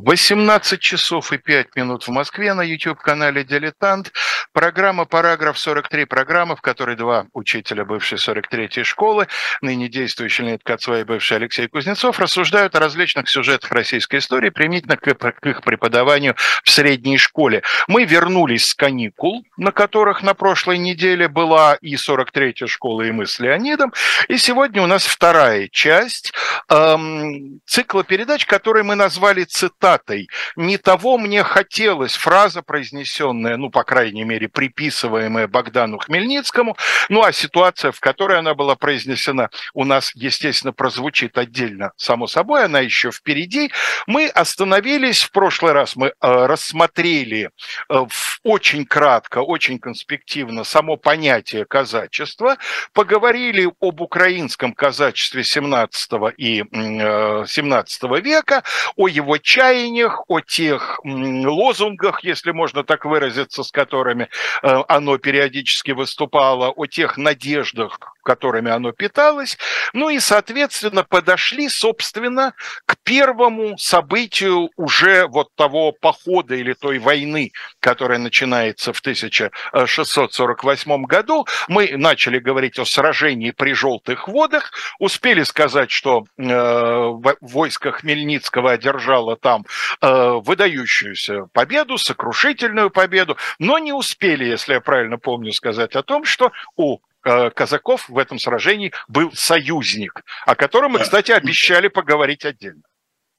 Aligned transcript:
18 0.00 0.80
часов 0.80 1.32
и 1.32 1.38
5 1.38 1.74
минут 1.74 2.04
в 2.04 2.10
Москве 2.12 2.54
на 2.54 2.62
YouTube-канале 2.62 3.42
«Дилетант». 3.42 4.12
Программа 4.52 5.06
«Параграф 5.06 5.56
43». 5.56 6.06
Программа, 6.06 6.54
в 6.54 6.60
которой 6.60 6.94
два 6.94 7.26
учителя 7.32 7.84
бывшей 7.84 8.18
43-й 8.18 8.84
школы, 8.84 9.26
ныне 9.60 9.88
действующий 9.88 10.44
Леонид 10.44 10.62
Кацва 10.62 11.00
и 11.00 11.04
бывший 11.04 11.38
Алексей 11.38 11.66
Кузнецов, 11.66 12.20
рассуждают 12.20 12.76
о 12.76 12.78
различных 12.78 13.28
сюжетах 13.28 13.72
российской 13.72 14.20
истории 14.20 14.50
применительно 14.50 14.96
к, 14.96 15.02
к 15.02 15.46
их 15.46 15.62
преподаванию 15.62 16.36
в 16.62 16.70
средней 16.70 17.18
школе. 17.18 17.64
Мы 17.88 18.04
вернулись 18.04 18.66
с 18.66 18.74
каникул, 18.74 19.44
на 19.56 19.72
которых 19.72 20.22
на 20.22 20.34
прошлой 20.34 20.78
неделе 20.78 21.26
была 21.26 21.74
и 21.74 21.96
43-я 21.96 22.68
школа, 22.68 23.02
и 23.02 23.10
мы 23.10 23.26
с 23.26 23.40
Леонидом. 23.40 23.92
И 24.28 24.38
сегодня 24.38 24.80
у 24.80 24.86
нас 24.86 25.04
вторая 25.06 25.66
часть 25.66 26.32
эм, 26.68 27.60
цикла 27.66 28.04
передач, 28.04 28.46
который 28.46 28.84
мы 28.84 28.94
назвали 28.94 29.42
«Цитат 29.42 29.87
цитатой. 29.88 30.28
Не 30.56 30.78
того 30.78 31.18
мне 31.18 31.42
хотелось, 31.42 32.14
фраза, 32.14 32.62
произнесенная, 32.62 33.56
ну, 33.56 33.70
по 33.70 33.84
крайней 33.84 34.24
мере, 34.24 34.48
приписываемая 34.48 35.46
Богдану 35.46 35.98
Хмельницкому, 35.98 36.76
ну, 37.08 37.22
а 37.22 37.32
ситуация, 37.32 37.92
в 37.92 38.00
которой 38.00 38.38
она 38.38 38.54
была 38.54 38.74
произнесена, 38.74 39.50
у 39.74 39.84
нас, 39.84 40.12
естественно, 40.14 40.72
прозвучит 40.72 41.38
отдельно, 41.38 41.92
само 41.96 42.26
собой, 42.26 42.64
она 42.64 42.80
еще 42.80 43.10
впереди. 43.10 43.70
Мы 44.06 44.28
остановились, 44.28 45.22
в 45.22 45.30
прошлый 45.30 45.72
раз 45.72 45.96
мы 45.96 46.08
э, 46.08 46.12
рассмотрели 46.20 47.50
э, 47.88 48.06
очень 48.42 48.84
кратко, 48.84 49.38
очень 49.38 49.78
конспективно 49.78 50.64
само 50.64 50.96
понятие 50.96 51.64
казачества, 51.64 52.56
поговорили 52.92 53.70
об 53.80 54.00
украинском 54.00 54.72
казачестве 54.72 55.44
17 55.44 56.10
и 56.36 56.64
э, 56.70 57.44
17 57.46 58.02
века, 58.22 58.62
о 58.96 59.08
его 59.08 59.38
чае, 59.38 59.77
чаяниях, 59.78 60.24
о 60.28 60.40
тех 60.40 61.00
лозунгах, 61.04 62.24
если 62.24 62.50
можно 62.50 62.84
так 62.84 63.04
выразиться, 63.04 63.62
с 63.62 63.70
которыми 63.70 64.28
э, 64.62 64.82
оно 64.88 65.18
периодически 65.18 65.92
выступало, 65.92 66.70
о 66.70 66.86
тех 66.86 67.16
надеждах, 67.16 67.98
которыми 68.28 68.70
оно 68.70 68.92
питалось. 68.92 69.56
Ну 69.94 70.10
и, 70.10 70.20
соответственно, 70.20 71.02
подошли, 71.02 71.70
собственно, 71.70 72.52
к 72.84 72.98
первому 73.02 73.78
событию 73.78 74.68
уже 74.76 75.26
вот 75.26 75.48
того 75.54 75.92
похода 75.92 76.54
или 76.54 76.74
той 76.74 76.98
войны, 76.98 77.52
которая 77.80 78.18
начинается 78.18 78.92
в 78.92 79.00
1648 79.00 81.04
году. 81.04 81.46
Мы 81.68 81.96
начали 81.96 82.38
говорить 82.38 82.78
о 82.78 82.84
сражении 82.84 83.50
при 83.50 83.72
Желтых 83.72 84.28
водах, 84.28 84.72
успели 84.98 85.42
сказать, 85.44 85.90
что 85.90 86.26
э, 86.36 87.12
войско 87.40 87.92
Хмельницкого 87.92 88.72
одержало 88.72 89.36
там 89.36 89.64
э, 90.00 90.32
выдающуюся 90.44 91.46
победу, 91.52 91.98
сокрушительную 91.98 92.90
победу, 92.90 93.36
но 93.58 93.78
не 93.78 93.92
успели, 93.92 94.44
если 94.44 94.74
я 94.74 94.80
правильно 94.80 95.18
помню, 95.18 95.52
сказать 95.52 95.94
о 95.96 96.02
том, 96.02 96.24
что 96.24 96.52
у 96.76 96.98
Э, 97.24 97.50
казаков 97.50 98.08
в 98.08 98.16
этом 98.16 98.38
сражении 98.38 98.92
был 99.08 99.32
союзник, 99.34 100.24
о 100.46 100.54
котором 100.54 100.92
мы, 100.92 101.00
кстати, 101.00 101.32
обещали 101.32 101.88
поговорить 101.88 102.44
отдельно. 102.44 102.82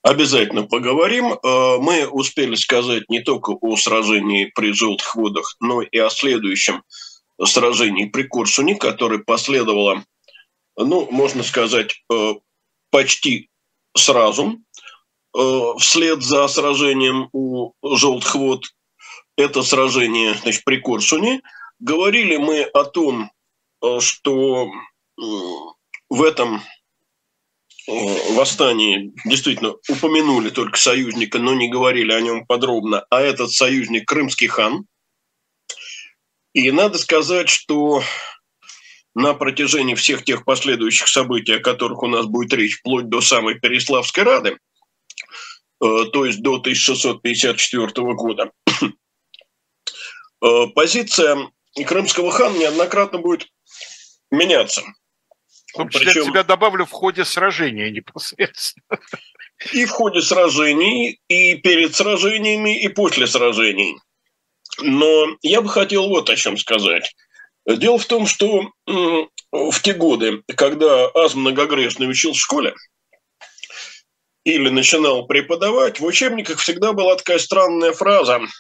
Обязательно 0.04 0.64
поговорим. 0.64 1.34
Э, 1.34 1.78
мы 1.80 2.08
успели 2.08 2.56
сказать 2.56 3.10
не 3.10 3.22
только 3.22 3.52
о 3.52 3.76
сражении 3.78 4.52
при 4.54 4.74
Желтых 4.74 5.16
водах, 5.16 5.56
но 5.60 5.82
и 5.82 5.98
о 5.98 6.10
следующем 6.10 6.84
сражении 7.44 8.06
при 8.06 8.24
Корсуне, 8.24 8.76
которое 8.76 9.20
последовало, 9.20 10.04
ну, 10.76 11.08
можно 11.10 11.42
сказать, 11.42 12.04
э, 12.12 12.34
почти 12.92 13.50
сразу, 13.96 14.60
вслед 15.34 16.22
за 16.22 16.48
сражением 16.48 17.30
у 17.34 17.74
Желтых 17.84 18.36
вод. 18.36 18.66
Это 19.38 19.64
сражение 19.64 20.34
значит, 20.34 20.64
при 20.64 20.78
Корсуне. 20.78 21.42
Говорили 21.80 22.38
мы 22.38 22.64
о 22.64 22.84
том, 22.84 23.32
Э, 23.82 24.00
что 24.02 24.70
в 26.10 26.24
этом 26.24 26.62
э, 27.88 28.34
восстании 28.34 29.14
действительно 29.26 29.76
упомянули 29.88 30.50
только 30.50 30.78
союзника, 30.78 31.40
но 31.40 31.54
не 31.54 31.70
говорили 31.70 32.12
о 32.12 32.22
нем 32.22 32.46
подробно, 32.46 33.06
а 33.10 33.22
этот 33.22 33.52
союзник 33.52 34.08
Крымский 34.08 34.48
хан. 34.48 34.86
И 36.54 36.72
надо 36.72 36.98
сказать, 36.98 37.48
что 37.48 38.04
на 39.16 39.34
протяжении 39.34 39.96
всех 39.96 40.24
тех 40.24 40.46
последующих 40.46 41.08
событий, 41.08 41.54
о 41.54 41.60
которых 41.60 42.04
у 42.04 42.08
нас 42.08 42.26
будет 42.26 42.54
речь, 42.54 42.80
вплоть 42.80 43.08
до 43.08 43.22
самой 43.22 43.60
Переславской 43.60 44.24
Рады, 44.24 44.50
э, 44.50 44.58
то 45.80 46.26
есть 46.26 46.42
до 46.42 46.56
1654 46.56 47.92
года, 48.14 48.52
позиция 50.76 51.52
крымского 51.86 52.32
хана 52.32 52.58
неоднократно 52.58 53.20
будет 53.20 53.48
меняться. 54.32 54.82
В 55.72 55.78
том 55.78 55.90
числе 55.90 56.08
Причем... 56.08 56.26
тебя 56.26 56.44
добавлю 56.44 56.86
в 56.86 56.92
ходе 56.92 57.24
сражения 57.24 57.92
непосредственно. 57.92 59.00
И 59.72 59.86
в 59.86 59.92
ходе 59.92 60.22
сражений, 60.22 61.20
и 61.28 61.56
перед 61.56 61.96
сражениями, 61.96 62.82
и 62.82 62.88
после 62.88 63.28
сражений. 63.28 63.98
Но 64.82 65.38
я 65.42 65.62
бы 65.62 65.70
хотел 65.70 66.08
вот 66.08 66.30
о 66.30 66.36
чем 66.36 66.58
сказать. 66.58 67.14
Дело 67.68 68.00
в 68.00 68.06
том, 68.06 68.26
что 68.26 68.72
в 69.52 69.82
те 69.82 69.94
годы, 69.94 70.42
когда 70.56 71.08
Аз 71.14 71.36
многогрешный 71.36 72.10
учил 72.10 72.34
в 72.34 72.40
школе, 72.40 72.74
или 74.56 74.70
начинал 74.70 75.26
преподавать, 75.28 76.00
в 76.00 76.06
учебниках 76.06 76.60
всегда 76.60 76.94
была 76.94 77.16
такая 77.16 77.40
странная 77.40 77.94
фраза– 77.94 78.42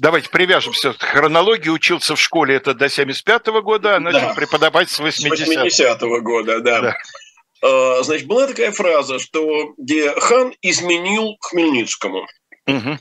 Давайте 0.00 0.30
привяжемся. 0.30 0.94
Хронологии 0.94 1.68
учился 1.68 2.16
в 2.16 2.20
школе 2.20 2.54
это 2.54 2.72
до 2.72 2.88
75 2.88 3.48
-го 3.48 3.60
года, 3.60 3.96
а 3.96 4.00
начал 4.00 4.28
да. 4.28 4.34
преподавать 4.34 4.88
с 4.88 4.98
80 4.98 5.26
-го. 5.26 5.46
80 5.46 6.02
-го 6.02 6.20
года, 6.20 6.60
да. 6.60 6.80
да. 6.80 6.96
А, 7.62 8.02
значит, 8.02 8.26
была 8.26 8.46
такая 8.46 8.72
фраза, 8.72 9.18
что 9.18 9.74
где 9.76 10.10
хан 10.18 10.54
изменил 10.62 11.36
Хмельницкому. 11.40 12.26
Угу. 12.66 12.98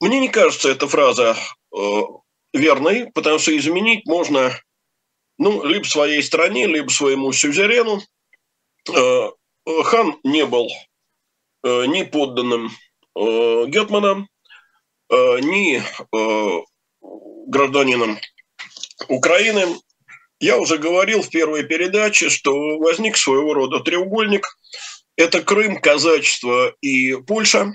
Мне 0.00 0.20
не 0.20 0.28
кажется 0.28 0.70
эта 0.70 0.88
фраза 0.88 1.36
э, 1.76 2.02
верной, 2.54 3.10
потому 3.12 3.38
что 3.38 3.54
изменить 3.54 4.06
можно 4.06 4.58
ну, 5.36 5.62
либо 5.64 5.84
своей 5.84 6.22
стране, 6.22 6.66
либо 6.66 6.88
своему 6.88 7.30
сюзерену. 7.30 8.00
Э, 8.90 9.28
хан 9.84 10.16
не 10.24 10.46
был 10.46 10.66
э, 10.66 10.87
ни 11.64 12.02
подданным 12.04 12.70
э, 13.16 13.66
Гетмана, 13.66 14.26
Э, 15.10 15.40
ни 15.40 15.80
э, 15.80 16.62
гражданином 17.46 18.18
Украины. 19.08 19.76
Я 20.38 20.58
уже 20.58 20.76
говорил 20.76 21.22
в 21.22 21.30
первой 21.30 21.64
передаче, 21.64 22.28
что 22.28 22.78
возник 22.78 23.16
своего 23.16 23.54
рода 23.54 23.80
треугольник. 23.80 24.46
Это 25.16 25.42
Крым, 25.42 25.80
казачество 25.80 26.74
и 26.80 27.16
Польша. 27.16 27.72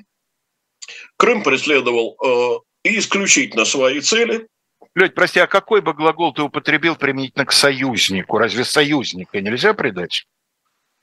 Крым 1.18 1.44
преследовал 1.44 2.16
э, 2.24 2.60
исключительно 2.84 3.66
свои 3.66 4.00
цели. 4.00 4.48
Лёдь, 4.96 5.16
прости, 5.16 5.40
а 5.40 5.48
какой 5.48 5.82
бы 5.82 5.94
глагол 5.94 6.34
ты 6.34 6.44
употребил 6.44 6.96
применительно 6.96 7.46
к 7.46 7.52
союзнику? 7.52 8.38
Разве 8.38 8.64
союзника 8.64 9.42
нельзя 9.42 9.74
предать? 9.74 10.28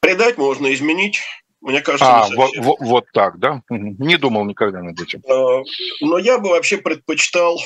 Предать 0.01 0.39
можно 0.39 0.73
изменить. 0.73 1.21
Мне 1.60 1.82
кажется, 1.82 2.06
а, 2.06 2.28
вот, 2.34 2.50
вот, 2.56 2.76
вот 2.81 3.04
так, 3.12 3.38
да? 3.38 3.62
Не 3.69 4.16
думал 4.16 4.44
никогда 4.44 4.82
над 4.82 4.98
этим. 4.98 5.22
А, 5.28 5.62
но 6.00 6.19
я 6.19 6.38
бы 6.38 6.50
вообще 6.50 6.78
предпочитал 6.78 7.60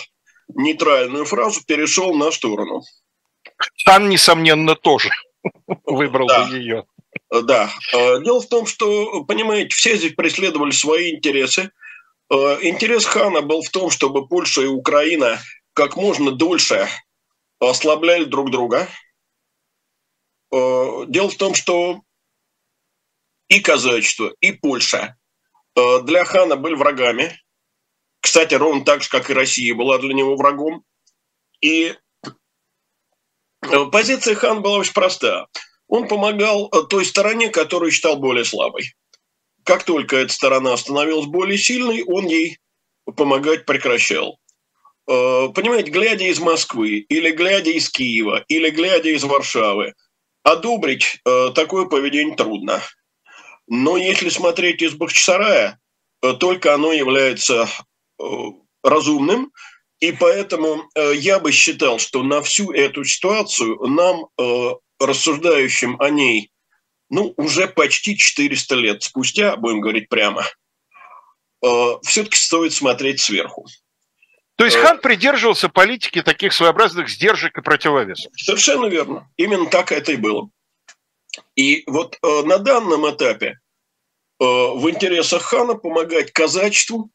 нейтральную 0.49 1.25
фразу, 1.25 1.61
перешел 1.65 2.15
на 2.15 2.33
сторону. 2.33 2.83
Хан, 3.85 4.09
несомненно, 4.09 4.75
тоже 4.75 5.11
выбрал 5.85 6.27
да. 6.27 6.47
бы 6.47 6.57
ее. 6.57 6.85
Да. 7.31 7.71
А, 7.93 8.19
дело 8.19 8.41
в 8.41 8.49
том, 8.49 8.67
что, 8.67 9.25
понимаете, 9.25 9.75
все 9.75 9.97
здесь 9.97 10.15
преследовали 10.15 10.73
свои 10.73 11.15
интересы. 11.15 11.71
А, 12.33 12.59
интерес 12.63 13.05
хана 13.05 13.43
был 13.43 13.63
в 13.63 13.71
том, 13.71 13.91
чтобы 13.91 14.27
Польша 14.27 14.63
и 14.63 14.67
Украина 14.67 15.39
как 15.73 15.97
можно 15.97 16.33
дольше 16.33 16.89
ослабляли 17.61 18.25
друг 18.25 18.51
друга. 18.51 18.89
Дело 20.53 21.29
в 21.31 21.35
том, 21.35 21.55
что 21.55 22.03
и 23.49 23.61
казачество, 23.61 24.35
и 24.41 24.53
Польша 24.53 25.17
э, 25.77 26.01
для 26.03 26.25
хана 26.25 26.57
были 26.57 26.75
врагами. 26.75 27.39
Кстати, 28.21 28.55
ровно 28.55 28.85
так 28.85 29.03
же, 29.03 29.09
как 29.11 29.31
и 29.31 29.35
Россия 29.35 29.75
была 29.75 29.99
для 29.99 30.15
него 30.15 30.37
врагом. 30.37 30.83
И 31.61 31.95
э, 33.63 33.85
позиция 33.93 34.35
хана 34.35 34.61
была 34.61 34.79
очень 34.79 34.95
проста. 34.95 35.47
Он 35.89 36.09
помогал 36.09 36.69
э, 36.69 36.83
той 36.89 37.05
стороне, 37.05 37.51
которую 37.51 37.91
считал 37.91 38.17
более 38.17 38.45
слабой. 38.45 38.95
Как 39.65 39.85
только 39.85 40.17
эта 40.17 40.33
сторона 40.33 40.77
становилась 40.77 41.27
более 41.27 41.59
сильной, 41.59 42.03
он 42.05 42.27
ей 42.27 42.59
помогать 43.17 43.65
прекращал. 43.65 44.39
Понимаете, 45.07 45.91
глядя 45.91 46.25
из 46.25 46.39
Москвы, 46.39 46.99
или 46.99 47.31
глядя 47.31 47.71
из 47.71 47.91
Киева, 47.91 48.45
или 48.49 48.71
глядя 48.71 49.11
из 49.11 49.23
Варшавы, 49.23 49.95
одобрить 50.43 51.21
такое 51.55 51.87
поведение 51.87 52.37
трудно. 52.37 52.83
Но 53.67 53.97
если 53.97 54.29
смотреть 54.29 54.83
из 54.83 54.95
Бахчисарая, 54.95 55.79
только 56.41 56.75
оно 56.75 56.93
является 56.93 57.69
разумным, 58.83 59.53
и 60.01 60.13
поэтому 60.13 60.89
я 61.15 61.39
бы 61.39 61.53
считал, 61.53 61.99
что 61.99 62.23
на 62.23 62.43
всю 62.43 62.73
эту 62.73 63.05
ситуацию 63.05 63.79
нам, 63.87 64.27
рассуждающим 65.01 66.01
о 66.01 66.11
ней, 66.11 66.51
ну, 67.11 67.35
уже 67.37 67.69
почти 67.69 68.17
400 68.17 68.75
лет 68.75 69.03
спустя, 69.03 69.57
будем 69.57 69.81
говорить 69.81 70.09
прямо, 70.09 70.45
все-таки 72.03 72.37
стоит 72.37 72.73
смотреть 72.73 73.21
сверху. 73.21 73.67
То 74.57 74.65
есть 74.65 74.77
Хан 74.77 75.01
придерживался 75.01 75.69
политики 75.69 76.23
таких 76.23 76.53
своеобразных 76.53 77.09
сдержек 77.09 77.59
и 77.59 77.63
противовесов. 77.63 78.31
Совершенно 78.37 78.87
верно. 78.87 79.29
Именно 79.37 79.67
так 79.67 79.91
это 79.91 80.13
и 80.13 80.17
было. 80.17 80.49
И 81.57 81.85
вот 81.87 82.19
э, 82.23 82.43
на 82.45 82.59
данном 82.59 83.09
этапе 83.11 83.59
э, 84.41 84.45
в 84.45 84.89
интересах 84.91 85.43
Хана 85.43 85.75
помогать 85.75 86.33
казачеству 86.33 87.11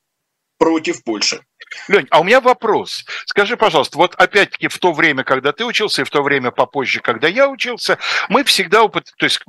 против 0.57 1.03
Польши. 1.03 1.41
Лень, 1.87 2.07
а 2.09 2.19
у 2.19 2.23
меня 2.23 2.41
вопрос. 2.41 3.05
Скажи, 3.25 3.55
пожалуйста, 3.57 3.97
вот 3.97 4.15
опять-таки 4.15 4.67
в 4.67 4.77
то 4.77 4.91
время, 4.91 5.23
когда 5.23 5.51
ты 5.51 5.65
учился, 5.65 6.01
и 6.01 6.05
в 6.05 6.09
то 6.09 6.21
время 6.21 6.51
попозже, 6.51 6.99
когда 6.99 7.27
я 7.27 7.47
учился, 7.47 7.97
мы 8.27 8.43
всегда, 8.43 8.83
упот... 8.83 9.11
то 9.17 9.25
есть, 9.25 9.41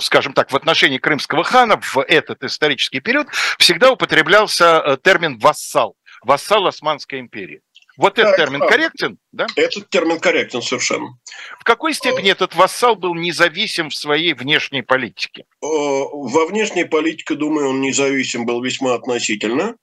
скажем 0.00 0.32
так, 0.34 0.50
в 0.50 0.56
отношении 0.56 0.98
крымского 0.98 1.44
хана 1.44 1.80
в 1.80 1.98
этот 1.98 2.44
исторический 2.44 3.00
период 3.00 3.28
всегда 3.58 3.90
употреблялся 3.90 4.82
э, 4.84 4.96
термин 5.02 5.38
«вассал», 5.38 5.96
вассал 6.22 6.66
Османской 6.66 7.20
империи. 7.20 7.62
Вот 7.96 8.18
этот 8.18 8.36
термин 8.36 8.58
правда. 8.58 8.76
корректен, 8.76 9.18
да? 9.32 9.46
Этот 9.56 9.90
термин 9.90 10.18
корректен 10.18 10.62
совершенно. 10.62 11.18
В 11.60 11.64
какой 11.64 11.92
степени 11.94 12.30
а... 12.30 12.32
этот 12.32 12.54
вассал 12.54 12.96
был 12.96 13.14
независим 13.14 13.90
в 13.90 13.94
своей 13.94 14.32
внешней 14.34 14.82
политике? 14.82 15.44
Во 15.60 16.46
внешней 16.46 16.84
политике, 16.84 17.34
думаю, 17.34 17.68
он 17.68 17.80
независим 17.80 18.46
был 18.46 18.62
весьма 18.62 18.94
относительно. 18.94 19.76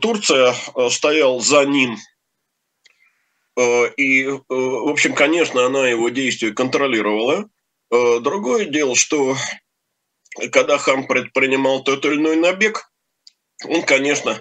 Турция 0.00 0.54
стоял 0.90 1.40
за 1.40 1.64
ним, 1.64 1.96
и, 3.96 4.26
в 4.26 4.88
общем, 4.88 5.14
конечно, 5.14 5.66
она 5.66 5.88
его 5.88 6.08
действия 6.10 6.52
контролировала. 6.52 7.48
Другое 7.90 8.66
дело, 8.66 8.94
что 8.94 9.36
когда 10.52 10.78
хан 10.78 11.06
предпринимал 11.06 11.82
тот 11.82 12.04
или 12.04 12.14
иной 12.14 12.36
набег, 12.36 12.92
он, 13.64 13.82
конечно, 13.82 14.40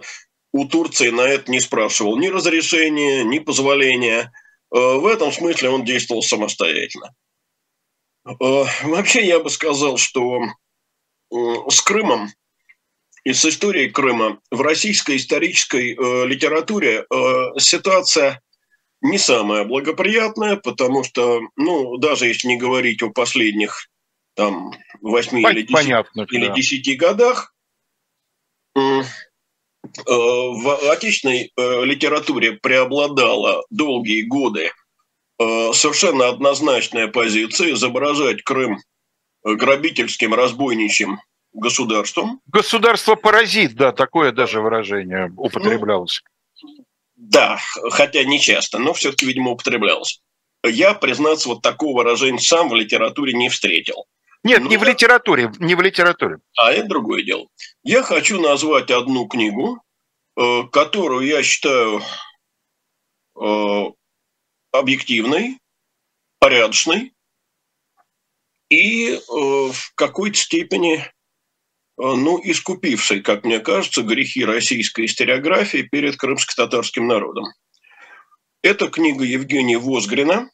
у 0.52 0.66
Турции 0.66 1.10
на 1.10 1.22
это 1.22 1.52
не 1.52 1.60
спрашивал 1.60 2.18
ни 2.18 2.28
разрешения, 2.28 3.24
ни 3.24 3.40
позволения. 3.40 4.32
Э, 4.74 4.78
в 4.78 5.06
этом 5.06 5.32
смысле 5.32 5.70
он 5.70 5.86
действовал 5.86 6.22
самостоятельно. 6.22 7.14
Э, 8.26 8.34
вообще 8.84 9.26
я 9.26 9.40
бы 9.40 9.50
сказал, 9.50 9.98
что 9.98 10.42
с 11.32 11.82
Крымом 11.82 12.30
и 13.24 13.34
с 13.34 13.46
историей 13.46 13.90
Крыма 13.90 14.40
в 14.50 14.62
российской 14.62 15.18
исторической 15.18 15.94
э, 15.94 16.26
литературе 16.26 17.06
ситуация 17.58 18.42
не 19.02 19.18
самая 19.18 19.64
благоприятная, 19.64 20.56
потому 20.56 21.04
что, 21.04 21.42
ну, 21.56 21.98
даже 21.98 22.28
если 22.28 22.48
не 22.48 22.58
говорить 22.58 23.02
о 23.04 23.12
последних 23.12 23.88
там 24.34 24.72
8 25.02 25.40
или 25.40 25.62
10, 25.62 25.72
Понятно, 25.72 26.28
или 26.32 26.48
да. 26.48 26.54
10 26.54 26.98
годах, 26.98 27.54
в 30.06 30.92
отечественной 30.92 31.52
э, 31.56 31.86
литературе 31.86 32.54
преобладала 32.54 33.64
долгие 33.70 34.24
годы 34.24 34.72
э, 35.40 35.74
совершенно 35.74 36.28
однозначная 36.30 37.08
позиция 37.08 37.74
изображать 37.74 38.44
Крым 38.44 38.80
грабительским, 39.44 40.34
разбойничьим 40.34 41.20
государством. 41.54 42.42
Государство-паразит, 42.48 43.76
да, 43.76 43.92
такое 43.92 44.32
даже 44.32 44.62
выражение 44.62 45.32
употреблялось. 45.36 46.22
Ну, 46.62 46.86
да, 47.16 47.60
хотя 47.92 48.24
не 48.24 48.40
часто, 48.40 48.80
но 48.80 48.94
все-таки, 48.94 49.26
видимо, 49.26 49.52
употреблялось. 49.52 50.22
Я, 50.66 50.94
признаться, 50.94 51.50
вот 51.50 51.62
такого 51.62 52.00
выражения 52.00 52.40
сам 52.40 52.70
в 52.70 52.76
литературе 52.76 53.34
не 53.34 53.50
встретил. 53.50 54.06
Нет, 54.44 54.62
ну, 54.62 54.70
не 54.70 54.78
в 54.78 54.84
литературе, 54.84 55.52
не 55.60 55.76
в 55.76 55.82
литературе. 55.82 56.38
А 56.58 56.72
это 56.72 56.88
другое 56.88 57.24
дело. 57.24 57.48
Я 57.84 58.04
хочу 58.04 58.40
назвать 58.40 58.90
одну 58.90 59.28
книгу, 59.28 59.82
э, 60.38 60.64
которую 60.72 61.28
я 61.28 61.44
считаю 61.44 62.02
э, 63.40 63.86
объективной, 64.72 65.60
порядочной 66.40 67.14
и 68.70 69.12
э, 69.12 69.20
в 69.28 69.94
какой-то 69.96 70.38
степени 70.38 71.06
ну, 72.02 72.40
искупившей, 72.42 73.22
как 73.22 73.44
мне 73.44 73.60
кажется, 73.60 74.04
грехи 74.04 74.46
российской 74.46 75.06
историографии 75.06 75.82
перед 75.82 76.16
крымско-татарским 76.16 77.06
народом. 77.06 77.44
Это 78.62 78.88
книга 78.88 79.26
Евгения 79.26 79.78
Возгрина 79.78 80.50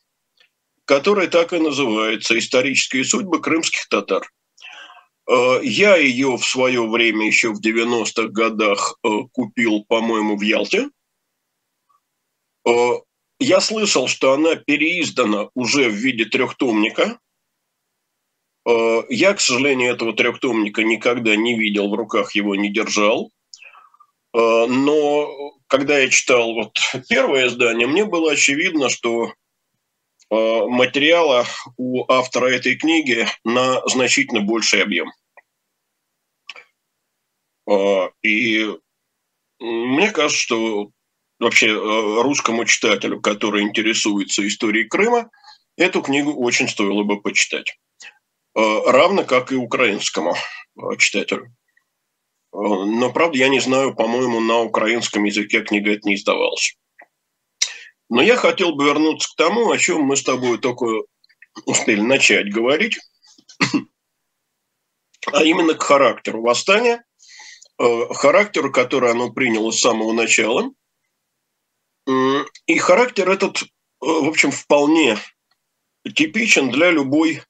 которая 0.85 1.27
так 1.27 1.53
и 1.53 1.59
называется 1.59 2.37
«Исторические 2.37 3.03
судьбы 3.03 3.41
крымских 3.41 3.87
татар». 3.89 4.27
Э, 5.27 5.59
я 5.63 5.95
ее 5.95 6.37
в 6.37 6.45
свое 6.45 6.87
время, 6.87 7.25
еще 7.25 7.49
в 7.49 7.59
90-х 7.59 8.29
годах, 8.29 8.97
э, 9.03 9.09
купил, 9.31 9.83
по-моему, 9.87 10.37
в 10.37 10.41
Ялте. 10.41 10.89
Э, 12.67 12.71
я 13.39 13.59
слышал, 13.59 14.07
что 14.07 14.33
она 14.33 14.55
переиздана 14.55 15.49
уже 15.55 15.89
в 15.89 15.93
виде 15.93 16.25
трехтомника. 16.25 17.19
Я, 18.67 19.35
к 19.35 19.41
сожалению, 19.41 19.93
этого 19.93 20.13
трехтомника 20.13 20.83
никогда 20.83 21.35
не 21.35 21.55
видел, 21.55 21.87
в 21.87 21.93
руках 21.93 22.33
его 22.33 22.55
не 22.55 22.73
держал. 22.73 23.29
Но 24.33 25.53
когда 25.67 25.99
я 25.99 26.09
читал 26.09 26.55
вот 26.55 26.79
первое 27.07 27.45
издание, 27.45 27.85
мне 27.85 28.05
было 28.05 28.31
очевидно, 28.31 28.89
что 28.89 29.33
материала 30.31 31.45
у 31.77 32.11
автора 32.11 32.47
этой 32.47 32.75
книги 32.75 33.27
на 33.43 33.81
значительно 33.87 34.41
больший 34.41 34.81
объем. 34.81 35.11
Э, 37.69 38.09
и 38.23 38.67
мне 39.59 40.11
кажется, 40.11 40.41
что 40.41 40.89
вообще 41.39 41.67
э, 41.67 42.21
русскому 42.21 42.65
читателю, 42.65 43.21
который 43.21 43.63
интересуется 43.63 44.45
историей 44.47 44.87
Крыма, 44.87 45.29
эту 45.77 46.01
книгу 46.01 46.33
очень 46.33 46.67
стоило 46.67 47.03
бы 47.03 47.21
почитать. 47.21 47.77
Равно 48.53 49.25
как 49.25 49.51
и 49.51 49.55
украинскому 49.55 50.33
читателю. 50.97 51.53
Но, 52.53 53.11
правда, 53.11 53.37
я 53.37 53.49
не 53.49 53.59
знаю, 53.59 53.93
по-моему, 53.93 54.39
на 54.39 54.61
украинском 54.61 55.25
языке 55.25 55.61
книга 55.61 55.91
это 55.91 56.07
не 56.07 56.15
издавалась. 56.15 56.77
Но 58.09 58.21
я 58.21 58.35
хотел 58.35 58.75
бы 58.75 58.85
вернуться 58.85 59.29
к 59.31 59.35
тому, 59.35 59.71
о 59.71 59.77
чем 59.77 60.01
мы 60.03 60.15
с 60.15 60.23
тобой 60.23 60.59
только 60.59 60.85
успели 61.65 62.01
начать 62.01 62.51
говорить, 62.53 62.99
а 65.31 65.43
именно 65.43 65.73
к 65.73 65.81
характеру 65.81 66.41
восстания, 66.41 67.03
э, 67.79 68.13
характеру, 68.13 68.71
который 68.71 69.11
оно 69.11 69.31
приняло 69.31 69.71
с 69.71 69.79
самого 69.79 70.11
начала. 70.13 70.71
И 72.67 72.77
характер 72.77 73.29
этот, 73.29 73.63
э, 73.63 73.65
в 74.01 74.27
общем, 74.27 74.51
вполне 74.51 75.17
типичен 76.15 76.69
для 76.69 76.91
любой 76.91 77.41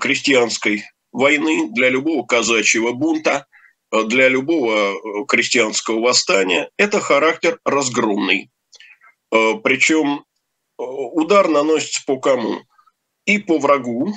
крестьянской 0.00 0.84
войны, 1.10 1.68
для 1.72 1.90
любого 1.90 2.24
казачьего 2.24 2.92
бунта, 2.92 3.46
для 3.90 4.28
любого 4.28 5.26
крестьянского 5.26 6.00
восстания. 6.00 6.70
Это 6.78 7.00
характер 7.00 7.60
разгромный. 7.66 8.50
Э, 9.32 9.54
Причем 9.62 10.24
э, 10.78 10.82
удар 10.82 11.48
наносится 11.48 12.02
по 12.06 12.20
кому? 12.20 12.62
И 13.24 13.38
по 13.38 13.58
врагу. 13.58 14.14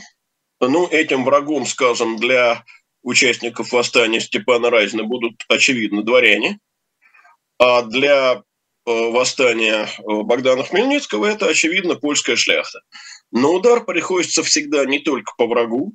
Ну, 0.60 0.88
этим 0.88 1.26
врагом, 1.26 1.66
скажем, 1.66 2.18
для 2.18 2.64
участников 3.04 3.72
восстания 3.72 4.20
Степана 4.20 4.70
Разина 4.70 5.04
будут, 5.04 5.44
очевидно, 5.48 6.04
дворяне. 6.04 6.60
А 7.60 7.84
для 7.84 8.34
э, 8.34 8.40
восстания 8.86 9.88
Богдана 10.04 10.64
Хмельницкого 10.64 11.26
это, 11.26 11.48
очевидно, 11.48 11.96
польская 11.96 12.36
шляхта. 12.36 12.82
Но 13.32 13.54
удар 13.54 13.86
приходится 13.86 14.44
всегда 14.44 14.86
не 14.86 15.00
только 15.00 15.34
по 15.38 15.48
врагу, 15.48 15.94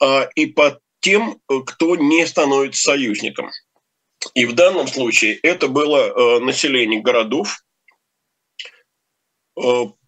а 0.00 0.28
и 0.34 0.46
по 0.46 0.80
тем, 1.00 1.40
кто 1.66 1.96
не 1.96 2.26
становится 2.26 2.82
союзником. 2.82 3.50
И 4.34 4.44
в 4.46 4.54
данном 4.54 4.86
случае 4.86 5.36
это 5.42 5.68
было 5.68 6.40
население 6.40 7.00
городов, 7.00 7.62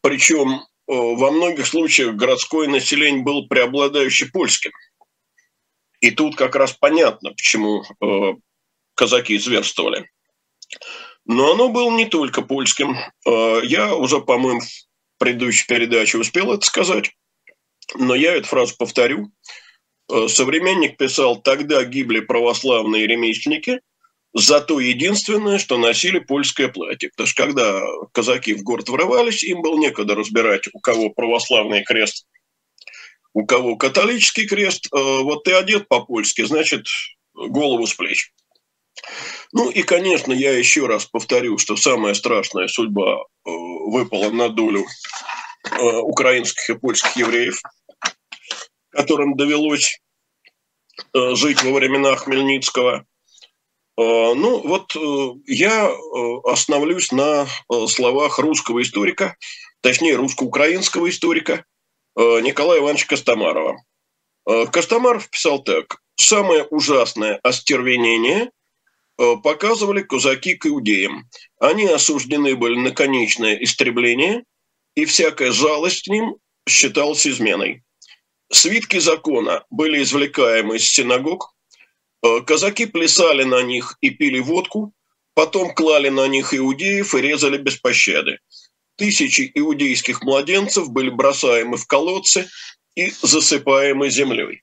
Причем 0.00 0.52
э, 0.52 0.62
во 0.86 1.30
многих 1.30 1.66
случаях 1.66 2.14
городское 2.14 2.68
население 2.68 3.22
было 3.22 3.42
преобладающе 3.42 4.26
польским. 4.26 4.72
И 6.00 6.10
тут 6.10 6.36
как 6.36 6.56
раз 6.56 6.72
понятно, 6.72 7.30
почему 7.30 7.82
э, 7.82 8.34
казаки 8.94 9.38
зверствовали. 9.38 10.10
Но 11.26 11.52
оно 11.52 11.68
было 11.68 11.90
не 11.90 12.06
только 12.06 12.42
польским. 12.42 12.96
Я 13.26 13.94
уже, 13.94 14.20
по-моему, 14.20 14.60
в 14.60 15.18
предыдущей 15.18 15.66
передаче 15.66 16.18
успел 16.18 16.52
это 16.52 16.64
сказать, 16.64 17.12
но 17.94 18.14
я 18.14 18.34
эту 18.34 18.48
фразу 18.48 18.74
повторю. 18.78 19.30
современник 20.08 20.96
писал, 20.96 21.40
тогда 21.40 21.84
гибли 21.84 22.20
православные 22.20 23.06
ремесленники, 23.06 23.80
зато 24.34 24.80
единственное, 24.80 25.58
что 25.58 25.78
носили 25.78 26.18
польское 26.18 26.68
платье. 26.68 27.10
Потому 27.10 27.26
что 27.26 27.42
когда 27.42 27.80
казаки 28.12 28.54
в 28.54 28.62
город 28.62 28.88
врывались, 28.88 29.42
им 29.42 29.62
было 29.62 29.78
некогда 29.78 30.14
разбирать, 30.14 30.68
у 30.72 30.80
кого 30.80 31.10
православный 31.10 31.82
крест, 31.84 32.26
у 33.34 33.44
кого 33.46 33.76
католический 33.76 34.46
крест. 34.46 34.88
Вот 34.90 35.44
ты 35.44 35.52
одет 35.52 35.88
по-польски, 35.88 36.44
значит, 36.44 36.86
голову 37.34 37.86
с 37.86 37.94
плеч. 37.94 38.32
Ну 39.52 39.70
и, 39.70 39.82
конечно, 39.82 40.32
я 40.32 40.56
еще 40.56 40.86
раз 40.86 41.06
повторю, 41.06 41.58
что 41.58 41.76
самая 41.76 42.14
страшная 42.14 42.68
судьба 42.68 43.18
э, 43.18 43.24
выпала 43.44 44.30
на 44.30 44.48
долю 44.48 44.84
э, 45.64 45.82
украинских 45.82 46.70
и 46.70 46.78
польских 46.78 47.16
евреев, 47.16 47.60
которым 48.90 49.36
довелось 49.36 50.00
э, 51.14 51.34
жить 51.34 51.62
во 51.62 51.72
времена 51.72 52.14
Хмельницкого. 52.16 53.06
Ну 53.96 54.62
вот 54.66 54.96
я 55.46 55.92
остановлюсь 56.44 57.12
на 57.12 57.46
словах 57.88 58.38
русского 58.38 58.80
историка, 58.80 59.36
точнее 59.82 60.16
русско-украинского 60.16 61.10
историка 61.10 61.64
Николая 62.16 62.80
Ивановича 62.80 63.08
Костомарова. 63.08 63.76
Костомаров 64.72 65.28
писал 65.28 65.62
так. 65.62 65.98
«Самое 66.16 66.64
ужасное 66.64 67.38
остервенение 67.42 68.50
Э, 69.20 69.36
показывали 69.36 70.00
казаки 70.00 70.54
к 70.54 70.64
иудеям. 70.66 71.28
Они 71.58 71.86
осуждены 71.86 72.56
были 72.56 72.78
на 72.78 72.90
конечное 72.90 73.54
истребление, 73.56 74.44
и 74.94 75.04
всякая 75.04 75.52
жалость 75.52 76.04
к 76.04 76.08
ним 76.08 76.36
считалась 76.66 77.26
изменой. 77.26 77.82
Свитки 78.50 78.98
закона 78.98 79.66
были 79.68 80.02
извлекаемы 80.02 80.76
из 80.76 80.88
синагог, 80.88 81.52
э, 81.52 81.59
казаки 82.46 82.86
плясали 82.86 83.44
на 83.44 83.62
них 83.62 83.96
и 84.00 84.10
пили 84.10 84.40
водку, 84.40 84.92
потом 85.34 85.74
клали 85.74 86.08
на 86.08 86.28
них 86.28 86.54
иудеев 86.54 87.14
и 87.14 87.20
резали 87.20 87.58
без 87.58 87.76
пощады. 87.76 88.38
Тысячи 88.96 89.50
иудейских 89.54 90.22
младенцев 90.22 90.90
были 90.90 91.08
бросаемы 91.08 91.78
в 91.78 91.86
колодцы 91.86 92.48
и 92.94 93.10
засыпаемы 93.22 94.10
землей. 94.10 94.62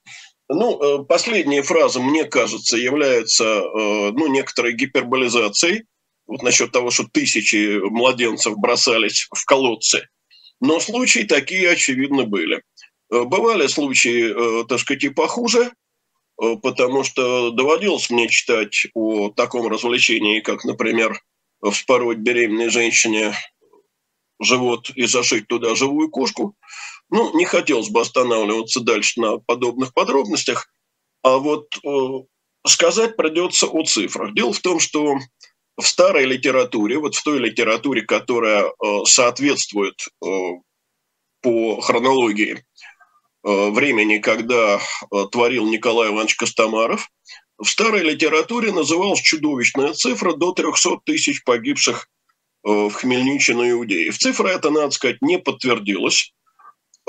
Ну, 0.50 1.02
э, 1.02 1.04
последняя 1.04 1.62
фраза, 1.62 2.00
мне 2.00 2.24
кажется, 2.24 2.78
является 2.78 3.44
э, 3.44 4.12
ну, 4.12 4.28
некоторой 4.28 4.74
гиперболизацией 4.74 5.84
вот 6.26 6.42
насчет 6.42 6.72
того, 6.72 6.92
что 6.92 7.06
тысячи 7.12 7.80
младенцев 7.90 8.58
бросались 8.58 9.28
в 9.34 9.44
колодцы. 9.46 10.08
Но 10.62 10.80
случаи 10.80 11.24
такие, 11.24 11.72
очевидно, 11.72 12.24
были. 12.24 12.62
Э, 13.12 13.24
бывали 13.24 13.68
случаи, 13.68 14.64
так 14.66 14.80
сказать, 14.80 15.04
и 15.04 15.10
похуже, 15.10 15.72
потому 16.38 17.04
что 17.04 17.52
доводилось 17.52 18.10
мне 18.10 18.28
читать 18.28 18.88
о 18.94 19.30
таком 19.30 19.68
развлечении, 19.68 20.40
как, 20.40 20.64
например, 20.64 21.22
вспороть 21.72 22.20
беременной 22.20 22.70
женщине 22.70 23.34
живот 24.40 24.92
и 24.92 25.06
зашить 25.06 25.48
туда 25.48 25.76
живую 25.76 26.10
кошку– 26.10 26.56
ну, 27.10 27.36
не 27.38 27.46
хотелось 27.46 27.90
бы 27.90 28.02
останавливаться 28.02 28.82
дальше 28.82 29.22
на 29.22 29.38
подобных 29.38 29.94
подробностях, 29.94 30.70
а 31.24 31.38
вот 31.38 31.78
э, 31.84 32.26
сказать 32.66 33.16
придется 33.16 33.68
о 33.68 33.84
цифрах. 33.84 34.34
Дело 34.34 34.54
в 34.54 34.60
том, 34.60 34.80
что 34.80 35.18
в 35.78 35.88
старой 35.88 36.26
литературе, 36.26 36.98
вот 36.98 37.16
в 37.16 37.24
той 37.24 37.40
литературе, 37.40 38.02
которая 38.02 38.66
э, 38.66 39.06
соответствует 39.06 39.96
э, 40.24 40.28
по 41.42 41.80
хронологии 41.82 42.56
э, 42.56 42.62
времени, 43.44 44.18
когда 44.18 44.80
э, 44.80 45.26
творил 45.32 45.70
Николай 45.70 46.10
Иванович 46.10 46.36
Костомаров, 46.36 47.10
в 47.58 47.66
старой 47.66 48.04
литературе 48.04 48.72
называлась 48.72 49.22
чудовищная 49.22 49.94
цифра 49.94 50.34
до 50.34 50.52
300 50.52 50.98
тысяч 51.06 51.44
погибших 51.44 52.10
э, 52.64 52.70
в 52.70 52.92
Хмельниччину 52.92 53.70
иудеев. 53.70 54.18
Цифра 54.18 54.50
эта, 54.50 54.70
надо 54.70 54.92
сказать, 54.92 55.22
не 55.22 55.40
подтвердилась. 55.40 56.34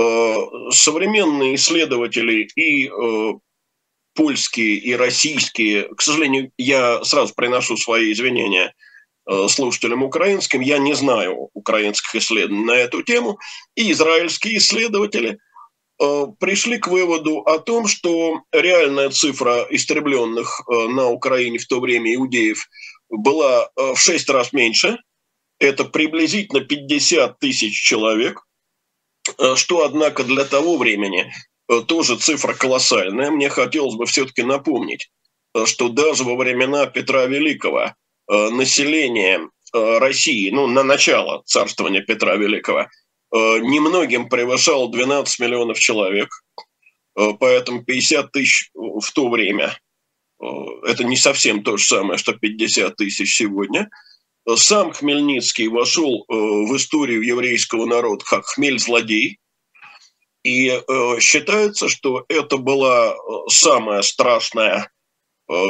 Э, 0.00 0.36
современные 0.70 1.56
исследователи 1.56 2.48
и 2.54 2.88
э, 2.88 3.32
польские, 4.14 4.76
и 4.76 4.94
российские, 4.94 5.94
к 5.94 6.00
сожалению, 6.00 6.50
я 6.56 7.04
сразу 7.04 7.34
приношу 7.34 7.76
свои 7.76 8.12
извинения 8.12 8.74
э, 9.26 9.48
слушателям 9.48 10.02
украинским, 10.02 10.60
я 10.60 10.78
не 10.78 10.94
знаю 10.94 11.50
украинских 11.52 12.14
исследований 12.14 12.64
на 12.64 12.76
эту 12.76 13.02
тему, 13.02 13.38
и 13.74 13.92
израильские 13.92 14.58
исследователи 14.58 15.38
пришли 16.38 16.78
к 16.78 16.88
выводу 16.88 17.38
о 17.40 17.58
том, 17.58 17.86
что 17.86 18.42
реальная 18.52 19.10
цифра 19.10 19.66
истребленных 19.70 20.62
на 20.68 21.08
Украине 21.08 21.58
в 21.58 21.66
то 21.66 21.80
время 21.80 22.14
иудеев 22.14 22.68
была 23.08 23.70
в 23.76 23.96
шесть 23.96 24.28
раз 24.28 24.52
меньше, 24.52 24.98
это 25.58 25.84
приблизительно 25.84 26.60
50 26.60 27.38
тысяч 27.40 27.80
человек, 27.82 28.44
Э, 29.36 29.56
что, 29.56 29.84
однако, 29.84 30.24
для 30.24 30.44
того 30.44 30.76
времени 30.76 31.32
э, 31.68 31.82
тоже 31.86 32.16
цифра 32.16 32.54
колоссальная. 32.54 33.30
Мне 33.30 33.48
хотелось 33.48 33.94
бы 33.94 34.06
все-таки 34.06 34.42
напомнить, 34.42 35.10
э, 35.54 35.66
что 35.66 35.88
даже 35.88 36.24
во 36.24 36.36
времена 36.36 36.86
Петра 36.86 37.26
Великого 37.26 37.94
население 38.30 39.48
России, 39.72 40.50
ну, 40.50 40.66
на 40.66 40.82
начало 40.82 41.42
царствования 41.46 42.02
Петра 42.02 42.36
Великого, 42.36 42.88
немногим 43.32 44.28
превышало 44.28 44.90
12 44.90 45.38
миллионов 45.40 45.78
человек, 45.78 46.30
поэтому 47.14 47.84
50 47.84 48.32
тысяч 48.32 48.70
в 48.74 49.12
то 49.12 49.28
время– 49.28 49.78
это 50.84 51.04
не 51.04 51.16
совсем 51.16 51.62
то 51.62 51.76
же 51.76 51.84
самое, 51.84 52.18
что 52.18 52.32
50 52.32 52.96
тысяч 52.96 53.36
сегодня– 53.36 53.90
сам 54.56 54.92
Хмельницкий 54.92 55.68
вошел 55.68 56.24
э, 56.28 56.32
в 56.32 56.76
историю 56.76 57.22
еврейского 57.22 57.84
народа 57.84 58.24
как 58.24 58.46
хмель-злодей. 58.46 59.38
И 60.42 60.68
э, 60.68 61.20
считается, 61.20 61.88
что 61.88 62.24
это 62.28 62.56
была 62.56 63.12
э, 63.12 63.14
самая 63.48 64.02
страшная 64.02 64.90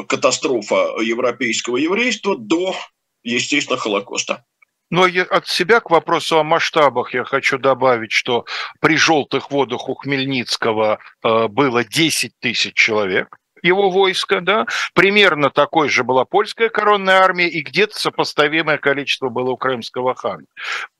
катастрофа 0.08 0.96
европейского 1.00 1.76
еврейства 1.76 2.36
до, 2.36 2.74
естественно, 3.22 3.78
Холокоста. 3.78 4.44
Но 4.90 5.04
от 5.04 5.46
себя 5.46 5.80
к 5.80 5.90
вопросу 5.90 6.38
о 6.38 6.44
масштабах 6.44 7.14
я 7.14 7.24
хочу 7.24 7.58
добавить, 7.58 8.12
что 8.12 8.46
при 8.80 8.96
желтых 8.96 9.50
водах 9.50 9.88
у 9.88 9.94
Хмельницкого 9.94 10.98
было 11.22 11.84
10 11.84 12.32
тысяч 12.40 12.74
человек 12.74 13.36
его 13.62 13.90
войска, 13.90 14.40
да, 14.40 14.66
примерно 14.94 15.50
такой 15.50 15.88
же 15.88 16.04
была 16.04 16.24
польская 16.24 16.68
коронная 16.68 17.20
армия, 17.20 17.48
и 17.48 17.60
где-то 17.60 17.98
сопоставимое 17.98 18.78
количество 18.78 19.28
было 19.28 19.50
у 19.50 19.56
крымского 19.56 20.14
хана. 20.14 20.44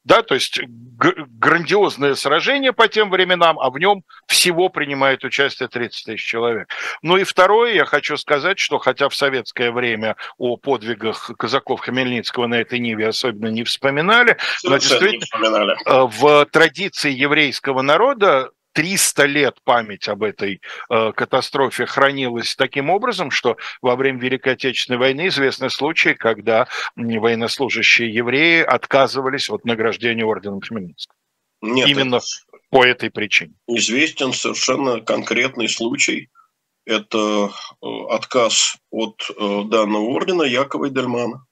Да, 0.04 0.22
то 0.22 0.34
есть 0.34 0.58
грандиозное 0.64 2.14
сражение 2.14 2.72
по 2.72 2.88
тем 2.88 3.10
временам, 3.10 3.58
а 3.58 3.68
в 3.68 3.78
нем 3.78 4.04
всего 4.26 4.70
принимает 4.70 5.22
участие 5.22 5.68
30 5.68 6.06
тысяч 6.06 6.24
человек. 6.24 6.70
Ну 7.02 7.18
и 7.18 7.24
второе, 7.24 7.74
я 7.74 7.84
хочу 7.84 8.16
сказать, 8.16 8.58
что 8.58 8.78
хотя 8.78 9.10
в 9.10 9.14
советское 9.14 9.70
время 9.70 10.16
о 10.38 10.56
подвигах 10.56 11.30
казаков 11.36 11.80
Хмельницкого 11.80 12.46
на 12.46 12.54
этой 12.54 12.78
ниве 12.78 13.08
особенно 13.08 13.48
не 13.48 13.64
вспоминали, 13.64 14.38
Совершенно 14.56 14.70
но 14.70 14.78
действительно 14.78 15.24
вспоминали. 15.26 15.76
Э, 15.84 16.06
в 16.06 16.46
традиции 16.46 17.12
еврейского 17.12 17.82
народа 17.82 18.50
300 18.78 19.24
лет 19.26 19.58
память 19.64 20.06
об 20.06 20.22
этой 20.22 20.60
э, 20.88 21.12
катастрофе 21.12 21.84
хранилась 21.84 22.54
таким 22.54 22.90
образом, 22.90 23.32
что 23.32 23.56
во 23.82 23.96
время 23.96 24.20
Великой 24.20 24.52
Отечественной 24.52 25.00
войны 25.00 25.26
известны 25.26 25.68
случаи, 25.68 26.14
когда 26.14 26.68
военнослужащие 26.94 28.14
евреи 28.14 28.62
отказывались 28.62 29.50
от 29.50 29.64
награждения 29.64 30.24
орденом 30.24 30.60
Хмельницкого. 30.60 31.16
Нет, 31.60 31.88
Именно 31.88 32.16
это... 32.18 32.26
по 32.70 32.84
этой 32.84 33.10
причине. 33.10 33.54
Известен 33.66 34.32
совершенно 34.32 35.00
конкретный 35.00 35.68
случай. 35.68 36.28
Это 36.86 37.50
э, 37.82 37.86
отказ 38.10 38.76
от 38.92 39.28
э, 39.28 39.62
данного 39.64 40.04
ордена 40.04 40.44
Якова 40.44 40.88
Дельмана 40.88 41.44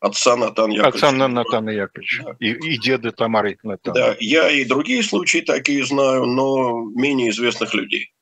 отца 0.00 0.36
Натана 0.36 0.72
Яковлевича. 0.72 1.06
Отца 1.06 1.28
Натана 1.28 1.70
Яковлевича. 1.70 2.22
Да. 2.24 2.36
И, 2.40 2.52
и 2.52 2.78
деды 2.78 3.12
Тамары 3.12 3.58
Натана. 3.62 3.94
Да, 3.94 4.16
я 4.20 4.50
и 4.50 4.64
другие 4.64 5.02
случаи 5.02 5.38
такие 5.38 5.84
знаю, 5.84 6.26
но 6.26 6.84
менее 6.94 7.30
известных 7.30 7.74
людей. 7.74 8.12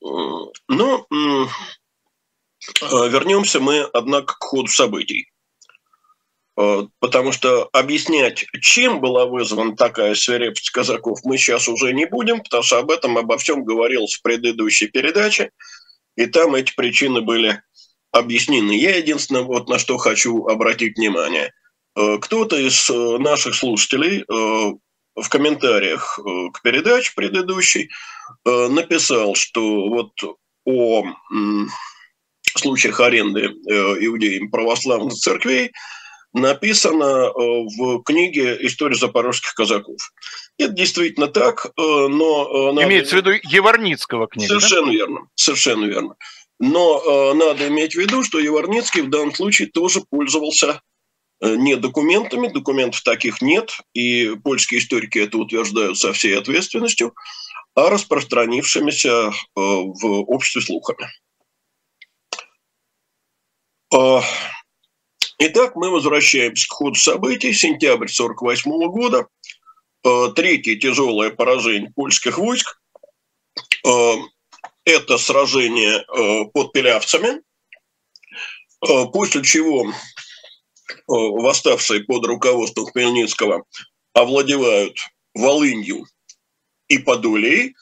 Ну, 0.00 1.06
вернемся 2.80 3.60
мы, 3.60 3.82
однако, 3.82 4.34
к 4.34 4.44
ходу 4.44 4.68
событий. 4.68 5.32
Э, 6.58 6.82
потому 6.98 7.32
что 7.32 7.68
объяснять, 7.72 8.44
чем 8.60 9.00
была 9.00 9.26
вызвана 9.26 9.74
такая 9.74 10.14
свирепость 10.14 10.70
казаков, 10.70 11.20
мы 11.24 11.38
сейчас 11.38 11.68
уже 11.68 11.92
не 11.92 12.06
будем, 12.06 12.40
потому 12.40 12.62
что 12.62 12.78
об 12.78 12.90
этом, 12.90 13.16
обо 13.16 13.38
всем 13.38 13.64
говорилось 13.64 14.14
в 14.14 14.22
предыдущей 14.22 14.88
передаче, 14.88 15.50
и 16.16 16.26
там 16.26 16.54
эти 16.54 16.74
причины 16.74 17.22
были 17.22 17.62
объяснены. 18.12 18.72
Я 18.72 18.96
единственное, 18.96 19.42
вот 19.42 19.68
на 19.68 19.78
что 19.78 19.98
хочу 19.98 20.46
обратить 20.46 20.96
внимание. 20.96 21.52
Э, 21.96 22.18
кто-то 22.20 22.56
из 22.56 22.88
э, 22.88 23.18
наших 23.18 23.54
слушателей 23.54 24.20
э, 24.20 24.72
в 25.14 25.28
комментариях 25.28 26.18
к 26.54 26.62
передаче 26.62 27.12
предыдущей 27.14 27.90
написал, 28.46 29.34
что 29.34 29.88
вот 29.88 30.12
о 30.64 31.04
случаях 32.56 32.98
аренды 32.98 33.48
иудеям 34.00 34.50
православных 34.50 35.12
церквей 35.12 35.72
написано 36.32 37.30
в 37.34 38.02
книге 38.04 38.56
«История 38.62 38.96
запорожских 38.96 39.52
казаков». 39.52 39.98
Это 40.56 40.72
действительно 40.72 41.28
так, 41.28 41.70
но... 41.76 42.72
Имеется 42.82 43.16
в 43.16 43.18
виду 43.18 43.32
Еварницкого 43.50 44.28
книга, 44.28 44.48
Совершенно 44.48 44.86
да? 44.86 44.92
верно, 44.92 45.20
совершенно 45.34 45.84
верно. 45.84 46.16
Но 46.64 47.02
э, 47.02 47.34
надо 47.34 47.66
иметь 47.66 47.96
в 47.96 47.98
виду, 47.98 48.22
что 48.22 48.38
Еварницкий 48.38 49.00
в 49.00 49.10
данном 49.10 49.34
случае 49.34 49.66
тоже 49.66 50.00
пользовался 50.08 50.80
э, 51.40 51.56
не 51.56 51.74
документами, 51.74 52.46
документов 52.46 53.02
таких 53.02 53.42
нет, 53.42 53.76
и 53.94 54.36
польские 54.44 54.78
историки 54.78 55.18
это 55.18 55.38
утверждают 55.38 55.98
со 55.98 56.12
всей 56.12 56.38
ответственностью, 56.38 57.16
а 57.74 57.90
распространившимися 57.90 59.10
э, 59.10 59.32
в 59.56 60.06
обществе 60.30 60.60
слухами. 60.60 61.08
Э, 63.92 64.20
итак, 65.38 65.74
мы 65.74 65.90
возвращаемся 65.90 66.68
к 66.68 66.72
ходу 66.72 66.94
событий. 66.94 67.52
Сентябрь 67.52 68.06
1948 68.06 68.70
года. 68.86 69.26
Э, 70.04 70.28
третье 70.36 70.76
тяжелое 70.76 71.30
поражение 71.30 71.90
польских 71.90 72.38
войск. 72.38 72.80
Это 74.84 75.16
сражение 75.16 75.98
э, 75.98 76.44
под 76.52 76.72
Пелявцами, 76.72 77.40
э, 78.88 79.04
после 79.12 79.42
чего 79.44 79.88
э, 79.88 79.92
восставшие 81.06 82.02
под 82.04 82.26
руководством 82.26 82.86
Хмельницкого 82.86 83.64
овладевают 84.12 84.98
Волынью 85.34 86.04
и 86.88 86.98
Подолей. 86.98 87.74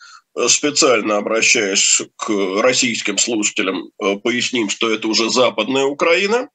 Специально 0.47 1.16
обращаясь 1.16 2.02
к 2.16 2.30
российским 2.62 3.19
слушателям, 3.19 3.90
поясним, 4.23 4.71
что 4.71 4.88
это 4.88 5.09
уже 5.09 5.28
Западная 5.28 5.87
Украина. 5.87 6.49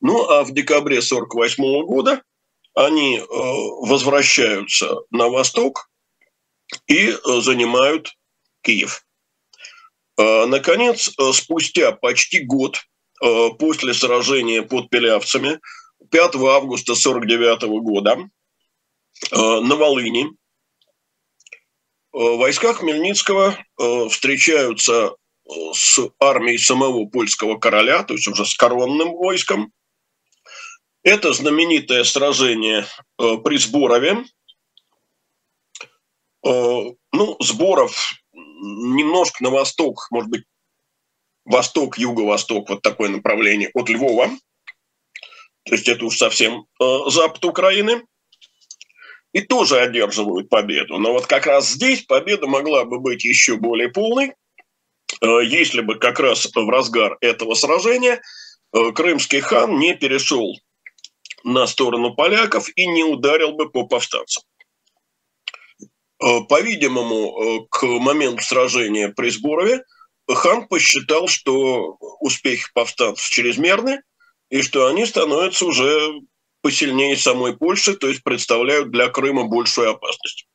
Ну 0.00 0.28
а 0.28 0.42
в 0.42 0.52
декабре 0.52 0.98
1948 0.98 1.86
года 1.86 2.20
они 2.74 3.22
возвращаются 3.28 4.96
на 5.10 5.28
восток 5.28 5.88
и 6.88 7.16
занимают 7.24 8.12
Киев. 8.62 9.07
А, 10.18 10.46
наконец, 10.46 11.12
э, 11.16 11.32
спустя 11.32 11.92
почти 11.92 12.40
год 12.40 12.82
э, 13.22 13.50
после 13.58 13.94
сражения 13.94 14.62
под 14.62 14.90
Пелявцами, 14.90 15.60
5 16.10 16.34
августа 16.34 16.92
1949 16.92 17.80
года, 17.80 18.18
э, 19.30 19.36
на 19.36 19.76
Волыни, 19.76 20.30
войска 22.10 22.72
Хмельницкого 22.72 23.56
встречаются 24.10 25.14
с 25.72 26.00
армией 26.18 26.58
самого 26.58 27.04
польского 27.04 27.58
короля, 27.58 28.02
то 28.02 28.14
есть 28.14 28.26
уже 28.26 28.44
с 28.44 28.54
коронным 28.56 29.12
войском. 29.12 29.72
Это 31.04 31.32
знаменитое 31.32 32.02
сражение 32.04 32.86
при 33.18 33.58
Сборове. 33.58 34.24
Ну, 36.42 37.36
Сборов 37.40 38.10
немножко 38.60 39.42
на 39.42 39.50
восток, 39.50 40.08
может 40.10 40.30
быть, 40.30 40.44
восток, 41.44 41.98
юго-восток, 41.98 42.68
вот 42.68 42.82
такое 42.82 43.08
направление 43.08 43.70
от 43.74 43.88
Львова. 43.88 44.28
То 45.64 45.74
есть 45.74 45.88
это 45.88 46.04
уж 46.04 46.16
совсем 46.16 46.66
э, 46.80 46.98
запад 47.08 47.44
Украины. 47.44 48.02
И 49.32 49.42
тоже 49.42 49.78
одерживают 49.78 50.48
победу. 50.48 50.98
Но 50.98 51.12
вот 51.12 51.26
как 51.26 51.46
раз 51.46 51.68
здесь 51.68 52.02
победа 52.02 52.46
могла 52.46 52.86
бы 52.86 52.98
быть 52.98 53.24
еще 53.24 53.56
более 53.56 53.90
полной, 53.90 54.32
э, 55.20 55.26
если 55.44 55.82
бы 55.82 55.96
как 55.96 56.18
раз 56.18 56.46
в 56.46 56.68
разгар 56.68 57.18
этого 57.20 57.54
сражения 57.54 58.22
э, 58.72 58.92
крымский 58.92 59.40
хан 59.40 59.78
не 59.78 59.94
перешел 59.94 60.58
на 61.44 61.66
сторону 61.66 62.14
поляков 62.14 62.68
и 62.74 62.86
не 62.86 63.04
ударил 63.04 63.52
бы 63.52 63.70
по 63.70 63.86
повстанцам. 63.86 64.42
Э, 66.20 66.40
по-видимому, 66.48 67.62
э, 67.62 67.66
к 67.70 67.84
моменту 67.84 68.42
сражения 68.42 69.08
при 69.08 69.30
Сборове 69.30 69.84
хан 70.28 70.66
посчитал, 70.66 71.28
что 71.28 71.96
успехи 72.20 72.66
повстанцев 72.74 73.24
чрезмерны, 73.28 74.02
и 74.50 74.62
что 74.62 74.86
они 74.86 75.06
становятся 75.06 75.64
уже 75.66 76.20
посильнее 76.60 77.16
самой 77.16 77.56
Польши, 77.56 77.94
то 77.94 78.08
есть 78.08 78.24
представляют 78.24 78.90
для 78.90 79.08
Крыма 79.08 79.44
большую 79.44 79.90
опасность. 79.90 80.48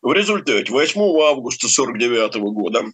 В 0.00 0.12
результате 0.12 0.72
8 0.72 1.00
августа 1.20 1.66
1949 1.66 2.36
года 2.54 2.84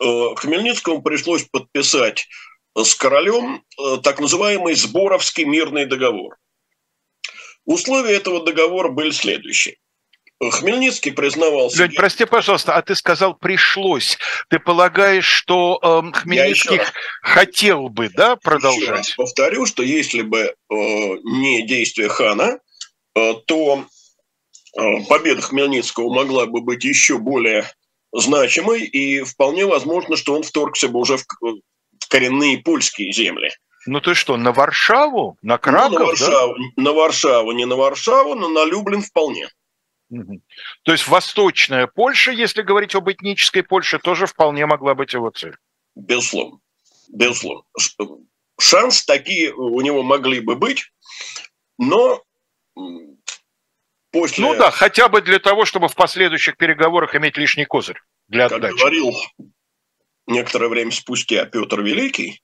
э, 0.00 0.34
Хмельницкому 0.36 1.02
пришлось 1.02 1.44
подписать 1.44 2.26
с 2.74 2.94
королем 2.94 3.64
так 4.02 4.18
называемый 4.18 4.74
Сборовский 4.74 5.44
мирный 5.44 5.84
договор. 5.84 6.38
Условия 7.66 8.14
этого 8.14 8.42
договора 8.44 8.88
были 8.88 9.10
следующие– 9.10 9.76
Хмельницкий 10.48 11.12
признавался. 11.12 11.84
Лень, 11.84 11.94
прости, 11.96 12.24
пожалуйста, 12.24 12.74
а 12.74 12.82
ты 12.82 12.94
сказал 12.94 13.34
«пришлось». 13.34 14.16
Ты 14.48 14.58
полагаешь, 14.58 15.26
что 15.26 15.78
э, 15.82 16.18
Хмельницкий 16.18 16.80
хотел 17.20 17.90
бы 17.90 18.08
да, 18.08 18.36
продолжать? 18.36 18.80
Еще 18.80 18.90
раз 18.90 19.10
повторю, 19.10 19.66
что 19.66 19.82
если 19.82 20.22
бы 20.22 20.38
э, 20.38 20.54
не 20.70 21.66
действие 21.66 22.08
хана, 22.08 22.58
э, 23.14 23.34
то 23.46 23.84
э, 24.78 24.82
победа 25.08 25.42
Хмельницкого 25.42 26.12
могла 26.12 26.46
бы 26.46 26.62
быть 26.62 26.84
еще 26.84 27.18
более 27.18 27.70
значимой, 28.12 28.84
и 28.84 29.22
вполне 29.22 29.66
возможно, 29.66 30.16
что 30.16 30.34
он 30.34 30.42
вторгся 30.42 30.88
бы 30.88 31.00
уже 31.00 31.18
в, 31.18 31.24
в 31.42 32.08
коренные 32.08 32.58
польские 32.58 33.12
земли. 33.12 33.50
Ну 33.86 34.00
ты 34.00 34.14
что, 34.14 34.38
на 34.38 34.52
Варшаву? 34.52 35.36
На 35.42 35.58
Краков? 35.58 35.92
Ну, 35.92 35.98
на, 35.98 36.04
Варшаву, 36.06 36.54
да? 36.58 36.82
на 36.82 36.92
Варшаву, 36.92 37.52
не 37.52 37.66
на 37.66 37.76
Варшаву, 37.76 38.34
но 38.34 38.48
на 38.48 38.64
Люблин 38.64 39.02
вполне. 39.02 39.48
То 40.82 40.92
есть 40.92 41.06
восточная 41.06 41.86
Польша, 41.86 42.32
если 42.32 42.62
говорить 42.62 42.94
об 42.94 43.10
этнической 43.10 43.62
Польше, 43.62 43.98
тоже 43.98 44.26
вполне 44.26 44.66
могла 44.66 44.94
быть 44.94 45.12
его 45.12 45.30
цель. 45.30 45.56
Безусловно. 45.94 46.58
Безусловно. 47.08 47.64
Шанс 48.58 49.04
такие 49.04 49.52
у 49.54 49.80
него 49.80 50.02
могли 50.02 50.40
бы 50.40 50.56
быть, 50.56 50.92
но 51.78 52.22
после... 54.10 54.44
Ну 54.44 54.54
да, 54.56 54.70
хотя 54.70 55.08
бы 55.08 55.22
для 55.22 55.38
того, 55.38 55.64
чтобы 55.64 55.88
в 55.88 55.94
последующих 55.94 56.56
переговорах 56.56 57.14
иметь 57.14 57.36
лишний 57.36 57.64
козырь 57.64 58.00
для 58.28 58.46
отдачи. 58.46 58.72
Как 58.72 58.78
говорил 58.78 59.12
некоторое 60.26 60.68
время 60.68 60.90
спустя 60.90 61.46
Петр 61.46 61.80
Великий, 61.80 62.42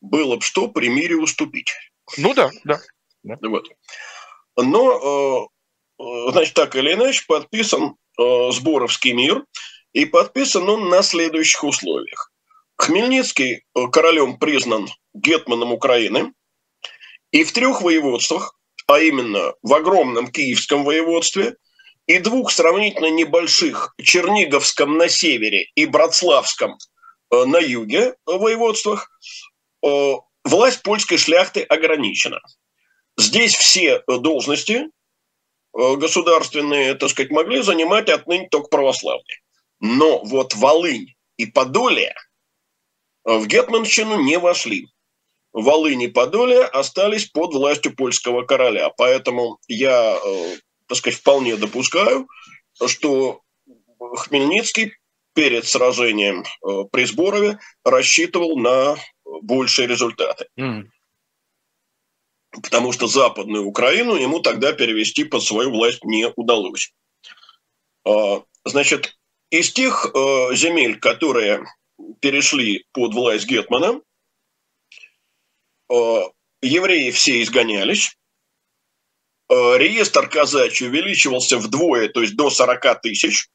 было 0.00 0.36
бы 0.36 0.42
что 0.42 0.68
при 0.68 0.88
мире 0.88 1.16
уступить. 1.16 1.72
Ну 2.16 2.34
да, 2.34 2.50
да. 2.64 2.80
да. 3.22 3.38
Вот. 3.42 3.68
Но 4.56 5.46
э, 5.46 5.48
значит, 5.98 6.54
так 6.54 6.76
или 6.76 6.92
иначе, 6.92 7.24
подписан 7.26 7.96
э, 8.18 8.50
Сборовский 8.52 9.12
мир, 9.12 9.44
и 9.92 10.04
подписан 10.04 10.68
он 10.68 10.88
на 10.88 11.02
следующих 11.02 11.64
условиях. 11.64 12.30
Хмельницкий 12.76 13.64
э, 13.74 13.86
королем 13.92 14.38
признан 14.38 14.88
гетманом 15.14 15.72
Украины, 15.72 16.32
и 17.30 17.44
в 17.44 17.52
трех 17.52 17.82
воеводствах, 17.82 18.58
а 18.86 18.98
именно 19.00 19.54
в 19.62 19.74
огромном 19.74 20.28
Киевском 20.30 20.84
воеводстве 20.84 21.56
и 22.06 22.18
двух 22.18 22.50
сравнительно 22.50 23.10
небольших 23.10 23.94
Черниговском 24.02 24.98
на 24.98 25.08
севере 25.08 25.68
и 25.74 25.86
Братславском 25.86 26.76
э, 27.30 27.44
на 27.44 27.58
юге 27.58 28.16
воеводствах, 28.26 29.08
э, 29.84 30.14
власть 30.44 30.82
польской 30.82 31.18
шляхты 31.18 31.62
ограничена. 31.62 32.40
Здесь 33.16 33.54
все 33.54 34.02
должности 34.08 34.86
Э, 34.86 35.01
государственные, 35.72 36.94
так 36.94 37.10
сказать, 37.10 37.30
могли 37.30 37.62
занимать 37.62 38.08
отныне 38.08 38.48
только 38.48 38.68
православные. 38.68 39.40
Но 39.80 40.22
вот 40.24 40.54
Волынь 40.54 41.14
и 41.36 41.46
Подоле 41.46 42.14
э, 43.24 43.36
в 43.38 43.46
Гетманщину 43.46 44.20
не 44.20 44.38
вошли. 44.38 44.88
Волынь 45.52 46.02
и 46.02 46.08
Подоле 46.08 46.62
остались 46.62 47.26
под 47.26 47.54
властью 47.54 47.94
польского 47.96 48.42
короля. 48.44 48.90
Поэтому 48.90 49.58
я, 49.68 50.18
э, 50.24 50.56
так 50.86 50.98
сказать, 50.98 51.18
вполне 51.18 51.56
допускаю, 51.56 52.28
что 52.86 53.40
Хмельницкий 53.98 54.92
перед 55.34 55.66
сражением 55.66 56.44
при 56.90 57.04
Сборове 57.04 57.58
рассчитывал 57.84 58.58
на 58.58 58.96
большие 59.24 59.88
результаты. 59.88 60.46
Mm 60.58 60.84
потому 62.60 62.92
что 62.92 63.06
Западную 63.06 63.64
Украину 63.64 64.14
ему 64.14 64.40
тогда 64.40 64.72
перевести 64.72 65.24
под 65.24 65.42
свою 65.42 65.70
власть 65.70 66.04
не 66.04 66.28
удалось. 66.36 66.92
А, 68.04 68.42
значит, 68.64 69.16
из 69.50 69.72
тех 69.72 70.06
э, 70.06 70.54
земель, 70.54 70.98
которые 70.98 71.64
перешли 72.20 72.84
под 72.92 73.14
власть 73.14 73.46
Гетмана, 73.46 74.00
э, 75.90 76.20
евреи 76.62 77.10
все 77.10 77.42
изгонялись, 77.42 78.16
реестр 79.50 80.30
казачий 80.30 80.88
увеличивался 80.88 81.58
вдвое, 81.58 82.08
то 82.08 82.22
есть 82.22 82.36
до 82.36 82.48
40 82.48 83.02
тысяч. 83.02 83.48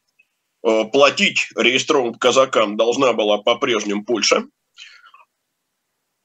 Платить 0.62 1.48
реестровым 1.56 2.14
казакам 2.16 2.78
должна 2.78 3.14
была 3.14 3.40
по-прежнему 3.40 4.06
Польша. 4.06 4.44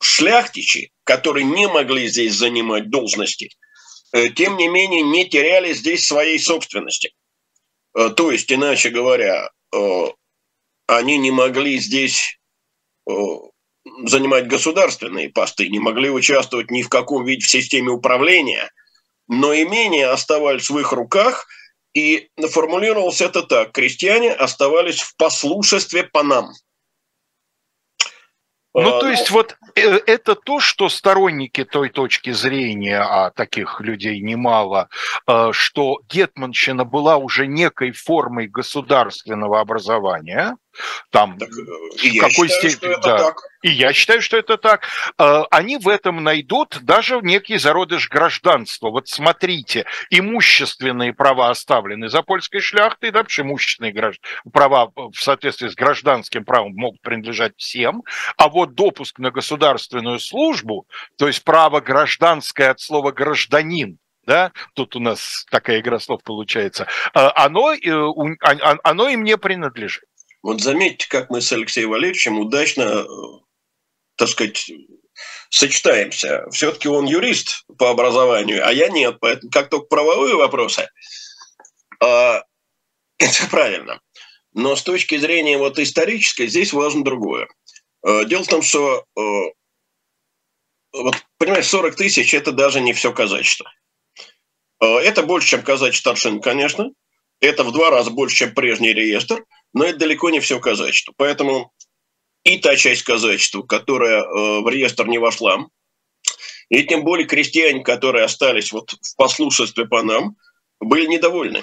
Шляхтичи, 0.02 0.90
которые 1.04 1.44
не 1.44 1.68
могли 1.68 2.08
здесь 2.08 2.34
занимать 2.34 2.90
должности, 2.90 3.50
тем 4.36 4.56
не 4.56 4.68
менее 4.68 5.02
не 5.02 5.28
теряли 5.28 5.72
здесь 5.72 6.06
своей 6.06 6.38
собственности. 6.38 7.12
То 7.94 8.30
есть, 8.30 8.52
иначе 8.52 8.90
говоря, 8.90 9.50
они 10.86 11.18
не 11.18 11.30
могли 11.30 11.78
здесь 11.78 12.38
занимать 14.04 14.46
государственные 14.48 15.30
посты, 15.30 15.68
не 15.68 15.78
могли 15.78 16.10
участвовать 16.10 16.70
ни 16.70 16.82
в 16.82 16.88
каком 16.88 17.24
виде 17.24 17.44
в 17.44 17.50
системе 17.50 17.90
управления, 17.90 18.70
но 19.28 19.54
имения 19.54 20.08
оставались 20.08 20.70
в 20.70 20.78
их 20.78 20.92
руках, 20.92 21.46
и 21.94 22.28
формулировалось 22.50 23.20
это 23.20 23.42
так. 23.42 23.72
Крестьяне 23.72 24.32
оставались 24.32 25.00
в 25.00 25.16
послушестве 25.16 26.04
панам. 26.04 26.52
Ну, 28.74 28.96
а, 28.96 29.00
то 29.00 29.10
есть, 29.10 29.30
ну, 29.30 29.36
вот 29.36 29.56
э, 29.74 29.98
это 30.06 30.34
то, 30.34 30.58
что 30.58 30.88
сторонники 30.88 31.64
той 31.64 31.90
точки 31.90 32.32
зрения, 32.32 33.00
а 33.00 33.30
таких 33.30 33.80
людей 33.80 34.20
немало, 34.20 34.88
э, 35.26 35.50
что 35.52 36.00
Гетманщина 36.08 36.84
была 36.84 37.18
уже 37.18 37.46
некой 37.46 37.92
формой 37.92 38.48
государственного 38.48 39.60
образования, 39.60 40.56
там 41.10 41.38
так, 41.38 41.48
э, 41.50 42.08
в 42.08 42.20
какой 42.20 42.48
степени... 42.48 42.94
Да. 43.02 43.18
Так. 43.18 43.36
И 43.62 43.70
я 43.70 43.92
считаю, 43.92 44.20
что 44.20 44.36
это 44.36 44.58
так. 44.58 44.88
Э, 45.18 45.42
они 45.50 45.76
в 45.76 45.88
этом 45.88 46.22
найдут 46.22 46.78
даже 46.82 47.20
некий 47.22 47.58
зародыш 47.58 48.08
гражданства. 48.08 48.90
Вот 48.90 49.08
смотрите, 49.08 49.86
имущественные 50.10 51.12
права 51.12 51.50
оставлены 51.50 52.08
за 52.08 52.22
польской 52.22 52.60
шляхтой, 52.60 53.10
да, 53.10 53.20
потому 53.20 53.30
что 53.30 53.42
имущественные 53.42 53.92
гражд... 53.92 54.20
права 54.52 54.90
в 54.96 55.14
соответствии 55.14 55.68
с 55.68 55.74
гражданским 55.74 56.44
правом 56.44 56.72
могут 56.74 57.00
принадлежать 57.02 57.52
всем, 57.56 58.02
а 58.36 58.48
вот 58.48 58.74
допуск 58.74 59.18
на 59.18 59.30
государственную 59.30 60.18
службу, 60.18 60.86
то 61.16 61.28
есть 61.28 61.44
право 61.44 61.80
гражданское 61.80 62.70
от 62.70 62.80
слова 62.80 63.12
гражданин, 63.12 63.98
да, 64.26 64.52
тут 64.74 64.96
у 64.96 65.00
нас 65.00 65.46
такая 65.50 65.80
игра 65.80 65.98
слов 65.98 66.22
получается, 66.22 66.86
э, 67.14 67.18
оно, 67.34 67.74
оно 68.82 69.08
им 69.08 69.24
не 69.24 69.36
принадлежит. 69.36 70.04
Вот 70.42 70.60
заметьте, 70.60 71.06
как 71.08 71.30
мы 71.30 71.40
с 71.40 71.52
Алексеем 71.52 71.90
Валерьевичем 71.90 72.38
удачно, 72.38 72.82
э, 72.82 73.04
так 74.16 74.28
сказать, 74.28 74.70
сочетаемся. 75.50 76.46
Все-таки 76.50 76.88
он 76.88 77.06
юрист 77.06 77.64
по 77.78 77.90
образованию, 77.90 78.66
а 78.66 78.72
я 78.72 78.88
нет. 78.88 79.18
Поэтому 79.20 79.50
как 79.52 79.70
только 79.70 79.86
правовые 79.86 80.34
вопросы, 80.34 80.88
а, 82.00 82.42
это 83.18 83.46
правильно. 83.50 84.00
Но 84.52 84.74
с 84.74 84.82
точки 84.82 85.16
зрения 85.16 85.58
вот 85.58 85.78
исторической 85.78 86.48
здесь 86.48 86.72
важно 86.72 87.04
другое. 87.04 87.48
А, 88.02 88.24
дело 88.24 88.42
в 88.42 88.48
том, 88.48 88.62
что 88.62 89.04
а, 89.16 89.20
вот, 90.92 91.24
понимаешь, 91.38 91.68
40 91.68 91.94
тысяч– 91.94 92.34
это 92.34 92.50
даже 92.50 92.80
не 92.80 92.92
все 92.92 93.12
казачество. 93.12 93.72
Это 94.80 95.22
больше, 95.22 95.50
чем 95.50 95.62
казачий 95.62 96.00
старшин, 96.00 96.40
конечно. 96.40 96.90
Это 97.40 97.62
в 97.62 97.70
два 97.70 97.90
раза 97.90 98.10
больше, 98.10 98.36
чем 98.36 98.54
прежний 98.54 98.92
реестр– 98.92 99.44
но 99.72 99.84
это 99.84 100.00
далеко 100.00 100.30
не 100.30 100.40
все 100.40 100.60
казачество. 100.60 101.14
Поэтому 101.16 101.72
и 102.44 102.58
та 102.58 102.76
часть 102.76 103.02
казачества, 103.02 103.62
которая 103.62 104.22
э, 104.22 104.60
в 104.60 104.68
реестр 104.68 105.06
не 105.06 105.18
вошла, 105.18 105.66
и 106.68 106.82
тем 106.84 107.04
более 107.04 107.26
крестьяне, 107.26 107.82
которые 107.82 108.24
остались 108.24 108.72
вот 108.72 108.92
в 108.92 109.16
послушестве 109.16 109.86
по 109.86 110.02
нам, 110.02 110.36
были 110.80 111.06
недовольны. 111.06 111.62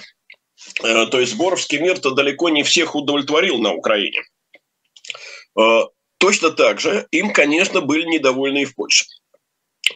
Э, 0.83 1.05
то 1.07 1.19
есть 1.19 1.35
Боровский 1.35 1.79
мир-то 1.79 2.11
далеко 2.11 2.49
не 2.49 2.63
всех 2.63 2.95
удовлетворил 2.95 3.59
на 3.59 3.73
Украине. 3.73 4.23
Э, 5.59 5.81
точно 6.17 6.51
так 6.51 6.79
же 6.79 7.07
им, 7.11 7.33
конечно, 7.33 7.81
были 7.81 8.05
недовольны 8.05 8.63
и 8.63 8.65
в 8.65 8.75
Польше. 8.75 9.05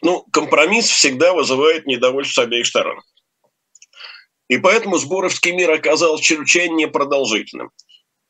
Ну, 0.02 0.26
компромисс 0.32 0.90
всегда 0.90 1.34
вызывает 1.34 1.86
недовольство 1.86 2.42
с 2.42 2.44
обеих 2.46 2.68
сторон. 2.68 3.02
И 4.50 4.58
поэтому 4.58 4.98
Сборовский 4.98 5.52
мир 5.52 5.72
оказался 5.72 6.24
чрезвычайно 6.24 6.76
непродолжительным 6.76 7.72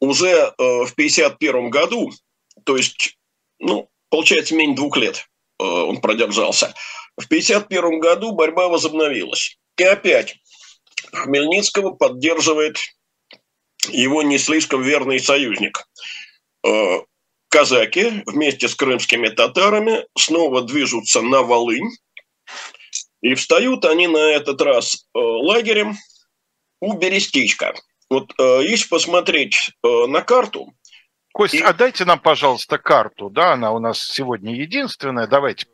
уже 0.04 0.28
э, 0.28 0.54
в 0.58 0.92
1951 0.92 1.70
году, 1.70 2.12
то 2.66 2.76
есть, 2.76 3.18
ну, 3.60 3.90
получается, 4.10 4.54
менее 4.54 4.76
двух 4.76 4.98
лет 4.98 5.30
э, 5.60 5.64
он 5.64 6.02
продержался, 6.02 6.74
в 7.16 7.26
1951 7.26 8.00
году 8.00 8.34
борьба 8.34 8.68
возобновилась. 8.68 9.58
И 9.78 9.84
опять 9.84 10.36
Хмельницкого 11.14 11.92
поддерживает 11.92 12.78
его 13.90 14.24
не 14.24 14.38
слишком 14.38 14.84
верный 14.84 15.20
союзник. 15.20 15.88
Э, 16.66 17.00
казаки 17.48 18.24
вместе 18.26 18.68
с 18.68 18.76
крымскими 18.76 19.30
татарами 19.30 20.06
снова 20.18 20.64
движутся 20.64 21.22
на 21.22 21.44
Волынь, 21.44 21.92
и 23.22 23.36
встают 23.36 23.86
они 23.86 24.08
на 24.08 24.18
этот 24.18 24.62
раз 24.62 25.08
лагерем 25.14 25.96
у 26.82 26.94
Берестичка– 26.94 27.74
вот 28.14 28.34
э, 28.40 28.64
если 28.64 28.88
посмотреть 28.88 29.72
э, 29.84 30.06
на 30.08 30.22
карту... 30.22 30.74
Кость, 31.34 31.56
и... 31.56 31.62
отдайте 31.62 32.06
нам, 32.06 32.20
пожалуйста, 32.20 32.78
карту, 32.78 33.30
да, 33.30 33.54
она 33.54 33.72
у 33.72 33.80
нас 33.80 34.00
сегодня 34.00 34.56
единственная, 34.56 35.28
давайте. 35.28 35.68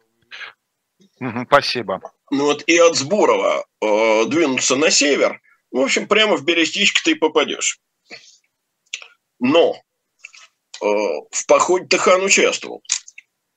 Угу, 1.19 1.45
спасибо. 1.47 2.01
Ну 2.31 2.45
вот 2.45 2.63
и 2.67 2.77
от 2.77 2.95
Сбурова 2.95 3.65
э, 3.81 4.25
двинуться 4.25 4.75
на 4.75 4.89
север, 4.89 5.41
в 5.71 5.79
общем, 5.79 6.07
прямо 6.07 6.37
в 6.37 6.45
Берестичко 6.45 7.01
ты 7.03 7.15
попадешь. 7.15 7.79
Но 9.39 9.75
э, 9.75 10.85
в 10.85 11.45
походе 11.47 11.87
Тахан 11.87 12.23
участвовал. 12.23 12.83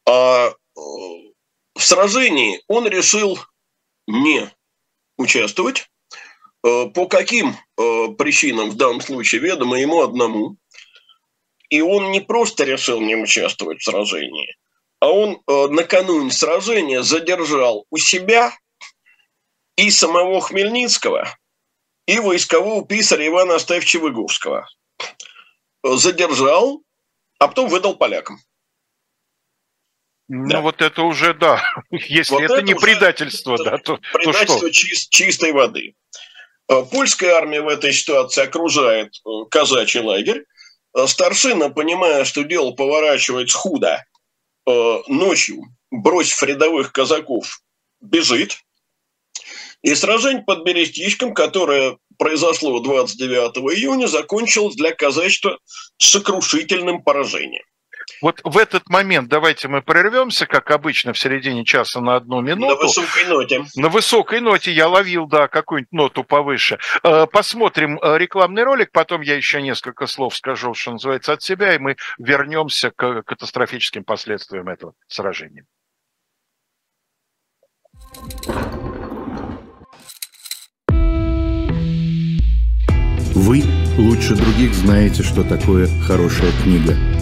А 0.08 0.48
э, 0.48 0.52
в 0.76 1.80
сражении 1.80 2.62
он 2.68 2.86
решил 2.86 3.38
не 4.06 4.50
участвовать, 5.16 5.88
по 6.62 7.06
каким 7.06 7.50
э, 7.50 8.08
причинам 8.16 8.70
в 8.70 8.76
данном 8.76 9.00
случае 9.00 9.40
ведомо 9.40 9.80
ему 9.80 10.02
одному. 10.02 10.56
И 11.68 11.80
он 11.80 12.10
не 12.12 12.20
просто 12.20 12.64
решил 12.64 13.00
не 13.00 13.16
участвовать 13.16 13.80
в 13.80 13.84
сражении, 13.84 14.56
а 15.00 15.10
он 15.10 15.42
э, 15.46 15.68
накануне 15.68 16.30
сражения 16.30 17.02
задержал 17.02 17.86
у 17.90 17.96
себя 17.96 18.52
и 19.76 19.90
самого 19.90 20.40
Хмельницкого, 20.40 21.28
и 22.06 22.18
войскового 22.18 22.86
писаря 22.86 23.26
Ивана 23.26 23.56
Астаевича 23.56 23.98
Выговского. 23.98 24.68
Задержал, 25.82 26.82
а 27.38 27.48
потом 27.48 27.68
выдал 27.68 27.96
полякам. 27.96 28.38
Ну 30.28 30.48
да. 30.48 30.60
вот 30.60 30.80
это 30.80 31.02
уже 31.02 31.34
да. 31.34 31.62
Если 31.90 32.34
вот 32.34 32.42
это, 32.42 32.54
это 32.54 32.62
не 32.62 32.74
предательство, 32.74 33.58
да, 33.58 33.78
то, 33.78 33.98
предательство 34.12 34.60
то 34.60 34.66
что? 34.66 34.70
Чист, 34.70 35.10
чистой 35.10 35.52
воды. 35.52 35.94
Э, 36.72 36.84
польская 36.90 37.32
армия 37.32 37.60
в 37.60 37.68
этой 37.68 37.92
ситуации 37.92 38.44
окружает 38.44 39.14
э, 39.26 39.28
казачий 39.50 40.00
лагерь. 40.00 40.44
Э, 40.96 41.06
старшина, 41.06 41.68
понимая, 41.68 42.24
что 42.24 42.44
дело 42.44 42.72
поворачивается 42.72 43.58
худо, 43.58 44.04
ночью, 45.08 45.64
бросив 45.90 46.40
рядовых 46.44 46.92
казаков, 46.92 47.60
бежит. 48.00 48.58
И 49.82 49.92
сражение 49.96 50.44
под 50.44 50.64
Берестичком, 50.64 51.34
которое 51.34 51.98
произошло 52.16 52.78
29 52.78 53.56
июня, 53.76 54.06
закончилось 54.06 54.76
для 54.76 54.92
казачества 54.94 55.58
сокрушительным 55.98 57.02
поражением. 57.02 57.64
Вот 58.20 58.40
в 58.44 58.58
этот 58.58 58.88
момент 58.88 59.28
давайте 59.28 59.68
мы 59.68 59.82
прервемся, 59.82 60.46
как 60.46 60.70
обычно, 60.70 61.12
в 61.12 61.18
середине 61.18 61.64
часа 61.64 62.00
на 62.00 62.16
одну 62.16 62.40
минуту. 62.40 62.74
На 62.74 62.80
высокой 62.80 63.24
ноте. 63.26 63.64
На 63.76 63.88
высокой 63.88 64.40
ноте 64.40 64.72
я 64.72 64.88
ловил, 64.88 65.26
да, 65.26 65.48
какую-нибудь 65.48 65.92
ноту 65.92 66.24
повыше. 66.24 66.78
Э, 67.02 67.26
посмотрим 67.26 67.98
э, 68.00 68.18
рекламный 68.18 68.64
ролик, 68.64 68.90
потом 68.92 69.22
я 69.22 69.36
еще 69.36 69.62
несколько 69.62 70.06
слов 70.06 70.36
скажу, 70.36 70.74
что 70.74 70.92
называется, 70.92 71.32
от 71.32 71.42
себя, 71.42 71.74
и 71.74 71.78
мы 71.78 71.96
вернемся 72.18 72.90
к 72.90 73.22
катастрофическим 73.22 74.04
последствиям 74.04 74.68
этого 74.68 74.94
сражения. 75.08 75.64
Вы 83.34 83.62
лучше 83.96 84.34
других 84.34 84.74
знаете, 84.74 85.22
что 85.22 85.42
такое 85.42 85.88
хорошая 86.06 86.52
книга– 86.62 86.96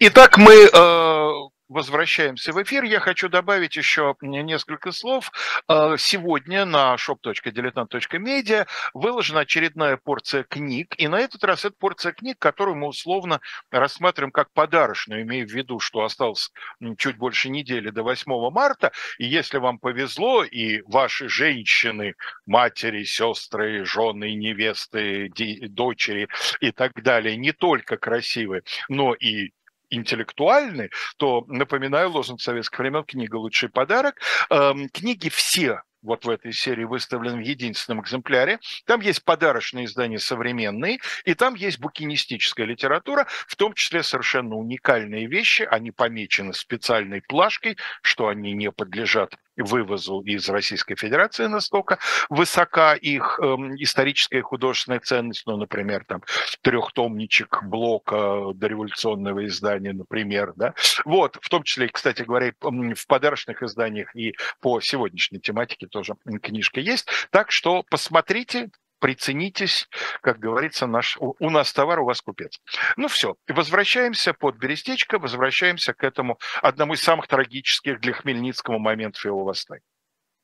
Итак, 0.00 0.38
мы 0.38 0.54
э, 0.54 1.30
возвращаемся 1.68 2.52
в 2.52 2.62
эфир. 2.62 2.84
Я 2.84 3.00
хочу 3.00 3.28
добавить 3.28 3.74
еще 3.74 4.14
несколько 4.20 4.92
слов. 4.92 5.32
Э, 5.68 5.96
сегодня 5.98 6.64
на 6.64 6.94
shop.diletant.media 6.94 8.68
выложена 8.94 9.40
очередная 9.40 9.96
порция 9.96 10.44
книг. 10.44 10.94
И 10.98 11.08
на 11.08 11.18
этот 11.18 11.42
раз 11.42 11.64
это 11.64 11.74
порция 11.76 12.12
книг, 12.12 12.38
которую 12.38 12.76
мы 12.76 12.86
условно 12.86 13.40
рассматриваем 13.72 14.30
как 14.30 14.52
подарочную, 14.52 15.22
имея 15.22 15.44
в 15.44 15.50
виду, 15.50 15.80
что 15.80 16.04
осталось 16.04 16.52
чуть 16.96 17.16
больше 17.16 17.48
недели 17.48 17.90
до 17.90 18.04
8 18.04 18.50
марта. 18.52 18.92
И 19.18 19.26
если 19.26 19.58
вам 19.58 19.80
повезло, 19.80 20.44
и 20.44 20.80
ваши 20.82 21.28
женщины, 21.28 22.14
матери, 22.46 23.02
сестры, 23.02 23.84
жены, 23.84 24.36
невесты, 24.36 25.28
дочери 25.70 26.28
и 26.60 26.70
так 26.70 27.02
далее 27.02 27.36
не 27.36 27.50
только 27.50 27.96
красивы, 27.96 28.62
но 28.88 29.12
и 29.14 29.50
интеллектуальны, 29.90 30.90
то, 31.16 31.44
напоминаю, 31.48 32.10
лозунг 32.10 32.40
советских 32.40 32.78
времен 32.78 33.04
«Книга– 33.04 33.36
лучший 33.36 33.68
подарок». 33.68 34.20
Эм, 34.50 34.88
книги 34.88 35.28
все 35.28 35.82
вот 36.02 36.24
в 36.24 36.30
этой 36.30 36.52
серии 36.52 36.84
выставлен 36.84 37.38
в 37.38 37.40
единственном 37.40 38.02
экземпляре. 38.02 38.60
Там 38.86 39.00
есть 39.00 39.24
подарочные 39.24 39.86
издания 39.86 40.18
современные, 40.18 40.98
и 41.24 41.34
там 41.34 41.54
есть 41.54 41.80
букинистическая 41.80 42.66
литература, 42.66 43.26
в 43.46 43.56
том 43.56 43.72
числе 43.74 44.02
совершенно 44.02 44.56
уникальные 44.56 45.26
вещи. 45.26 45.62
Они 45.62 45.90
помечены 45.90 46.54
специальной 46.54 47.22
плашкой, 47.22 47.76
что 48.02 48.28
они 48.28 48.52
не 48.52 48.70
подлежат 48.70 49.36
вывозу 49.58 50.20
из 50.20 50.48
Российской 50.48 50.96
Федерации 50.96 51.46
настолько 51.46 51.98
высока 52.28 52.94
их 52.94 53.38
э, 53.42 53.44
историческая 53.78 54.38
и 54.38 54.42
художественная 54.42 55.00
ценность, 55.00 55.44
ну, 55.46 55.56
например, 55.56 56.04
там 56.06 56.22
трехтомничек 56.62 57.62
блока 57.64 58.52
дореволюционного 58.54 59.46
издания, 59.46 59.92
например, 59.92 60.52
да, 60.56 60.74
вот, 61.04 61.38
в 61.40 61.48
том 61.48 61.62
числе, 61.62 61.88
кстати 61.88 62.22
говоря, 62.22 62.52
в 62.60 63.06
подарочных 63.06 63.62
изданиях 63.62 64.14
и 64.14 64.34
по 64.60 64.80
сегодняшней 64.80 65.40
тематике 65.40 65.86
тоже 65.86 66.14
книжка 66.42 66.80
есть, 66.80 67.08
так 67.30 67.50
что 67.50 67.84
посмотрите, 67.90 68.70
приценитесь, 68.98 69.88
как 70.22 70.38
говорится, 70.38 70.86
наш, 70.86 71.16
у 71.20 71.50
нас 71.50 71.72
товар, 71.72 72.00
у 72.00 72.04
вас 72.04 72.20
купец. 72.20 72.60
Ну 72.96 73.08
все, 73.08 73.36
возвращаемся 73.48 74.34
под 74.34 74.56
Берестечко, 74.56 75.18
возвращаемся 75.18 75.94
к 75.94 76.04
этому 76.04 76.38
одному 76.62 76.94
из 76.94 77.02
самых 77.02 77.28
трагических 77.28 78.00
для 78.00 78.12
Хмельницкого 78.12 78.78
моментов 78.78 79.24
его 79.24 79.44
восстания. 79.44 79.82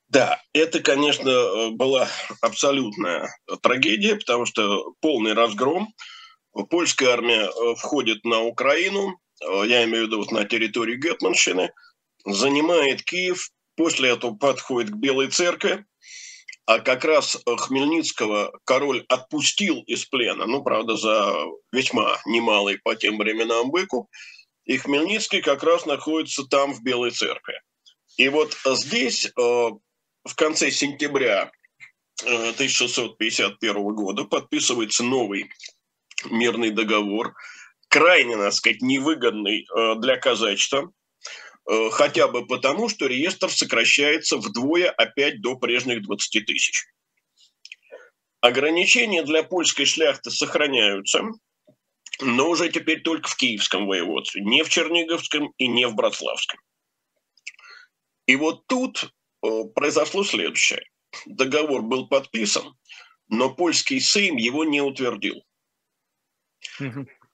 Да, 0.08 0.40
это, 0.52 0.80
конечно, 0.80 1.70
была 1.72 2.08
абсолютная 2.40 3.28
трагедия, 3.62 4.16
потому 4.16 4.46
что 4.46 4.94
полный 5.00 5.32
разгром. 5.32 5.94
Польская 6.70 7.08
армия 7.08 7.48
э, 7.48 7.74
входит 7.76 8.24
на 8.24 8.42
Украину, 8.42 9.18
э, 9.42 9.62
я 9.66 9.84
имею 9.84 10.04
в 10.04 10.06
виду 10.06 10.18
вот 10.18 10.30
на 10.30 10.44
территорию 10.44 11.00
Гетманщины, 11.00 11.72
занимает 12.24 13.02
Киев, 13.02 13.50
после 13.76 14.10
этого 14.10 14.36
подходит 14.36 14.92
к 14.92 14.96
Белой 14.96 15.28
церкви, 15.28 15.84
а 16.66 16.80
как 16.80 17.04
раз 17.04 17.36
э, 17.36 17.56
Хмельницкого 17.56 18.58
король 18.64 19.04
отпустил 19.08 19.82
из 19.86 20.06
плена, 20.06 20.46
ну, 20.46 20.62
правда, 20.62 20.96
за 20.96 21.34
весьма 21.72 22.18
немалый 22.24 22.78
по 22.82 22.94
тем 22.94 23.18
временам 23.18 23.70
выкуп, 23.70 24.08
и 24.64 24.78
Хмельницкий 24.78 25.42
как 25.42 25.62
раз 25.62 25.84
находится 25.84 26.44
там, 26.44 26.72
в 26.72 26.82
Белой 26.82 27.10
церкви. 27.10 27.60
И 28.16 28.28
вот 28.28 28.56
здесь, 28.64 29.26
э, 29.26 29.30
в 29.36 30.34
конце 30.36 30.70
сентября 30.70 31.50
1651 32.22 33.76
э, 33.76 33.80
года, 33.92 34.24
подписывается 34.24 35.04
новый 35.04 35.50
мирный 36.30 36.70
договор, 36.70 37.34
крайне, 37.88 38.36
так 38.36 38.54
сказать, 38.54 38.80
невыгодный 38.80 39.66
для 40.00 40.16
казачества– 40.16 40.90
хотя 41.90 42.28
бы 42.28 42.46
потому, 42.46 42.88
что 42.88 43.06
реестр 43.06 43.50
сокращается 43.50 44.36
вдвое 44.36 44.90
опять 44.90 45.40
до 45.40 45.56
прежних 45.56 46.02
20 46.02 46.44
тысяч. 46.46 46.86
Ограничения 48.40 49.22
для 49.22 49.42
польской 49.42 49.86
шляхты 49.86 50.30
сохраняются, 50.30 51.22
но 52.20 52.50
уже 52.50 52.68
теперь 52.68 53.00
только 53.00 53.28
в 53.28 53.36
Киевском 53.36 53.86
воеводстве, 53.86 54.42
не 54.42 54.62
в 54.62 54.68
Черниговском 54.68 55.52
и 55.56 55.66
не 55.66 55.86
в 55.88 55.94
Братславском. 55.94 56.60
И 58.26 58.36
вот 58.36 58.66
тут 58.66 59.10
э, 59.42 59.64
произошло 59.74 60.24
следующее. 60.24 60.84
Договор 61.26 61.82
был 61.82 62.08
подписан, 62.08 62.74
но 63.28 63.54
польский 63.54 64.00
Сейм 64.00 64.36
его 64.36 64.64
не 64.64 64.82
утвердил. 64.82 65.42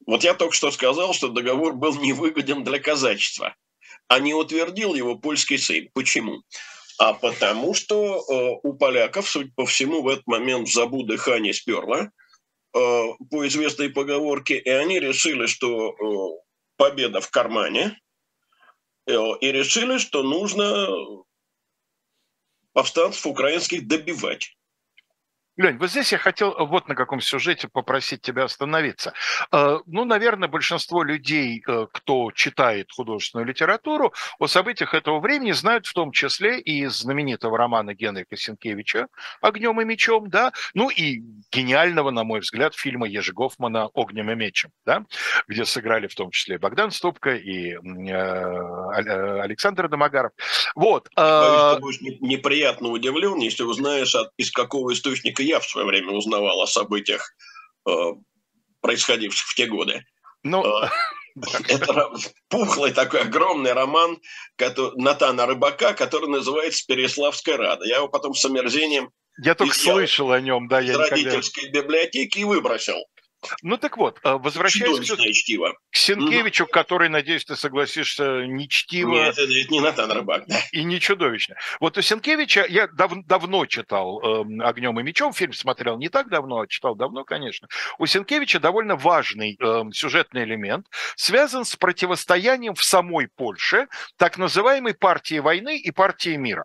Вот 0.06 0.24
я 0.24 0.34
только 0.34 0.54
что 0.54 0.70
сказал, 0.70 1.12
что 1.12 1.28
договор 1.28 1.74
был 1.74 1.94
невыгоден 2.00 2.62
для 2.62 2.78
казачества– 2.78 3.56
а 4.10 4.18
не 4.18 4.34
утвердил 4.34 4.94
его 4.94 5.14
польский 5.14 5.56
Сейм. 5.56 5.88
Почему? 5.94 6.42
А 6.98 7.14
потому 7.14 7.74
что 7.74 8.16
э, 8.16 8.60
у 8.64 8.74
поляков, 8.74 9.28
судя 9.30 9.52
по 9.54 9.64
всему, 9.66 10.02
в 10.02 10.08
этот 10.08 10.26
момент 10.26 10.68
в 10.68 10.72
забу 10.72 11.04
дыхание 11.04 11.54
сперло, 11.54 12.00
э, 12.00 12.08
по 12.74 13.46
известной 13.46 13.88
поговорке, 13.88 14.58
и 14.58 14.68
они 14.68 14.98
решили, 14.98 15.46
что 15.46 15.90
э, 15.92 16.42
победа 16.76 17.20
в 17.20 17.30
кармане, 17.30 18.00
э, 19.06 19.12
и 19.40 19.52
решили, 19.52 19.98
что 19.98 20.24
нужно 20.24 20.88
повстанцев 22.72 23.24
украинских 23.28 23.86
добивать. 23.86 24.56
Лень, 25.56 25.78
вот 25.78 25.90
здесь 25.90 26.12
я 26.12 26.18
хотел 26.18 26.54
вот 26.58 26.88
на 26.88 26.94
каком 26.94 27.20
сюжете 27.20 27.68
попросить 27.68 28.22
тебя 28.22 28.44
остановиться. 28.44 29.12
Э, 29.52 29.78
ну, 29.86 30.04
наверное, 30.04 30.48
большинство 30.48 31.02
людей, 31.02 31.62
э, 31.66 31.86
кто 31.92 32.30
читает 32.32 32.90
художественную 32.92 33.46
литературу, 33.46 34.14
о 34.38 34.46
событиях 34.46 34.94
этого 34.94 35.20
времени 35.20 35.52
знают 35.52 35.86
в 35.86 35.92
том 35.92 36.12
числе 36.12 36.60
и 36.60 36.84
из 36.84 37.00
знаменитого 37.00 37.58
романа 37.58 37.94
Генрика 37.94 38.36
Сенкевича 38.36 39.08
«Огнем 39.42 39.80
и 39.80 39.84
мечом», 39.84 40.30
да, 40.30 40.52
ну 40.72 40.88
и 40.88 41.20
гениального, 41.50 42.10
на 42.10 42.24
мой 42.24 42.40
взгляд, 42.40 42.74
фильма 42.74 43.06
Ежи 43.08 43.32
Гофмана 43.32 43.90
«Огнем 43.92 44.30
и 44.30 44.34
мечем», 44.36 44.70
да, 44.86 45.04
где 45.46 45.64
сыграли 45.64 46.06
в 46.06 46.14
том 46.14 46.30
числе 46.30 46.58
Богдан 46.58 46.90
Ступка 46.90 47.34
и 47.34 47.72
э, 47.72 49.40
Александр 49.40 49.88
Домогаров. 49.88 50.32
Вот. 50.74 51.08
Боюсь, 51.16 51.74
ты 51.74 51.80
будешь 51.80 52.00
неприятно 52.20 52.88
удивлен, 52.88 53.38
если 53.38 53.64
узнаешь, 53.64 54.14
из 54.38 54.50
какого 54.52 54.92
источника 54.92 55.42
я 55.50 55.60
в 55.60 55.68
свое 55.68 55.86
время 55.86 56.12
узнавал 56.12 56.60
о 56.60 56.66
событиях, 56.66 57.34
э, 57.88 57.92
происходивших 58.80 59.46
в 59.48 59.54
те 59.54 59.66
годы. 59.66 60.04
Ну, 60.42 60.64
э, 60.64 60.88
это 61.68 62.10
пухлый 62.48 62.92
такой 62.92 63.22
огромный 63.22 63.72
роман 63.72 64.18
Натана 64.96 65.46
Рыбака, 65.46 65.94
который 65.94 66.28
называется 66.28 66.84
«Переславская 66.86 67.56
рада». 67.56 67.84
Я 67.84 67.96
его 67.96 68.08
потом 68.08 68.34
с 68.34 68.44
омерзением 68.44 69.10
я 69.42 69.54
только 69.54 69.74
слышал 69.74 70.32
о 70.32 70.40
нем, 70.40 70.68
да. 70.68 70.80
Я 70.80 70.92
из 70.92 70.98
никогда... 70.98 71.14
родительской 71.14 71.70
библиотеки 71.70 72.38
и 72.40 72.44
выбросил. 72.44 72.98
Ну 73.62 73.76
так 73.78 73.96
вот, 73.96 74.18
э, 74.22 74.34
возвращаясь 74.34 74.98
к, 74.98 75.16
к 75.90 75.96
Сенкевичу, 75.96 76.64
угу. 76.64 76.72
который, 76.72 77.08
надеюсь, 77.08 77.44
ты 77.44 77.56
согласишься, 77.56 78.46
не 78.46 78.68
чтиво. 78.68 79.12
Нет, 79.12 79.38
это, 79.38 79.42
это 79.42 79.70
не 79.70 79.80
Натан 79.80 80.12
Рыбак, 80.12 80.44
да. 80.46 80.56
И 80.72 80.84
не 80.84 81.00
чудовищно. 81.00 81.56
Вот 81.80 81.96
у 81.96 82.02
Сенкевича 82.02 82.66
я 82.68 82.86
дав, 82.88 83.12
давно 83.26 83.66
читал 83.66 84.20
э, 84.20 84.62
«Огнем 84.62 84.98
и 85.00 85.02
мечом», 85.02 85.32
фильм 85.32 85.52
смотрел 85.52 85.96
не 85.98 86.08
так 86.08 86.28
давно, 86.28 86.60
а 86.60 86.66
читал 86.66 86.94
давно, 86.94 87.24
конечно. 87.24 87.68
У 87.98 88.06
Сенкевича 88.06 88.60
довольно 88.60 88.96
важный 88.96 89.56
э, 89.58 89.82
сюжетный 89.92 90.44
элемент, 90.44 90.86
связан 91.16 91.64
с 91.64 91.76
противостоянием 91.76 92.74
в 92.74 92.84
самой 92.84 93.28
Польше 93.28 93.88
так 94.16 94.38
называемой 94.38 94.94
партии 94.94 95.38
войны 95.38 95.78
и 95.78 95.90
партии 95.90 96.36
мира. 96.36 96.64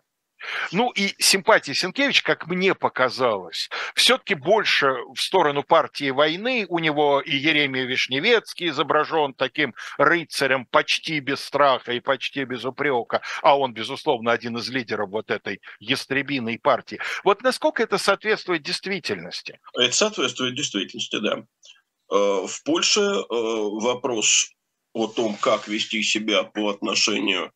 Ну 0.72 0.90
и 0.90 1.14
симпатия 1.18 1.74
Сенкевич, 1.74 2.22
как 2.22 2.46
мне 2.46 2.74
показалось, 2.74 3.70
все-таки 3.94 4.34
больше 4.34 4.96
в 5.14 5.20
сторону 5.20 5.62
партии 5.62 6.10
войны. 6.10 6.66
У 6.68 6.78
него 6.78 7.20
и 7.20 7.36
Еремия 7.36 7.84
Вишневецкий 7.84 8.68
изображен 8.68 9.34
таким 9.34 9.74
рыцарем 9.98 10.66
почти 10.66 11.20
без 11.20 11.40
страха 11.40 11.92
и 11.92 12.00
почти 12.00 12.44
без 12.44 12.64
упрека, 12.64 13.22
а 13.42 13.58
он, 13.58 13.72
безусловно, 13.72 14.32
один 14.32 14.56
из 14.58 14.68
лидеров 14.68 15.10
вот 15.10 15.30
этой 15.30 15.60
ястребиной 15.80 16.58
партии. 16.58 17.00
Вот 17.24 17.42
насколько 17.42 17.82
это 17.82 17.98
соответствует 17.98 18.62
действительности? 18.62 19.58
Это 19.74 19.94
соответствует 19.94 20.54
действительности, 20.54 21.18
да. 21.18 21.44
Э, 22.10 22.46
в 22.46 22.62
Польше 22.64 23.00
э, 23.00 23.24
вопрос 23.30 24.50
о 24.92 25.08
том, 25.08 25.36
как 25.36 25.68
вести 25.68 26.02
себя 26.02 26.44
по 26.44 26.70
отношению 26.70 27.52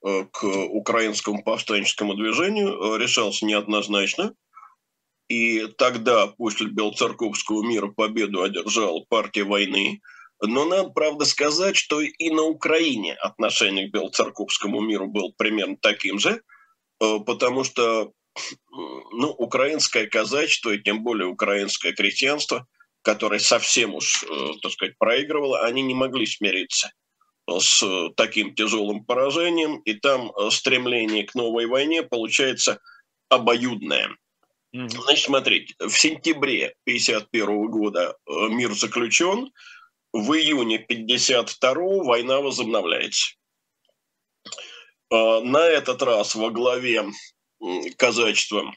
к 0.00 0.44
украинскому 0.44 1.42
повстанческому 1.42 2.14
движению 2.14 2.68
э, 2.68 2.98
решался 2.98 3.44
неоднозначно. 3.44 4.34
И 5.28 5.66
тогда, 5.76 6.28
после 6.28 6.68
Белоцерковского 6.68 7.62
мира, 7.62 7.88
победу 7.88 8.42
одержала 8.42 9.04
партия 9.08 9.44
войны. 9.44 10.00
Но 10.40 10.64
надо, 10.64 10.90
правда, 10.90 11.24
сказать, 11.24 11.76
что 11.76 12.00
и 12.00 12.30
на 12.30 12.44
Украине 12.44 13.14
отношение 13.14 13.88
к 13.88 13.92
Белоцерковскому 13.92 14.80
миру 14.80 15.08
было 15.08 15.32
примерно 15.36 15.76
таким 15.80 16.18
же, 16.18 16.40
э, 17.00 17.18
потому 17.26 17.64
что 17.64 18.12
ну, 18.70 19.30
украинское 19.30 20.06
казачество, 20.06 20.70
и 20.70 20.80
тем 20.80 21.02
более 21.02 21.26
украинское 21.26 21.92
крестьянство, 21.92 22.68
которое 23.02 23.40
совсем 23.40 23.96
уж, 23.96 24.24
так 24.62 24.70
сказать, 24.70 24.96
проигрывало, 24.96 25.64
они 25.64 25.82
не 25.82 25.94
могли 25.94 26.24
смириться 26.24 26.92
с 27.48 28.10
таким 28.16 28.54
тяжелым 28.54 29.04
поражением, 29.04 29.78
и 29.78 29.94
там 29.94 30.32
стремление 30.50 31.24
к 31.24 31.34
новой 31.34 31.66
войне 31.66 32.02
получается 32.02 32.80
обоюдное. 33.28 34.16
Значит, 34.72 35.24
смотрите, 35.24 35.74
в 35.78 35.96
сентябре 35.96 36.74
1951 36.86 37.70
года 37.70 38.16
мир 38.26 38.74
заключен, 38.74 39.50
в 40.12 40.32
июне 40.34 40.76
1952 40.76 42.04
война 42.04 42.40
возобновляется. 42.40 43.34
На 45.10 45.64
этот 45.64 46.02
раз 46.02 46.34
во 46.34 46.50
главе 46.50 47.06
казачества, 47.96 48.74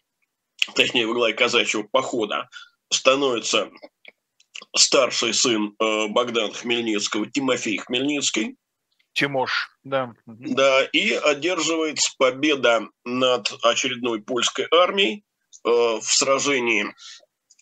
точнее, 0.76 1.08
во 1.08 1.14
главе 1.14 1.34
казачьего 1.34 1.84
похода 1.84 2.50
становится 2.90 3.70
старший 4.76 5.34
сын 5.34 5.76
э, 5.80 6.08
Богдана 6.08 6.54
Хмельницкого, 6.54 7.30
Тимофей 7.30 7.78
Хмельницкий. 7.78 8.58
Тимош, 9.14 9.70
да. 9.84 10.14
Да, 10.26 10.86
и 10.86 11.12
одерживается 11.12 12.12
победа 12.18 12.88
над 13.04 13.52
очередной 13.62 14.22
польской 14.22 14.68
армией 14.72 15.26
э, 15.66 15.70
в 15.70 16.04
сражении 16.04 16.86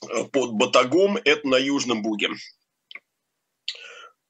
э, 0.07 0.23
под 0.25 0.51
Батагом, 0.51 1.17
это 1.17 1.47
на 1.47 1.57
Южном 1.57 2.03
Буге. 2.03 2.29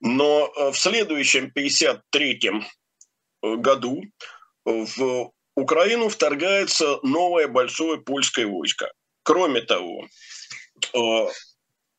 Но 0.01 0.49
в 0.71 0.75
следующем 0.75 1.51
53-м 1.53 2.65
году 3.41 4.01
в 4.63 5.33
Украину 5.55 6.07
вторгается 6.07 6.99
новое 7.03 7.49
большое 7.49 7.99
польское 7.99 8.47
войско. 8.47 8.93
Кроме 9.23 9.59
того, 9.59 10.07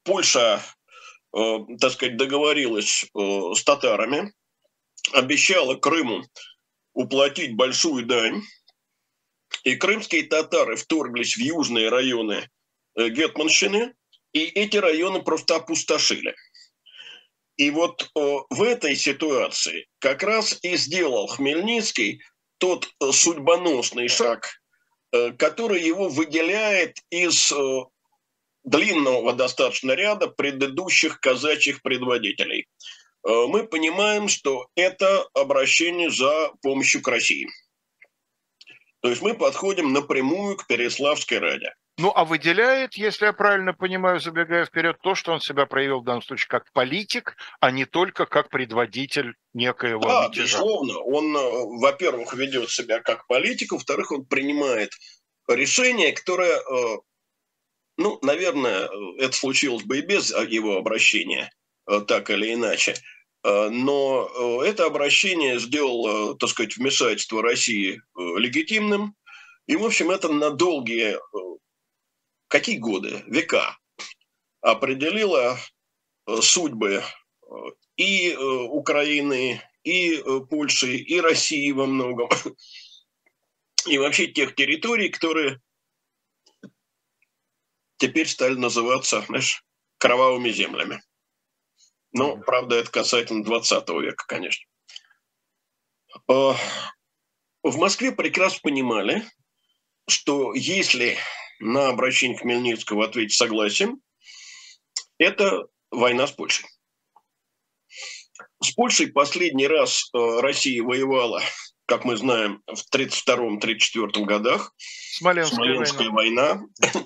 Польша, 0.04 0.62
э, 1.36 1.58
так 1.78 1.92
сказать, 1.92 2.16
договорилась 2.16 3.04
э, 3.04 3.54
с 3.54 3.62
татарами, 3.64 4.32
обещала 5.12 5.74
Крыму 5.74 6.22
уплатить 6.94 7.54
большую 7.54 8.06
дань, 8.06 8.42
и 9.64 9.76
крымские 9.76 10.24
татары 10.24 10.76
вторглись 10.76 11.36
в 11.36 11.40
южные 11.40 11.88
районы 11.88 12.48
э, 12.96 13.08
Гетманщины, 13.08 13.94
и 14.32 14.44
эти 14.44 14.76
районы 14.76 15.22
просто 15.22 15.56
опустошили. 15.56 16.34
И 17.56 17.70
вот 17.70 18.10
в 18.14 18.62
этой 18.62 18.96
ситуации 18.96 19.86
как 19.98 20.22
раз 20.22 20.58
и 20.62 20.76
сделал 20.76 21.26
Хмельницкий 21.26 22.22
тот 22.56 22.88
судьбоносный 23.12 24.08
шаг, 24.08 24.48
который 25.36 25.82
его 25.82 26.08
выделяет 26.08 26.96
из 27.10 27.52
длинного 28.64 29.32
достаточно 29.32 29.92
ряда 29.92 30.28
предыдущих 30.28 31.20
казачьих 31.20 31.82
предводителей. 31.82 32.66
Э, 33.26 33.46
мы 33.46 33.66
понимаем, 33.66 34.28
что 34.28 34.68
это 34.74 35.26
обращение 35.34 36.10
за 36.10 36.52
помощью 36.62 37.02
к 37.02 37.08
России. 37.08 37.48
То 39.00 39.08
есть 39.08 39.22
мы 39.22 39.34
подходим 39.34 39.92
напрямую 39.92 40.56
к 40.56 40.66
Переславской 40.66 41.38
Раде. 41.38 41.74
Ну, 41.98 42.12
а 42.14 42.24
выделяет, 42.24 42.94
если 42.94 43.26
я 43.26 43.32
правильно 43.34 43.74
понимаю, 43.74 44.20
забегая 44.20 44.64
вперед, 44.64 44.96
то, 45.02 45.14
что 45.14 45.32
он 45.32 45.40
себя 45.40 45.66
проявил 45.66 46.00
в 46.00 46.04
данном 46.04 46.22
случае 46.22 46.48
как 46.48 46.72
политик, 46.72 47.36
а 47.60 47.70
не 47.70 47.84
только 47.84 48.24
как 48.24 48.48
предводитель 48.48 49.34
некоего 49.52 50.00
Да, 50.00 50.28
мятежа. 50.28 50.58
безусловно. 50.58 50.98
Он, 51.00 51.36
э, 51.36 51.40
во-первых, 51.80 52.32
ведет 52.34 52.70
себя 52.70 53.00
как 53.00 53.26
политик, 53.26 53.72
во-вторых, 53.72 54.12
он 54.12 54.24
принимает 54.24 54.92
решение, 55.46 56.12
которое 56.12 56.56
э, 56.56 56.98
ну, 58.00 58.18
наверное, 58.22 58.88
это 59.18 59.32
случилось 59.32 59.84
бы 59.84 59.98
и 59.98 60.00
без 60.00 60.30
его 60.30 60.78
обращения, 60.78 61.52
э, 61.86 62.00
так 62.00 62.30
или 62.30 62.54
иначе. 62.54 62.94
Э, 63.44 63.68
но 63.68 64.62
э, 64.62 64.68
это 64.68 64.86
обращение 64.86 65.58
сделало, 65.60 66.34
так 66.38 66.48
сказать, 66.48 66.76
вмешательство 66.78 67.42
России 67.42 68.00
легитимным. 68.16 69.14
И, 69.66 69.76
в 69.76 69.84
общем, 69.84 70.10
это 70.10 70.32
на 70.32 70.50
долгие, 70.50 71.18
какие 72.48 72.78
годы, 72.78 73.22
века 73.26 73.76
определило 74.62 75.58
судьбы 76.40 77.04
и 77.96 78.34
Украины, 78.34 79.60
и 79.84 80.22
Польши, 80.48 80.96
и 80.96 81.20
России 81.20 81.70
во 81.70 81.86
многом. 81.86 82.30
И 83.88 83.96
вообще 83.96 84.26
тех 84.26 84.54
территорий, 84.54 85.08
которые 85.08 85.58
теперь 88.00 88.26
стали 88.26 88.54
называться, 88.54 89.22
знаешь, 89.28 89.62
кровавыми 89.98 90.50
землями. 90.50 91.02
Ну, 92.12 92.38
правда, 92.38 92.76
это 92.76 92.90
касательно 92.90 93.44
20 93.44 93.88
века, 93.90 94.24
конечно. 94.26 94.66
А, 96.26 96.56
в 97.62 97.76
Москве 97.76 98.10
прекрасно 98.10 98.58
понимали, 98.62 99.24
что 100.08 100.54
если 100.54 101.16
на 101.60 101.88
обращение 101.88 102.38
Хмельницкого 102.38 103.04
ответить 103.04 103.36
согласием, 103.36 104.00
это 105.18 105.68
война 105.90 106.26
с 106.26 106.32
Польшей. 106.32 106.66
С 108.62 108.72
Польшей 108.72 109.12
последний 109.12 109.68
раз 109.68 110.10
э, 110.12 110.40
Россия 110.40 110.82
воевала, 110.82 111.42
как 111.86 112.04
мы 112.04 112.16
знаем, 112.16 112.62
в 112.66 112.94
1932-1934 112.94 114.24
годах. 114.24 114.74
Смоленская, 114.78 115.56
Смоленская 115.56 116.10
война. 116.10 116.54
война. 116.80 117.04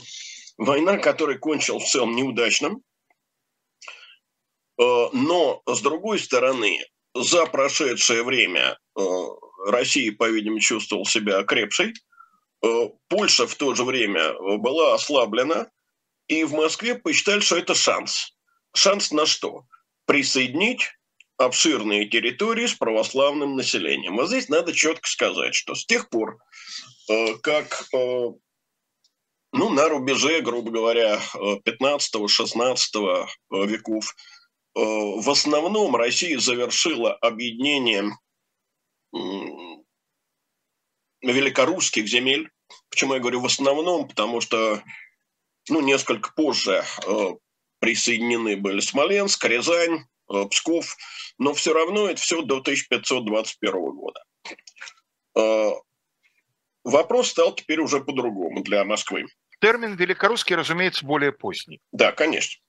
Война, 0.57 0.99
которая 0.99 1.39
кончилась 1.39 1.85
в 1.85 1.91
целом 1.91 2.15
неудачным, 2.15 2.83
э, 4.79 5.09
но, 5.13 5.63
с 5.67 5.81
другой 5.81 6.19
стороны, 6.19 6.79
за 7.15 7.47
прошедшее 7.47 8.23
время 8.23 8.79
э, 8.97 9.03
Россия, 9.67 10.13
по-видимому, 10.13 10.61
чувствовала 10.61 11.07
себя 11.07 11.39
окрепшей, 11.39 11.93
э, 12.63 12.89
Польша 13.09 13.49
в 13.49 13.55
то 13.57 13.75
же 13.75 13.85
время 13.85 14.33
была 14.59 14.95
ослаблена, 14.95 15.71
и 16.29 16.45
в 16.45 16.53
Москве 16.53 16.95
посчитали, 16.95 17.41
что 17.41 17.57
это 17.57 17.75
шанс. 17.75 18.37
Шанс 18.75 19.11
на 19.11 19.27
что? 19.27 19.65
Присоединить 20.07 20.93
обширные 21.37 22.09
территории 22.09 22.67
с 22.67 22.75
православным 22.75 23.57
населением. 23.57 24.21
А 24.21 24.27
здесь 24.27 24.49
надо 24.49 24.73
четко 24.73 25.09
сказать, 25.09 25.55
что 25.55 25.75
с 25.75 25.85
тех 25.85 26.09
пор, 26.09 26.39
как 27.43 27.89
ну, 29.57 29.71
на 29.71 29.89
рубеже, 29.89 30.41
грубо 30.41 30.73
говоря, 30.73 31.21
15-16 31.35 32.77
э, 32.97 33.27
э, 33.53 33.67
веков. 33.67 34.17
Э, 34.75 34.81
в 34.81 35.31
основном 35.31 35.95
Россия 35.95 36.41
завершила 36.41 37.15
объединение 37.15 38.11
великорусских 41.23 42.09
земель. 42.09 42.51
Почему 42.91 43.15
я 43.15 43.21
говорю 43.21 43.41
в 43.41 43.47
основном? 43.47 44.09
Потому 44.09 44.41
что 44.41 44.83
ну, 45.69 45.81
несколько 45.81 46.33
позже 46.35 46.85
присоединены 47.79 48.57
были 48.57 48.81
Смоленск, 48.81 49.45
Рязань, 49.45 50.05
Псков, 50.51 50.97
но 51.39 51.55
все 51.55 51.73
равно 51.73 52.09
это 52.09 52.21
все 52.21 52.43
до 52.43 52.57
1521 52.57 53.73
года. 53.73 54.21
Вопрос 56.83 57.29
стал 57.29 57.55
теперь 57.55 57.79
уже 57.79 58.01
по-другому 58.01 58.65
для 58.65 58.85
Москвы. 58.85 59.27
Термин 59.61 59.95
великорусский, 59.97 60.57
разумеется, 60.57 61.07
более 61.07 61.33
поздний. 61.33 61.81
Да, 61.93 62.13
конечно. 62.13 62.61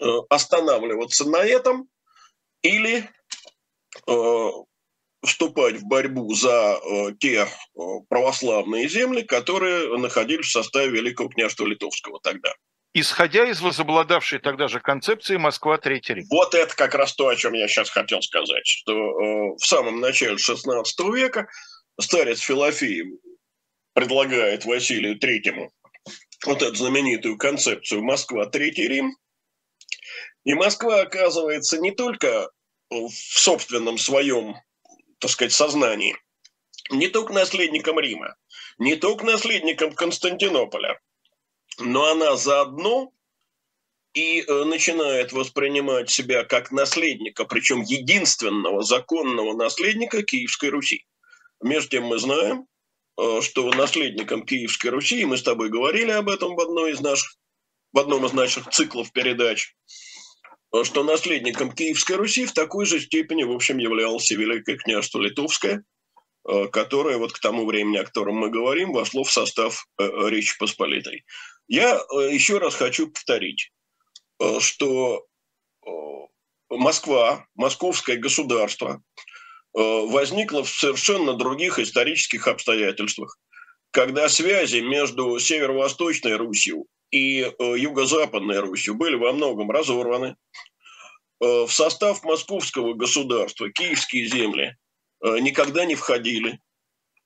Э, 0.00 0.20
останавливаться 0.30 1.28
на 1.28 1.44
этом 1.44 1.88
или 2.62 3.08
э, 4.06 4.48
вступать 5.24 5.76
в 5.76 5.84
борьбу 5.84 6.34
за 6.34 6.78
э, 6.82 7.12
те 7.18 7.46
православные 8.08 8.88
земли, 8.88 9.22
которые 9.22 9.96
находились 9.98 10.46
в 10.46 10.52
составе 10.52 10.90
Великого 10.90 11.28
княжества 11.28 11.66
Литовского 11.66 12.18
тогда. 12.22 12.52
Исходя 12.94 13.48
из 13.48 13.60
возобладавшей 13.60 14.38
тогда 14.38 14.68
же 14.68 14.80
концепции 14.80 15.36
Москва 15.36 15.78
Третий 15.78 16.14
Рим. 16.14 16.26
Вот 16.30 16.54
это 16.54 16.74
как 16.76 16.94
раз 16.94 17.14
то, 17.14 17.28
о 17.28 17.36
чем 17.36 17.52
я 17.54 17.66
сейчас 17.66 17.90
хотел 17.90 18.22
сказать, 18.22 18.66
что 18.66 18.94
в 19.56 19.66
самом 19.66 20.00
начале 20.00 20.36
XVI 20.36 20.84
века 21.12 21.48
старец 22.00 22.38
Филофей 22.38 23.18
предлагает 23.94 24.64
Василию 24.64 25.18
Третьему 25.18 25.72
вот 26.46 26.62
эту 26.62 26.74
знаменитую 26.74 27.38
концепцию 27.38 28.02
«Москва, 28.02 28.46
Третий 28.46 28.88
Рим». 28.88 29.16
И 30.44 30.54
Москва 30.54 31.00
оказывается 31.00 31.78
не 31.78 31.90
только 31.90 32.50
в 32.90 33.10
собственном 33.10 33.98
своем, 33.98 34.56
так 35.18 35.30
сказать, 35.30 35.52
сознании, 35.52 36.16
не 36.90 37.08
только 37.08 37.32
наследником 37.32 37.98
Рима, 37.98 38.36
не 38.78 38.96
только 38.96 39.24
наследником 39.24 39.92
Константинополя, 39.92 41.00
но 41.78 42.10
она 42.10 42.36
заодно 42.36 43.12
и 44.12 44.42
э, 44.42 44.64
начинает 44.64 45.32
воспринимать 45.32 46.10
себя 46.10 46.44
как 46.44 46.70
наследника, 46.70 47.44
причем 47.44 47.82
единственного 47.82 48.82
законного 48.82 49.56
наследника 49.56 50.22
Киевской 50.22 50.70
Руси. 50.70 51.04
Между 51.60 51.90
тем 51.90 52.04
мы 52.04 52.18
знаем, 52.18 52.66
что 53.16 53.70
наследником 53.72 54.44
Киевской 54.44 54.88
Руси, 54.88 55.24
мы 55.24 55.36
с 55.36 55.42
тобой 55.42 55.68
говорили 55.68 56.10
об 56.10 56.28
этом 56.28 56.54
в, 56.54 56.60
одной 56.60 56.92
из 56.92 57.00
наших, 57.00 57.36
в 57.92 57.98
одном 57.98 58.26
из 58.26 58.32
наших 58.32 58.70
циклов 58.70 59.12
передач, 59.12 59.74
что 60.82 61.04
наследником 61.04 61.72
Киевской 61.72 62.16
Руси 62.16 62.46
в 62.46 62.52
такой 62.52 62.86
же 62.86 63.00
степени, 63.00 63.44
в 63.44 63.52
общем, 63.52 63.78
являлся 63.78 64.34
Великое 64.34 64.76
княжество 64.76 65.20
Литовское, 65.20 65.84
э, 66.48 66.66
которое 66.68 67.18
вот 67.18 67.32
к 67.32 67.38
тому 67.38 67.64
времени, 67.66 67.98
о 67.98 68.04
котором 68.04 68.36
мы 68.36 68.50
говорим, 68.50 68.92
вошло 68.92 69.22
в 69.22 69.30
состав 69.30 69.86
э, 69.98 70.08
Речи 70.28 70.58
Посполитой. 70.58 71.24
Я 71.68 71.94
еще 72.30 72.58
раз 72.58 72.74
хочу 72.74 73.08
повторить, 73.08 73.72
что 74.60 75.24
Москва, 76.68 77.46
московское 77.54 78.16
государство 78.16 79.02
возникло 79.74 80.62
в 80.62 80.68
совершенно 80.68 81.34
других 81.34 81.78
исторических 81.78 82.46
обстоятельствах, 82.46 83.38
когда 83.90 84.28
связи 84.28 84.78
между 84.78 85.38
северо-восточной 85.38 86.36
Русью 86.36 86.86
и 87.14 87.42
э, 87.42 87.74
Юго-Западной 87.78 88.58
Русью 88.58 88.96
были 88.96 89.14
во 89.14 89.32
многом 89.32 89.70
разорваны. 89.70 90.34
Э, 91.40 91.64
в 91.64 91.70
состав 91.70 92.24
московского 92.24 92.94
государства 92.94 93.70
киевские 93.70 94.26
земли 94.26 94.76
э, 95.22 95.38
никогда 95.38 95.84
не 95.84 95.94
входили. 95.94 96.58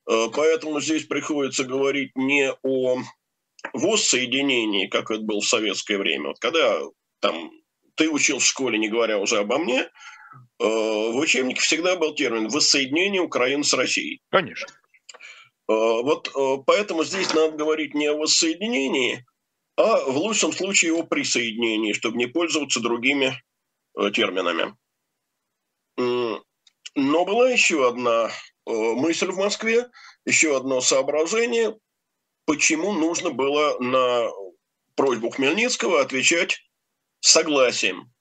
Поэтому 0.05 0.81
здесь 0.81 1.05
приходится 1.05 1.65
говорить 1.65 2.13
не 2.17 2.51
о 2.63 2.97
воссоединении, 3.75 4.87
как 4.87 5.11
это 5.11 5.21
было 5.21 5.43
в 5.43 5.47
советское 5.47 5.99
время. 5.99 6.29
Вот 6.29 6.39
когда 6.39 6.81
там 7.21 7.51
ты 7.95 8.09
учил 8.09 8.39
в 8.39 8.45
школе, 8.45 8.79
не 8.79 8.89
говоря 8.89 9.19
уже 9.19 9.37
обо 9.37 9.59
мне, 9.59 9.87
в 10.59 11.17
учебнике 11.17 11.61
всегда 11.61 11.97
был 11.97 12.15
термин 12.15 12.49
«воссоединение 12.49 13.23
Украины 13.23 13.65
с 13.65 13.73
Россией». 13.75 14.21
Конечно. 14.31 14.67
Вот 15.69 16.31
поэтому 16.67 17.05
здесь 17.05 17.33
надо 17.35 17.57
говорить 17.57 17.95
не 17.95 18.07
о 18.07 18.17
воссоединении, 18.17 19.25
а 19.79 20.01
в 20.11 20.17
лучшем 20.17 20.53
случае 20.53 20.93
о 20.95 21.05
присоединении, 21.05 21.93
чтобы 21.93 22.17
не 22.17 22.27
пользоваться 22.27 22.81
другими 22.81 23.41
э, 23.97 24.11
терминами. 24.11 24.75
Но 25.97 27.25
была 27.25 27.51
еще 27.51 27.89
одна 27.89 28.29
э, 28.29 28.73
мысль 28.73 29.31
в 29.31 29.37
Москве, 29.37 29.87
еще 30.25 30.57
одно 30.57 30.81
соображение, 30.81 31.77
почему 32.45 32.93
нужно 32.93 33.31
было 33.31 33.79
на 33.79 34.29
просьбу 34.97 35.31
Хмельницкого 35.31 36.01
отвечать 36.01 36.59
согласием. 37.21 38.13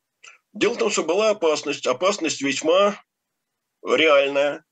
Дело 0.54 0.74
в 0.74 0.78
том, 0.78 0.90
что 0.90 1.04
была 1.04 1.32
опасность, 1.32 1.86
опасность 1.86 2.42
весьма 2.42 3.02
реальная, 3.84 4.66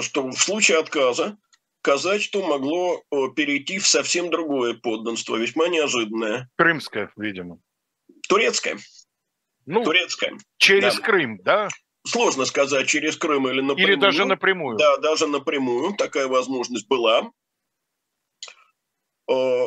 что 0.00 0.26
в 0.28 0.36
случае 0.36 0.78
отказа 0.78 1.38
казачество 1.82 2.42
могло 2.42 3.02
э, 3.10 3.16
перейти 3.34 3.78
в 3.78 3.86
совсем 3.86 4.30
другое 4.30 4.74
подданство, 4.74 5.36
весьма 5.36 5.68
неожиданное. 5.68 6.50
Крымское, 6.56 7.10
видимо. 7.16 7.60
Турецкое. 8.28 8.78
Ну, 9.64 9.84
Турецкое. 9.84 10.38
Через 10.58 10.96
да. 10.96 11.02
Крым, 11.02 11.38
да? 11.42 11.68
Сложно 12.06 12.44
сказать, 12.44 12.88
через 12.88 13.16
Крым 13.16 13.48
или 13.48 13.60
напрямую. 13.60 13.94
Или 13.94 14.00
даже 14.00 14.24
напрямую. 14.24 14.76
Да, 14.76 14.96
даже 14.98 15.26
напрямую. 15.26 15.94
Такая 15.94 16.26
возможность 16.26 16.88
была. 16.88 17.30
Э, 19.30 19.66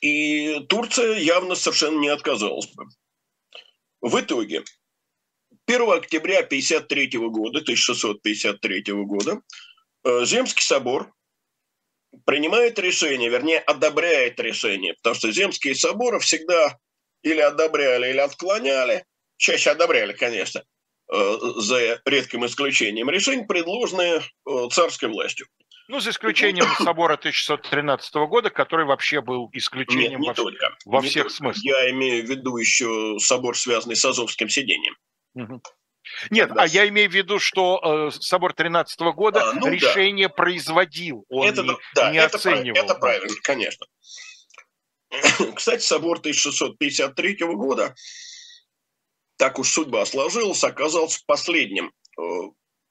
и 0.00 0.60
Турция 0.68 1.18
явно 1.18 1.54
совершенно 1.54 1.98
не 1.98 2.08
отказалась 2.08 2.68
бы. 2.68 2.84
В 4.00 4.20
итоге 4.20 4.62
1 5.66 5.90
октября 5.90 6.40
1953 6.40 7.18
года, 7.28 7.58
1653 7.60 8.82
года, 9.04 9.42
Э, 10.04 10.24
Земский 10.24 10.62
собор 10.62 11.12
принимает 12.24 12.78
решение, 12.78 13.28
вернее, 13.28 13.58
одобряет 13.58 14.40
решение, 14.40 14.94
потому 14.94 15.14
что 15.14 15.30
земские 15.30 15.74
соборы 15.74 16.18
всегда 16.20 16.78
или 17.22 17.40
одобряли, 17.40 18.10
или 18.10 18.18
отклоняли, 18.18 19.04
чаще 19.36 19.70
одобряли, 19.70 20.12
конечно, 20.12 20.64
э, 21.12 21.36
за 21.56 22.00
редким 22.06 22.46
исключением, 22.46 23.10
решения, 23.10 23.44
предложенные 23.44 24.20
э, 24.20 24.68
царской 24.72 25.08
властью. 25.08 25.46
Ну, 25.88 26.00
за 26.00 26.10
исключением 26.10 26.66
собора 26.84 27.14
1613 27.14 28.14
года, 28.28 28.50
который 28.50 28.84
вообще 28.84 29.22
был 29.22 29.48
исключением 29.54 30.20
Нет, 30.20 30.20
не 30.20 30.28
во, 30.28 30.34
только, 30.34 30.76
во 30.84 31.00
не 31.00 31.08
всех 31.08 31.24
только. 31.24 31.36
смыслах. 31.36 31.64
Я 31.64 31.90
имею 31.90 32.26
в 32.26 32.28
виду 32.28 32.58
еще 32.58 33.16
собор, 33.18 33.56
связанный 33.56 33.96
с 33.96 34.04
Азовским 34.04 34.50
сидением. 34.50 34.94
Угу. 35.34 35.62
Нет, 36.30 36.52
да. 36.52 36.62
а 36.62 36.66
я 36.66 36.86
имею 36.88 37.10
в 37.10 37.14
виду, 37.14 37.38
что 37.38 38.08
э, 38.10 38.18
собор 38.20 38.52
13 38.52 39.00
года 39.14 39.50
а, 39.50 39.54
ну, 39.54 39.68
решение 39.68 40.28
да. 40.28 40.34
производил, 40.34 41.24
он 41.30 41.48
это, 41.48 41.62
не, 41.62 41.76
да, 41.94 42.10
не 42.10 42.18
это 42.18 42.36
оценивал. 42.36 42.76
Это 42.76 42.94
правильно, 42.94 43.34
конечно. 43.42 43.86
Кстати, 45.54 45.82
собор 45.82 46.18
1653 46.18 47.36
года, 47.54 47.94
так 49.36 49.58
уж 49.58 49.68
судьба 49.68 50.04
сложилась, 50.04 50.64
оказался 50.64 51.20
последним 51.26 51.92
э, 52.18 52.22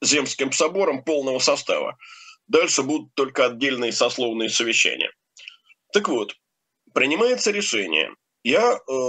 земским 0.01 0.51
собором 0.51 1.03
полного 1.03 1.39
состава. 1.39 1.97
Дальше 2.47 2.83
будут 2.83 3.13
только 3.13 3.45
отдельные 3.45 3.91
сословные 3.91 4.49
совещания. 4.49 5.11
Так 5.93 6.07
вот, 6.07 6.35
принимается 6.93 7.51
решение. 7.51 8.11
Я 8.43 8.73
э, 8.73 9.01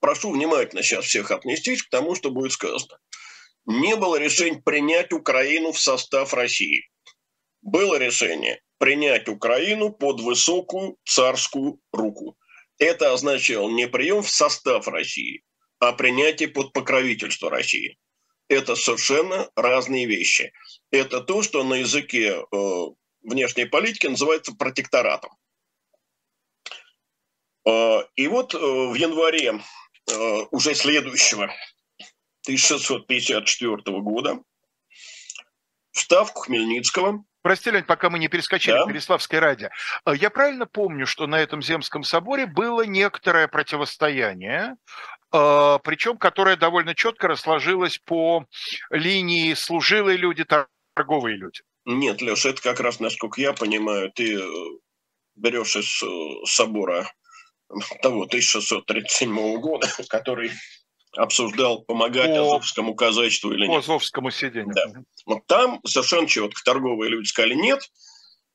прошу 0.00 0.32
внимательно 0.32 0.82
сейчас 0.82 1.04
всех 1.04 1.30
отнестись 1.30 1.82
к 1.82 1.90
тому, 1.90 2.14
что 2.14 2.30
будет 2.30 2.52
сказано 2.52 2.98
не 3.66 3.96
было 3.96 4.16
решения 4.16 4.62
принять 4.64 5.12
Украину 5.12 5.72
в 5.72 5.78
состав 5.78 6.32
России. 6.32 6.88
Было 7.62 7.98
решение 7.98 8.60
принять 8.78 9.28
Украину 9.28 9.90
под 9.90 10.20
высокую 10.20 10.96
царскую 11.04 11.80
руку. 11.92 12.36
Это 12.78 13.12
означало 13.12 13.70
не 13.70 13.88
прием 13.88 14.22
в 14.22 14.30
состав 14.30 14.86
России, 14.86 15.42
а 15.80 15.92
принятие 15.92 16.48
под 16.48 16.72
покровительство 16.72 17.50
России. 17.50 17.98
Это 18.48 18.76
совершенно 18.76 19.50
разные 19.56 20.06
вещи. 20.06 20.52
Это 20.90 21.20
то, 21.20 21.42
что 21.42 21.64
на 21.64 21.74
языке 21.74 22.44
э, 22.50 22.84
внешней 23.22 23.66
политики 23.66 24.06
называется 24.06 24.54
протекторатом. 24.54 25.32
Э, 27.66 28.02
и 28.14 28.28
вот 28.28 28.54
э, 28.54 28.58
в 28.58 28.94
январе 28.94 29.60
уже 30.52 30.76
следующего 30.76 31.52
1654 32.44 34.00
года 34.00 34.40
в 35.90 35.98
Ставку 35.98 36.42
Хмельницкого 36.42 37.24
Прости, 37.42 37.70
Лень, 37.70 37.84
пока 37.84 38.10
мы 38.10 38.18
не 38.18 38.26
перескочили 38.26 38.74
да. 38.74 38.84
в 38.84 38.88
Переславское 38.88 39.40
ради. 39.40 39.70
Э, 40.04 40.14
я 40.16 40.30
правильно 40.30 40.66
помню, 40.66 41.06
что 41.06 41.26
на 41.26 41.40
этом 41.40 41.62
Земском 41.62 42.02
соборе 42.04 42.46
было 42.46 42.82
некоторое 42.82 43.48
противостояние, 43.48 44.76
причем 45.30 46.18
которое 46.18 46.56
довольно 46.56 46.94
четко 46.94 47.28
расложилось 47.28 47.98
по 47.98 48.46
линии 48.90 49.54
служилые 49.54 50.16
люди, 50.16 50.44
торговые 50.96 51.36
люди? 51.36 51.60
Нет, 51.84 52.20
Леша, 52.20 52.48
это 52.48 52.62
как 52.62 52.80
раз, 52.80 52.98
насколько 52.98 53.40
я 53.40 53.52
понимаю, 53.52 54.10
ты 54.12 54.40
э, 54.40 54.46
берешь 55.36 55.76
из 55.76 56.50
собора 56.50 57.08
того 58.02 58.22
1637 58.22 59.60
года, 59.60 59.88
который 60.08 60.50
обсуждал, 61.16 61.82
помогать 61.82 62.30
по, 62.30 62.42
Азовскому 62.42 62.94
казачеству 62.94 63.52
или 63.52 63.66
по 63.66 63.72
нет. 63.72 63.72
По 63.72 63.78
Азовскому 63.78 64.30
сидению. 64.30 64.74
Да. 64.74 65.02
Вот 65.26 65.46
там 65.46 65.80
совершенно 65.84 66.26
четко 66.26 66.62
торговые 66.64 67.10
люди 67.10 67.26
сказали 67.26 67.54
нет, 67.54 67.90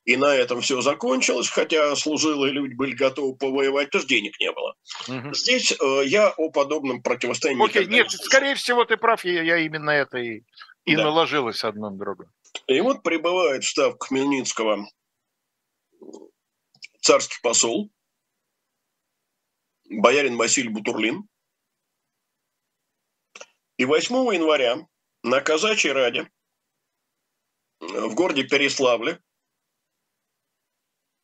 и 0.06 0.16
на 0.16 0.34
этом 0.34 0.62
все 0.62 0.82
закончилось, 0.82 1.48
хотя 1.48 1.96
служилые 1.96 2.52
люди 2.52 2.74
были 2.74 2.94
готовы 2.94 3.36
повоевать, 3.36 3.92
то 3.92 4.04
денег 4.06 4.40
не 4.40 4.52
было. 4.52 4.76
Угу. 5.08 5.34
Здесь 5.34 5.72
э, 5.72 6.02
я 6.06 6.30
о 6.30 6.50
подобном 6.50 7.02
противостоянии 7.02 7.64
Окей, 7.64 7.86
нет, 7.86 8.08
не 8.12 8.18
скорее 8.18 8.56
всего, 8.56 8.84
ты 8.86 8.98
прав, 8.98 9.24
я, 9.26 9.42
я 9.44 9.58
именно 9.58 9.92
это 9.92 10.18
и, 10.18 10.42
и 10.86 10.96
да. 10.96 11.04
наложилось 11.04 11.64
одно 11.64 11.90
на 11.90 11.98
другое. 11.98 12.30
И 12.68 12.80
вот 12.82 13.04
прибывает 13.04 13.64
в 13.64 13.68
штаб 13.68 14.02
Хмельницкого 14.02 14.88
царский 17.02 17.40
посол, 17.42 17.92
боярин 19.90 20.38
Василий 20.38 20.70
Бутурлин, 20.70 21.28
и 23.78 23.86
8 23.86 24.16
января 24.34 24.88
на 25.24 25.42
Казачьей 25.42 25.94
Раде 25.94 26.30
в 27.80 28.14
городе 28.14 28.44
Переславле, 28.44 29.20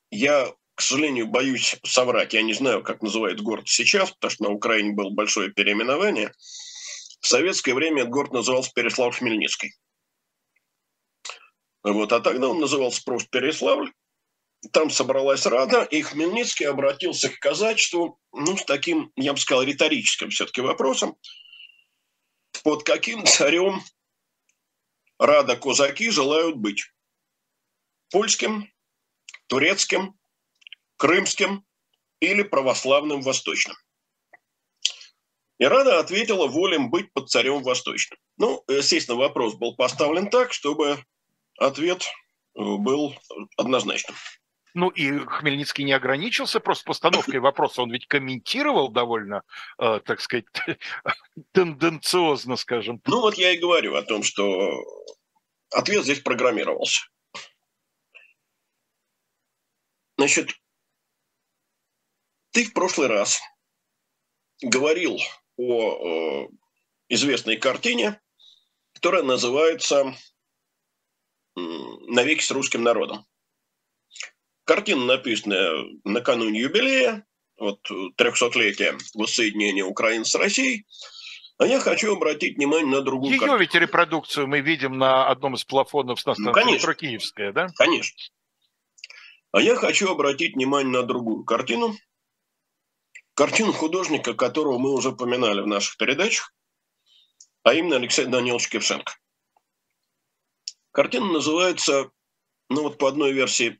я, 0.10 0.51
к 0.76 0.82
сожалению, 0.82 1.28
боюсь 1.28 1.78
соврать, 1.84 2.34
я 2.34 2.41
не 2.41 2.53
знаю, 2.53 2.84
как 2.84 3.01
называют 3.01 3.41
город 3.41 3.68
сейчас, 3.68 4.12
потому 4.12 4.32
что 4.32 4.43
на 4.45 4.49
Украине 4.49 4.93
было 4.93 5.10
большое 5.10 5.51
переименование. 5.51 6.32
В 7.28 7.30
советское 7.30 7.73
время 7.73 8.03
этот 8.03 8.13
город 8.13 8.32
назывался 8.32 8.71
Переславль-Хмельницкий. 8.73 9.71
Вот, 11.84 12.13
а 12.13 12.21
тогда 12.21 12.47
он 12.47 12.61
назывался 12.61 13.03
просто 13.03 13.28
Переславль. 13.30 13.91
Там 14.71 14.89
собралась 14.89 15.45
Рада, 15.45 15.84
и 15.84 16.01
Хмельницкий 16.01 16.65
обратился 16.65 17.28
к 17.28 17.38
казачеству, 17.39 18.17
ну, 18.32 18.55
с 18.55 18.63
таким, 18.63 19.11
я 19.17 19.34
бы 19.34 19.39
сказал, 19.39 19.63
риторическим 19.63 20.30
все-таки 20.30 20.61
вопросом– 20.61 21.17
под 22.63 22.84
каким 22.84 23.25
царем 23.25 23.82
рада 25.19 25.57
козаки 25.57 26.09
желают 26.09 26.55
быть? 26.55 26.93
Польским, 28.09 28.71
турецким, 29.47 30.17
крымским 30.95 31.65
или 32.21 32.43
православным 32.43 33.21
восточным? 33.21 33.75
И 35.60 35.66
Рада 35.66 35.99
ответила 35.99 36.47
волем 36.47 36.89
быть 36.89 37.12
под 37.14 37.30
царем 37.30 37.64
восточным. 37.64 38.20
Ну, 38.38 38.64
естественно, 38.68 39.18
вопрос 39.18 39.55
был 39.55 39.76
поставлен 39.76 40.30
так, 40.30 40.53
чтобы 40.53 41.03
ответ 41.58 42.03
э, 42.03 42.62
был 42.62 43.16
однозначным. 43.58 44.16
Ну 44.76 44.89
и 44.89 45.18
Хмельницкий 45.18 45.84
не 45.84 45.93
ограничился 45.93 46.60
просто 46.60 46.86
постановкой 46.86 47.39
вопроса, 47.39 47.82
он 47.82 47.91
ведь 47.91 48.05
комментировал 48.05 48.89
довольно, 48.89 49.41
э, 49.80 49.99
так 50.05 50.22
сказать, 50.22 50.45
тенденциозно, 51.51 52.55
скажем. 52.58 53.01
Ну 53.08 53.22
вот 53.22 53.36
я 53.36 53.51
и 53.53 53.58
говорю 53.58 53.95
о 53.95 54.03
том, 54.03 54.22
что 54.22 54.70
ответ 55.72 56.03
здесь 56.03 56.20
программировался. 56.20 57.08
Значит, 60.20 60.51
ты 62.51 62.66
в 62.66 62.74
прошлый 62.74 63.08
раз 63.08 63.39
говорил 64.62 65.20
о 65.58 66.45
э, 66.45 66.47
известной 67.10 67.58
картине, 67.58 68.22
которая 68.93 69.24
называется 69.24 70.16
«Навеки 71.55 72.41
с 72.41 72.51
русским 72.51 72.84
народом». 72.84 73.26
Картина 74.64 75.05
написана 75.05 75.86
накануне 76.03 76.60
юбилея, 76.60 77.26
вот 77.58 77.80
300-летия 78.20 78.97
воссоединения 79.14 79.84
Украины 79.84 80.26
с 80.26 80.36
Россией. 80.36 80.86
А 81.58 81.66
я 81.66 81.80
хочу 81.80 82.16
обратить 82.16 82.58
внимание 82.58 82.86
на 82.86 83.01
другую 83.01 83.32
Ее 83.32 83.39
картину. 83.39 83.58
ведь 83.58 83.74
репродукцию 83.74 84.47
мы 84.47 84.60
видим 84.60 84.97
на 84.97 85.28
одном 85.28 85.55
из 85.55 85.64
плафонов 85.64 86.24
на 86.26 86.36
ну, 86.38 86.51
конечно. 86.51 86.93
Киевская, 86.93 87.51
да? 87.51 87.68
Конечно. 87.78 88.16
А 89.51 89.62
я 89.62 89.76
хочу 89.76 90.12
обратить 90.12 90.55
внимание 90.55 90.91
на 90.91 91.03
другую 91.03 91.43
картину. 91.43 91.95
Картину 93.38 93.71
художника, 93.71 94.33
которого 94.33 94.79
мы 94.79 94.91
уже 94.91 95.09
упоминали 95.09 95.61
в 95.61 95.67
наших 95.67 95.97
передачах, 95.97 96.55
а 97.61 97.75
именно 97.75 97.97
Алексей 97.97 98.25
Данилович 98.25 98.67
Кевшенко. 98.67 99.13
Картина 100.89 101.27
называется, 101.27 102.09
ну 102.69 102.81
вот 102.81 102.97
по 102.97 103.07
одной 103.07 103.33
версии, 103.33 103.79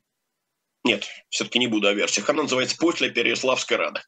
нет, 0.84 1.08
все-таки 1.28 1.58
не 1.58 1.66
буду 1.66 1.88
о 1.88 1.92
версиях, 1.92 2.30
она 2.30 2.44
называется 2.44 2.76
«После 2.78 3.10
Переяславской 3.10 3.78
Рады». 3.78 4.00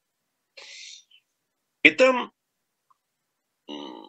И 1.83 1.91
там, 1.91 2.33
ну 3.67 4.07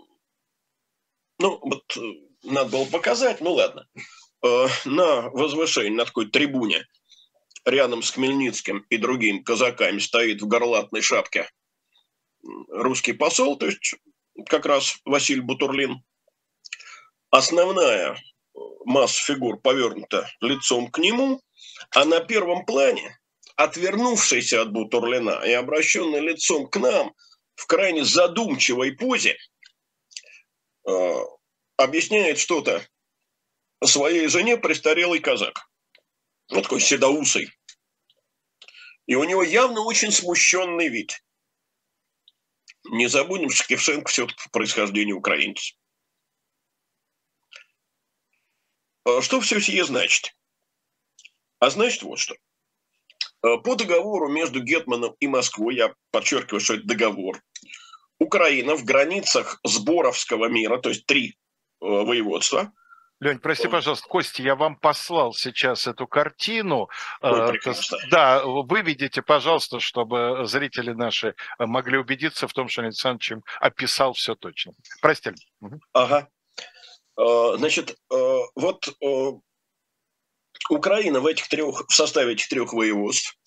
вот 1.39 1.97
э, 1.97 2.01
надо 2.43 2.69
было 2.69 2.85
показать, 2.85 3.41
ну 3.41 3.53
ладно, 3.53 3.87
э, 4.43 4.67
на 4.85 5.21
возвышении, 5.31 5.89
на 5.89 6.05
такой 6.05 6.29
трибуне– 6.29 6.85
рядом 7.65 8.01
с 8.03 8.11
Хмельницким 8.11 8.85
и 8.89 8.97
другими 8.97 9.39
казаками 9.39 9.99
стоит 9.99 10.41
в 10.41 10.47
горлатной 10.47 11.01
шапке 11.01 11.49
русский 12.69 13.13
посол, 13.13 13.57
то 13.57 13.67
есть 13.67 13.95
как 14.47 14.65
раз 14.65 14.97
Василий 15.05 15.41
Бутурлин. 15.41 16.03
Основная 17.29 18.17
масса 18.85 19.23
фигур 19.23 19.59
повернута 19.59 20.29
лицом 20.41 20.89
к 20.89 20.97
нему, 20.97 21.41
а 21.91 22.05
на 22.05 22.19
первом 22.19 22.65
плане, 22.65 23.19
отвернувшийся 23.55 24.61
от 24.61 24.71
Бутурлина 24.71 25.41
и 25.45 25.51
обращенный 25.51 26.19
лицом 26.19 26.67
к 26.67 26.77
нам 26.77 27.13
в 27.55 27.67
крайне 27.67 28.03
задумчивой 28.03 28.93
позе, 28.93 29.37
э, 30.87 31.13
объясняет 31.77 32.39
что-то 32.39 32.83
своей 33.83 34.27
жене 34.27 34.57
престарелый 34.57 35.19
казак 35.19 35.70
ну, 36.51 36.61
такой 36.61 36.81
седоусый. 36.81 37.49
И 39.07 39.15
у 39.15 39.23
него 39.23 39.41
явно 39.41 39.81
очень 39.81 40.11
смущенный 40.11 40.89
вид. 40.89 41.23
Не 42.83 43.07
забудем, 43.07 43.49
что 43.49 43.67
Кевшенко 43.67 44.09
все-таки 44.09 44.43
по 44.43 44.49
происхождению 44.51 45.17
украинец. 45.17 45.75
А 49.05 49.21
что 49.21 49.39
все 49.41 49.59
сие 49.59 49.85
значит? 49.85 50.35
А 51.59 51.69
значит 51.69 52.03
вот 52.03 52.19
что. 52.19 52.35
А 53.41 53.57
по 53.57 53.75
договору 53.75 54.29
между 54.29 54.61
Гетманом 54.61 55.15
и 55.19 55.27
Москвой, 55.27 55.75
я 55.75 55.95
подчеркиваю, 56.11 56.59
что 56.59 56.75
это 56.75 56.83
договор, 56.83 57.41
Украина 58.19 58.75
в 58.75 58.83
границах 58.83 59.59
Сборовского 59.63 60.47
мира, 60.47 60.77
то 60.79 60.89
есть 60.89 61.05
три 61.05 61.29
э, 61.29 61.33
воеводства, 61.79 62.71
Лень, 63.21 63.37
прости, 63.37 63.67
пожалуйста, 63.67 64.07
Костя, 64.07 64.41
я 64.41 64.55
вам 64.55 64.75
послал 64.75 65.31
сейчас 65.31 65.85
эту 65.85 66.07
картину. 66.07 66.89
Ой, 67.21 67.55
э, 67.55 67.73
да, 68.09 68.43
выведите, 68.43 69.21
пожалуйста, 69.21 69.79
чтобы 69.79 70.47
зрители 70.47 70.91
наши 70.91 71.35
могли 71.59 71.99
убедиться 71.99 72.47
в 72.47 72.53
том, 72.53 72.67
что 72.67 72.81
Александр 72.81 73.43
описал 73.59 74.13
все 74.13 74.33
точно. 74.33 74.73
Прости. 75.01 75.33
Ага. 75.93 76.29
Э, 77.15 77.57
значит, 77.57 77.91
э, 78.11 78.39
вот 78.55 78.89
Украина 80.71 81.19
в 81.19 81.27
этих 81.27 81.47
трех, 81.47 81.85
в 81.87 81.93
составе 81.93 82.33
этих 82.33 82.49
трех 82.49 82.73
воеводств 82.73 83.37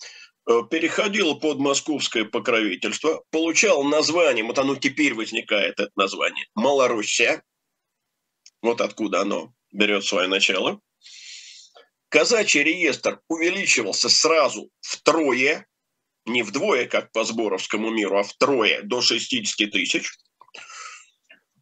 переходила 0.69 1.33
под 1.33 1.57
московское 1.57 2.23
покровительство, 2.23 3.23
получал 3.29 3.83
название, 3.83 4.45
вот 4.45 4.59
оно 4.59 4.75
теперь 4.75 5.15
возникает, 5.15 5.79
это 5.79 5.89
название, 5.95 6.45
Малороссия, 6.53 7.43
вот 8.61 8.79
откуда 8.79 9.21
оно 9.21 9.54
берет 9.75 10.03
свое 10.03 10.27
начало. 10.27 10.79
Казачий 12.09 12.63
реестр 12.63 13.19
увеличивался 13.27 14.09
сразу 14.09 14.69
втрое, 14.79 15.67
не 16.25 16.43
вдвое, 16.43 16.87
как 16.87 17.11
по 17.11 17.23
Сборовскому 17.23 17.89
миру, 17.89 18.19
а 18.19 18.23
втрое, 18.23 18.81
до 18.83 19.01
60 19.01 19.69
тысяч. 19.71 20.11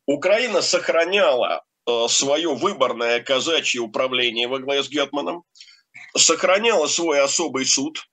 Украина 0.06 0.62
сохраняла 0.62 1.64
э, 1.88 2.08
свое 2.08 2.54
выборное 2.54 3.22
казачье 3.22 3.82
управление 3.82 4.48
во 4.48 4.60
главе 4.60 4.84
с 4.84 4.90
Гетманом, 4.90 5.44
сохраняла 6.16 6.88
свой 6.88 7.22
особый 7.22 7.66
суд, 7.66 8.06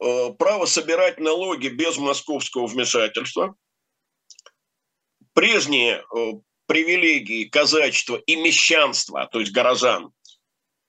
э, 0.00 0.30
право 0.38 0.64
собирать 0.64 1.18
налоги 1.18 1.68
без 1.68 1.98
московского 1.98 2.66
вмешательства. 2.66 3.56
Прежние 5.34 6.04
э, 6.16 6.32
привилегии 6.72 7.44
казачества 7.44 8.16
и 8.16 8.34
мещанства, 8.34 9.26
то 9.26 9.40
есть 9.40 9.52
горожан, 9.52 10.10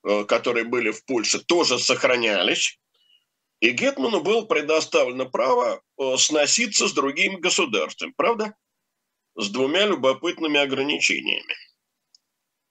э, 0.02 0.24
которые 0.24 0.64
были 0.64 0.90
в 0.90 1.04
Польше, 1.04 1.40
тоже 1.40 1.78
сохранялись. 1.78 2.80
И 3.60 3.68
Гетману 3.68 4.22
было 4.22 4.46
предоставлено 4.46 5.28
право 5.28 5.82
э, 5.98 6.16
сноситься 6.16 6.88
с 6.88 6.94
другими 6.94 7.36
государствами, 7.36 8.14
правда? 8.16 8.54
С 9.36 9.50
двумя 9.50 9.84
любопытными 9.84 10.58
ограничениями. 10.58 11.54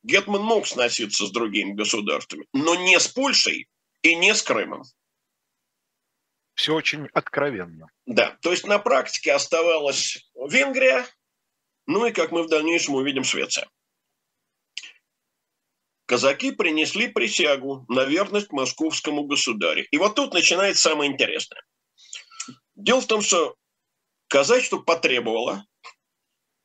Гетман 0.01 0.41
мог 0.41 0.65
сноситься 0.65 1.27
с 1.27 1.31
другими 1.31 1.73
государствами, 1.73 2.47
но 2.51 2.73
не 2.73 2.99
с 2.99 3.07
Польшей 3.07 3.67
и 4.01 4.15
не 4.15 4.33
с 4.33 4.41
Крымом. 4.41 4.81
Все 6.55 6.73
очень 6.73 7.09
откровенно. 7.13 7.89
Да, 8.07 8.39
то 8.41 8.49
есть 8.49 8.65
на 8.65 8.79
практике 8.79 9.33
оставалась 9.33 10.17
Венгрия, 10.49 11.05
ну 11.85 12.05
и, 12.05 12.11
как 12.11 12.31
мы 12.31 12.43
в 12.43 12.49
дальнейшем 12.49 12.95
увидим, 12.95 13.23
Швеция. 13.23 13.67
Казаки 16.05 16.51
принесли 16.51 17.07
присягу 17.07 17.85
на 17.87 18.05
верность 18.05 18.51
московскому 18.51 19.23
государю. 19.23 19.87
И 19.89 19.97
вот 19.97 20.15
тут 20.15 20.33
начинается 20.33 20.81
самое 20.81 21.11
интересное. 21.11 21.61
Дело 22.75 23.01
в 23.01 23.07
том, 23.07 23.21
что 23.21 23.55
казачество 24.27 24.79
потребовало, 24.79 25.65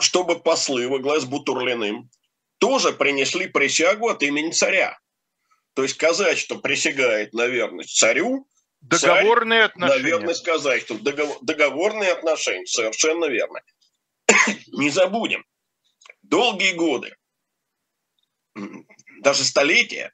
чтобы 0.01 0.41
послы 0.41 0.89
во 0.89 0.99
главе 0.99 1.21
с 1.21 1.25
Бутурлиным 1.25 2.11
тоже 2.59 2.93
принесли 2.93 3.47
присягу 3.47 4.09
от 4.09 4.23
имени 4.23 4.51
царя. 4.51 4.99
То 5.75 5.83
есть 5.83 5.97
казачество 5.97 6.59
присягает 6.59 7.33
на 7.33 7.47
верность 7.47 7.97
царю, 7.97 8.49
Договорные 8.81 9.63
царь 9.63 9.71
отношения. 9.71 10.03
На 10.03 10.07
верность 10.07 10.45
казачеству. 10.45 10.99
Договор, 10.99 11.39
договорные 11.43 12.13
отношения, 12.13 12.67
совершенно 12.67 13.25
верно. 13.27 13.61
Не 14.73 14.91
забудем, 14.91 15.45
долгие 16.23 16.73
годы, 16.73 17.15
даже 19.21 19.45
столетия, 19.45 20.13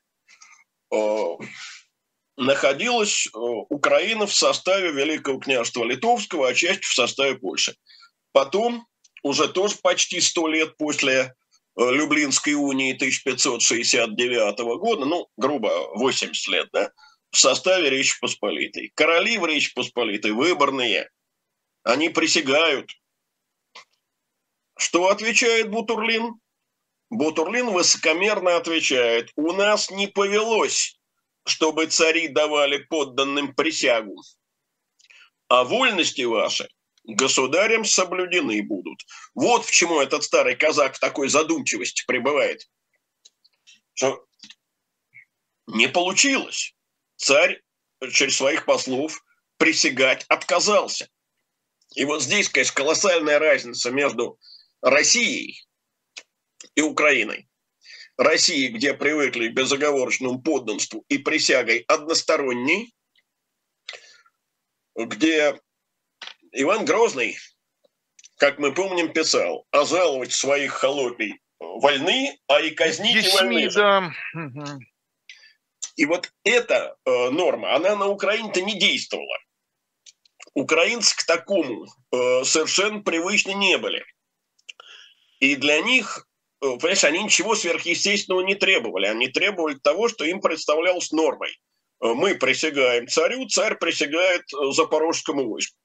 находилась 2.37 3.29
Украина 3.33 4.27
в 4.27 4.35
составе 4.35 4.93
Великого 4.93 5.39
княжества 5.39 5.85
Литовского, 5.85 6.49
а 6.49 6.55
часть 6.55 6.85
в 6.85 6.95
составе 6.95 7.37
Польши. 7.37 7.77
Потом, 8.33 8.87
уже 9.23 9.49
тоже 9.49 9.77
почти 9.83 10.21
сто 10.21 10.49
лет 10.49 10.77
после 10.77 11.13
э, 11.15 11.31
Люблинской 11.77 12.55
унии 12.55 12.93
1569 12.93 14.59
года, 14.79 15.05
ну, 15.05 15.29
грубо 15.37 15.71
80 15.95 16.49
лет, 16.49 16.69
да, 16.73 16.91
в 17.31 17.39
составе 17.39 17.91
Речи 17.91 18.19
Посполитой. 18.21 18.93
Короли 18.95 19.39
в 19.39 19.47
Речи 19.47 19.73
Посполитой 19.73 20.33
выборные, 20.33 21.09
они 21.85 22.09
присягают 22.09 22.91
что 24.77 25.09
отвечает 25.09 25.71
Бутурлин? 25.71 26.35
Бутурлин 27.11 27.71
высокомерно 27.71 28.57
отвечает, 28.57 29.31
у 29.37 29.53
нас 29.53 29.91
не 29.91 30.09
повелось, 30.09 30.99
чтобы 31.47 31.87
цари 31.87 32.29
давали 32.29 32.79
подданным 32.79 33.55
присягу. 33.55 34.23
А 35.49 35.65
вольности 35.65 36.23
ваши 36.23 36.69
государем 37.05 37.85
соблюдены 37.85 38.63
будут. 38.63 39.03
Вот 39.35 39.67
почему 39.67 40.01
этот 40.01 40.25
старый 40.25 40.57
казак 40.57 40.97
в 40.97 40.99
такой 40.99 41.29
задумчивости 41.29 42.05
пребывает. 42.07 42.69
Что 43.93 44.25
не 45.67 45.89
получилось. 45.89 46.75
Царь 47.17 47.63
через 48.13 48.37
своих 48.37 48.65
послов 48.65 49.23
присягать 49.59 50.25
отказался. 50.29 51.09
И 51.95 52.05
вот 52.05 52.23
здесь, 52.23 52.49
конечно, 52.49 52.75
колоссальная 52.75 53.39
разница 53.39 53.91
между 53.91 54.39
Россией 54.85 55.67
и 56.75 56.83
Украиной. 56.83 57.49
России, 58.19 58.69
где 58.69 58.93
привыкли 58.93 59.49
к 59.49 59.55
безоговорочному 59.55 60.41
подданству 60.41 61.05
и 61.09 61.19
присягой 61.19 61.79
односторонней, 61.89 62.95
где 64.95 65.59
Иван 66.53 66.85
Грозный, 66.85 67.37
как 68.37 68.59
мы 68.59 68.73
помним, 68.73 69.13
писал, 69.13 69.67
озаловать 69.71 70.33
своих 70.33 70.73
холопий 70.73 71.41
вольны, 71.59 72.39
а 72.47 72.61
и 72.61 72.71
казнить 72.71 73.25
Десьми, 73.25 73.67
вольны. 73.67 73.71
да. 73.71 74.13
И 75.97 76.05
вот 76.05 76.31
эта 76.45 76.97
э, 77.05 77.31
норма, 77.31 77.75
она 77.75 77.97
на 77.97 78.07
Украине-то 78.07 78.61
не 78.61 78.79
действовала. 78.79 79.39
Украинцы 80.53 81.17
к 81.17 81.25
такому 81.25 81.87
э, 81.87 82.45
совершенно 82.45 83.01
привычны 83.01 83.55
не 83.55 83.79
были. 83.79 84.05
И 85.45 85.57
для 85.57 85.81
них, 85.83 86.27
э, 86.63 86.77
понимаешь, 86.79 87.05
они 87.05 87.23
ничего 87.23 87.55
сверхъестественного 87.55 88.41
не 88.41 88.55
требовали. 88.55 89.07
Они 89.07 89.29
требовали 89.29 89.75
того, 89.75 90.09
что 90.09 90.25
им 90.25 90.41
представлялось 90.41 91.13
нормой. 91.13 91.51
Э, 92.01 92.15
мы 92.15 92.35
присягаем 92.35 93.09
царю, 93.09 93.47
царь 93.49 93.77
присягает 93.77 94.43
э, 94.55 94.73
запорожскому 94.73 95.47
войску. 95.47 95.77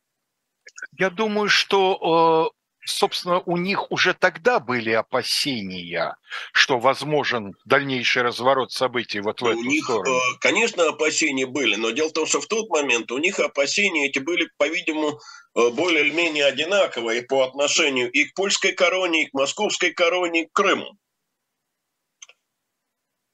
Я 0.98 1.10
думаю, 1.10 1.50
что, 1.50 2.54
собственно, 2.90 3.40
у 3.42 3.58
них 3.58 3.92
уже 3.92 4.14
тогда 4.14 4.60
были 4.60 4.92
опасения, 4.92 6.16
что 6.54 6.80
возможен 6.80 7.56
дальнейший 7.66 8.22
разворот 8.24 8.72
событий 8.72 9.20
вот 9.22 9.42
в 9.42 9.46
У 9.46 9.50
эту 9.50 9.62
них, 9.62 9.84
сторону. 9.86 10.18
э, 10.18 10.20
конечно, 10.40 10.88
опасения 10.88 11.46
были, 11.46 11.76
но 11.76 11.92
дело 11.92 12.10
в 12.10 12.14
том, 12.14 12.26
что 12.26 12.42
в 12.42 12.48
тот 12.48 12.70
момент 12.70 13.12
у 13.12 13.18
них 13.18 13.40
опасения 13.40 14.08
эти 14.08 14.20
были, 14.20 14.50
по-видимому, 14.58 15.20
э, 15.56 15.70
более 15.70 16.06
или 16.08 16.12
менее 16.14 16.46
одинаковые 16.46 17.22
по 17.24 17.44
отношению 17.44 18.12
и 18.12 18.26
к 18.26 18.34
польской 18.34 18.72
короне, 18.74 19.24
и 19.24 19.30
к 19.30 19.34
московской 19.34 19.92
короне, 19.94 20.44
и 20.44 20.46
к 20.48 20.52
Крыму. 20.54 20.98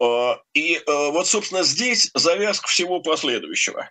Э, 0.02 0.36
И 0.54 0.82
вот, 0.86 1.28
собственно, 1.28 1.64
здесь 1.64 2.12
завязка 2.14 2.68
всего 2.68 3.02
последующего. 3.02 3.90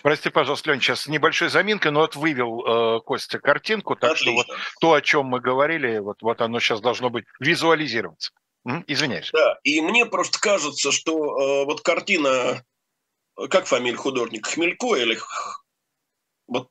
Прости, 0.00 0.30
пожалуйста, 0.30 0.70
Лен, 0.70 0.80
сейчас 0.80 1.06
небольшой 1.06 1.48
заминкой, 1.50 1.90
но 1.92 2.00
вот 2.00 2.16
вывел 2.16 2.96
э, 2.96 3.00
Костя 3.02 3.38
картинку, 3.38 3.94
так 3.94 4.16
что 4.16 4.32
вот 4.32 4.48
Отлично. 4.48 4.64
то, 4.80 4.92
о 4.94 5.02
чем 5.02 5.26
мы 5.26 5.40
говорили, 5.40 5.98
вот, 5.98 6.22
вот 6.22 6.40
оно 6.40 6.60
сейчас 6.60 6.80
должно 6.80 7.10
быть 7.10 7.26
визуализироваться. 7.40 8.32
М, 8.66 8.84
Извиняюсь. 8.86 9.30
Да, 9.32 9.58
и 9.64 9.80
мне 9.82 10.06
просто 10.06 10.38
кажется, 10.40 10.92
что 10.92 11.62
э, 11.62 11.64
вот 11.66 11.82
картина, 11.82 12.64
э, 13.38 13.46
как 13.48 13.66
фамилия 13.66 13.96
художника, 13.96 14.50
Хмелько 14.50 14.94
или 14.96 15.18
вот 16.46 16.68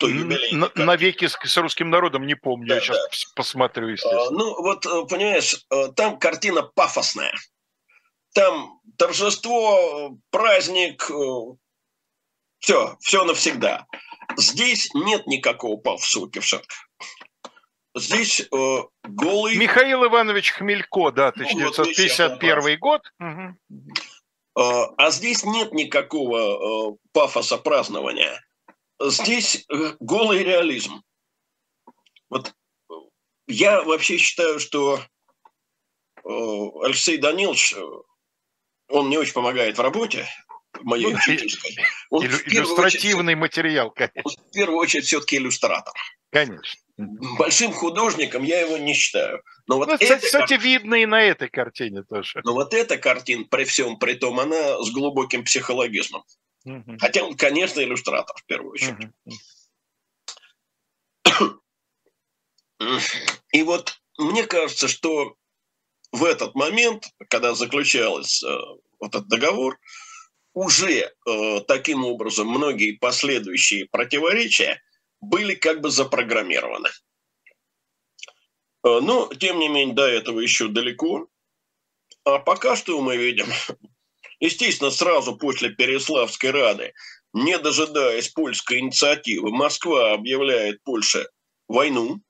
на- 0.00 0.36
картины? 0.68 0.70
Навеки 0.86 1.26
с, 1.28 1.38
с 1.42 1.56
русским 1.56 1.88
народом 1.88 2.26
не 2.26 2.34
помню, 2.34 2.68
Да, 2.68 2.74
я 2.76 2.80
сейчас 2.80 2.96
да. 2.96 3.28
посмотрю, 3.36 3.86
А, 3.86 3.90
естественно. 3.92 4.30
Ну, 4.30 4.60
вот, 4.62 4.84
э, 4.86 5.04
понимаешь, 5.08 5.64
э, 5.70 5.88
там 5.94 6.18
картина 6.18 6.62
пафосная. 6.62 7.34
Там 8.34 8.80
торжество, 8.98 10.16
праздник, 10.30 11.10
все, 12.60 12.96
все 13.00 13.24
навсегда. 13.24 13.86
Здесь 14.36 14.90
нет 14.94 15.26
никакого 15.26 15.76
пафоса 15.76 16.20
у. 16.20 16.30
Здесь 17.96 18.40
э, 18.40 18.78
голый, 19.02 19.56
Михаил 19.56 20.06
Иванович 20.06 20.52
Хмелько, 20.52 21.10
да, 21.10 21.32
Ну, 21.34 21.42
вот 21.64 21.78
1951 21.78 22.78
год. 22.78 23.02
Э, 23.18 23.42
а 24.96 25.10
здесь 25.10 25.44
нет 25.44 25.72
никакого 25.72 26.92
э, 26.92 26.96
пафоса 27.12 27.58
празднования. 27.58 28.40
Здесь 29.02 29.64
э, 29.68 29.96
голый 29.98 30.44
реализм. 30.44 31.02
Вот 32.28 32.54
э, 32.90 32.94
я 33.48 33.82
вообще 33.82 34.18
считаю, 34.18 34.60
что 34.60 34.98
э, 34.98 36.28
Алексей 36.84 37.16
Данилович, 37.18 37.74
э, 37.74 37.82
он 38.88 39.08
мне 39.08 39.18
очень 39.18 39.34
помогает 39.34 39.78
в 39.78 39.82
работе, 39.82 40.28
моей 40.82 41.06
Ну, 41.12 41.16
учительской. 41.18 41.76
Он 42.10 42.24
очередь, 42.24 42.46
Иллюстративный 42.48 43.34
материал, 43.34 43.90
конечно. 43.90 44.22
он 44.24 44.32
в 44.32 44.50
первую 44.52 44.78
очередь 44.78 45.04
все-таки 45.06 45.36
иллюстратор. 45.36 45.92
конечно. 46.30 46.80
Большим 47.38 47.72
художником 47.72 48.42
я 48.42 48.60
его 48.60 48.76
не 48.76 48.92
считаю. 48.92 49.42
Но 49.66 49.78
вот, 49.78 49.88
Ну, 49.88 49.94
эта, 49.94 50.04
кстати, 50.04 50.26
кстати, 50.26 50.54
видно 50.54 50.96
и 50.96 51.06
на 51.06 51.22
этой 51.22 51.48
картине 51.48 52.02
тоже. 52.02 52.40
но 52.44 52.52
вот 52.52 52.74
эта 52.74 52.98
картина, 52.98 53.44
при 53.44 53.64
всем 53.64 53.98
при 53.98 54.12
том, 54.14 54.38
она 54.38 54.82
с 54.82 54.90
глубоким 54.90 55.42
психологизмом. 55.44 56.24
Мгм. 56.64 56.98
Хотя 56.98 57.24
он, 57.24 57.36
конечно, 57.36 57.80
иллюстратор 57.80 58.36
в 58.36 58.44
первую 58.44 58.72
очередь. 58.72 59.08
Мгм. 59.24 59.36
И 63.52 63.62
вот 63.62 63.98
мне 64.18 64.44
кажется, 64.44 64.88
что 64.88 65.34
в 66.12 66.24
этот 66.24 66.54
момент, 66.54 67.04
когда 67.28 67.54
заключался 67.54 68.46
э, 68.48 68.58
вот 68.98 69.14
этот 69.14 69.28
договор, 69.28 69.78
уже 70.54 71.12
э, 71.26 71.60
таким 71.66 72.04
образом 72.04 72.48
многие 72.48 72.92
последующие 72.92 73.86
противоречия 73.86 74.82
были 75.20 75.54
как 75.54 75.80
бы 75.80 75.90
запрограммированы. 75.90 76.88
Э, 78.84 79.00
Но, 79.00 79.32
тем 79.34 79.58
не 79.58 79.68
менее, 79.68 79.94
до 79.94 80.06
этого 80.06 80.40
еще 80.40 80.68
далеко. 80.68 81.28
А 82.24 82.38
пока 82.38 82.76
что 82.76 83.00
мы 83.00 83.16
видим, 83.16 83.46
естественно, 84.40 84.90
сразу 84.90 85.36
после 85.36 85.70
Переславской 85.70 86.50
Рады, 86.50 86.92
не 87.32 87.58
дожидаясь 87.58 88.28
польской 88.28 88.80
инициативы, 88.80 89.50
Москва 89.50 90.12
объявляет 90.12 90.82
Польше 90.82 91.28
войну. 91.68 92.20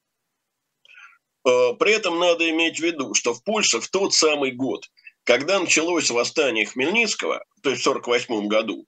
Э, 1.47 1.75
При 1.79 1.93
этом 1.93 2.19
надо 2.19 2.49
иметь 2.51 2.79
в 2.79 2.83
виду, 2.83 3.15
что 3.15 3.33
в 3.33 3.43
Польше 3.45 3.81
в 3.81 3.89
тот 3.89 4.13
самый 4.13 4.51
год, 4.51 4.91
когда 5.31 5.61
началось 5.61 6.11
восстание 6.11 6.67
Хмельницкого, 6.67 7.45
то 7.63 7.71
есть 7.71 7.83
в 7.83 7.89
1948 7.89 8.49
году, 8.49 8.85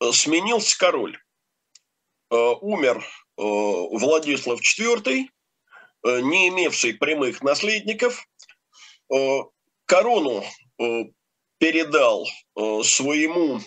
э, 0.00 0.10
сменился 0.10 0.76
король. 0.76 1.16
Э, 2.32 2.54
Умер 2.60 2.98
э, 2.98 3.02
Владислав 3.36 4.60
IV, 4.60 5.28
не 6.02 6.48
имевший 6.48 6.94
прямых 6.94 7.42
наследников. 7.42 8.26
Корону 9.86 10.42
передал 11.58 12.26
своему 12.82 13.60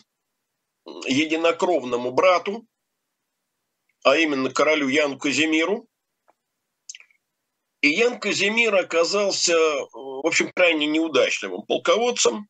единокровному 1.07 2.11
брату, 2.11 2.65
а 4.03 4.17
именно 4.17 4.49
королю 4.49 4.89
Яну 4.89 5.17
Казимиру. 5.17 5.87
И 7.83 7.89
Ян 7.89 8.17
Казимир 8.17 8.73
оказался, 8.75 9.57
в 9.91 10.25
общем, 10.25 10.53
крайне 10.53 10.85
неудачливым 10.85 11.63
полководцем. 11.63 12.47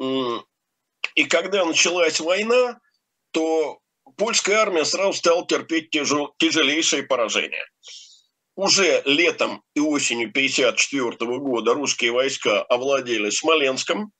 И 0.00 1.24
когда 1.28 1.66
началась 1.66 2.20
война, 2.20 2.80
то 3.32 3.80
польская 4.16 4.54
армия 4.54 4.86
сразу 4.86 5.12
стала 5.12 5.46
терпеть 5.46 5.90
тяжел- 5.90 6.32
тяжелейшие 6.38 7.02
поражения. 7.02 7.66
Уже 8.56 9.02
летом 9.04 9.62
и 9.74 9.80
осенью 9.80 10.30
1954 10.30 11.38
года 11.38 11.74
русские 11.74 12.12
войска 12.12 12.62
овладели 12.62 13.28
Смоленском, 13.28 14.10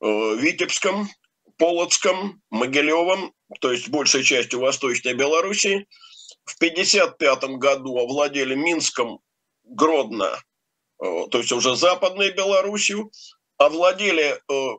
э, 0.00 0.36
Витебском, 0.36 1.06
Полоцком, 1.58 2.40
Могилевом, 2.48 3.34
то 3.60 3.70
есть 3.70 3.90
большей 3.90 4.24
частью 4.24 4.60
Восточной 4.60 5.12
Белоруссии. 5.12 5.86
В 6.50 6.56
1955 6.56 7.58
году 7.58 7.96
овладели 7.98 8.56
Минском, 8.56 9.20
Гродно, 9.62 10.42
э, 11.00 11.26
то 11.30 11.38
есть 11.38 11.52
уже 11.52 11.76
Западной 11.76 12.32
Белоруссию. 12.32 13.12
Овладели 13.56 14.40
э, 14.50 14.78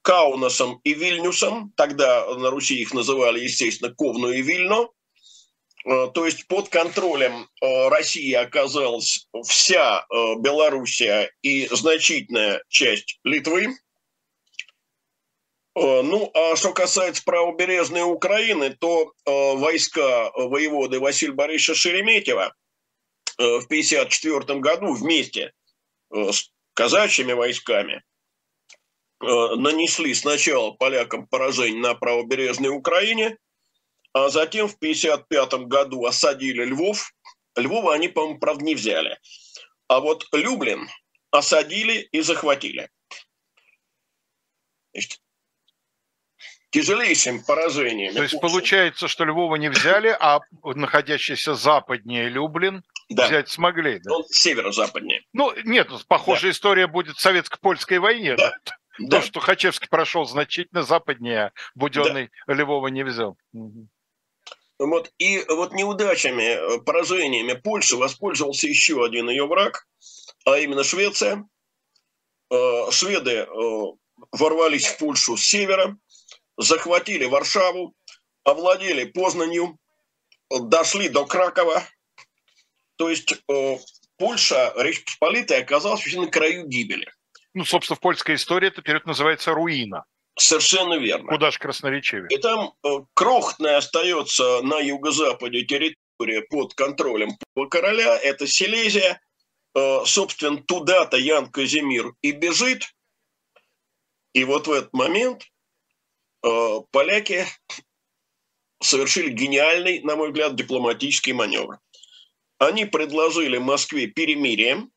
Каунасом 0.00 0.80
и 0.84 0.94
Вильнюсом, 0.94 1.70
тогда 1.76 2.34
на 2.36 2.48
Руси 2.48 2.80
их 2.80 2.94
называли, 2.94 3.40
естественно, 3.40 3.92
Ковну 3.94 4.30
и 4.30 4.40
Вильно. 4.40 4.88
Э, 5.84 6.08
То 6.14 6.24
есть 6.24 6.46
под 6.48 6.70
контролем 6.70 7.46
России 7.60 8.32
оказалась 8.32 9.28
вся 9.44 10.06
Белоруссия 10.38 11.30
и 11.42 11.66
значительная 11.66 12.62
часть 12.68 13.20
Литвы. 13.22 13.76
Э, 15.76 16.00
Ну, 16.02 16.30
а 16.32 16.56
что 16.56 16.72
касается 16.72 17.22
правобережной 17.22 18.02
Украины, 18.02 18.70
то 18.70 19.12
э, 19.26 19.30
войска 19.56 20.30
воеводы 20.34 20.98
Василия 20.98 21.34
Борисовича 21.34 21.74
Шереметьева 21.74 22.54
э, 23.38 23.42
в 23.42 23.66
1954 23.66 24.60
году 24.60 24.94
вместе 24.94 25.52
э, 26.14 26.32
с 26.32 26.50
казачьими 26.72 27.34
войсками 27.34 28.02
э, 29.20 29.26
нанесли 29.56 30.14
сначала 30.14 30.70
полякам 30.70 31.26
поражение 31.26 31.80
на 31.80 31.94
правобережной 31.94 32.70
Украине, 32.70 33.36
а 34.14 34.30
затем 34.30 34.68
в 34.68 34.76
1955 34.76 35.68
году 35.68 36.06
осадили 36.06 36.64
Львов. 36.64 37.12
Львова 37.54 37.92
они, 37.92 38.08
по-моему, 38.08 38.38
правда, 38.38 38.64
не 38.64 38.74
взяли. 38.74 39.18
А 39.88 40.00
вот 40.00 40.26
Люблин 40.32 40.88
осадили 41.30 42.08
и 42.12 42.22
захватили. 42.22 42.88
Значит, 44.94 45.20
тяжелейшим 46.76 47.42
поражением. 47.42 48.14
То 48.14 48.22
есть 48.22 48.40
получается, 48.40 49.08
что 49.08 49.24
Львова 49.24 49.56
не 49.56 49.68
взяли, 49.68 50.14
а 50.18 50.40
находящийся 50.62 51.54
западнее 51.54 52.28
Люблин 52.28 52.84
да. 53.08 53.26
взять 53.26 53.48
смогли. 53.48 54.00
Да? 54.04 54.16
Он 54.16 54.24
северо-западнее. 54.28 55.22
Ну, 55.32 55.54
нет, 55.64 55.88
похожая 56.08 56.50
да. 56.50 56.54
история 56.54 56.86
будет 56.86 57.16
в 57.16 57.20
советско-польской 57.20 57.98
войне. 57.98 58.36
Да. 58.36 58.52
Да? 58.64 58.76
Да. 58.98 59.20
То, 59.20 59.26
что 59.26 59.40
Хачевский 59.40 59.88
прошел 59.88 60.24
значительно 60.24 60.82
западнее, 60.82 61.52
Буденный 61.74 62.30
да. 62.46 62.54
Львова 62.54 62.88
не 62.88 63.04
взял. 63.04 63.36
Вот, 64.78 65.10
и 65.18 65.42
вот 65.48 65.72
неудачами, 65.72 66.80
поражениями 66.80 67.54
Польши 67.54 67.96
воспользовался 67.96 68.68
еще 68.68 69.02
один 69.04 69.30
ее 69.30 69.46
враг, 69.46 69.86
а 70.44 70.58
именно 70.58 70.84
Швеция. 70.84 71.46
Э, 72.50 72.90
шведы 72.90 73.30
э, 73.30 73.46
ворвались 74.32 74.86
в 74.86 74.98
Польшу 74.98 75.36
с 75.36 75.44
севера, 75.44 75.96
захватили 76.56 77.24
Варшаву, 77.24 77.94
овладели 78.44 79.04
Познанью, 79.04 79.78
дошли 80.50 81.08
до 81.08 81.26
Кракова. 81.26 81.82
То 82.96 83.10
есть 83.10 83.34
э, 83.48 83.78
Польша, 84.16 84.72
Речь 84.76 85.04
Посполитая, 85.04 85.62
оказалась 85.62 86.00
вообще 86.00 86.20
на 86.20 86.28
краю 86.28 86.66
гибели. 86.66 87.10
Ну, 87.54 87.64
собственно, 87.64 87.96
в 87.96 88.00
польской 88.00 88.34
истории 88.34 88.68
это 88.68 88.82
период 88.82 89.06
называется 89.06 89.52
руина. 89.52 90.04
Совершенно 90.38 90.98
верно. 90.98 91.28
Куда 91.28 91.50
же 91.50 91.58
красноречивее. 91.58 92.28
И 92.30 92.38
там 92.38 92.74
э, 92.84 92.88
крохотная 93.14 93.78
остается 93.78 94.60
на 94.62 94.78
юго-западе 94.78 95.64
территория 95.64 96.42
под 96.42 96.74
контролем 96.74 97.30
короля. 97.70 98.18
Это 98.18 98.46
Силезия. 98.46 99.20
Э, 99.74 100.04
собственно, 100.04 100.62
туда-то 100.62 101.16
Ян 101.16 101.50
Казимир 101.50 102.12
и 102.20 102.32
бежит. 102.32 102.94
И 104.34 104.44
вот 104.44 104.66
в 104.66 104.72
этот 104.72 104.92
момент 104.92 105.44
поляки 106.40 107.46
совершили 108.80 109.30
гениальный, 109.30 110.00
на 110.02 110.16
мой 110.16 110.28
взгляд, 110.28 110.54
дипломатический 110.56 111.32
маневр. 111.32 111.78
Они 112.58 112.84
предложили 112.84 113.58
Москве 113.58 114.06
перемирие, 114.06 114.88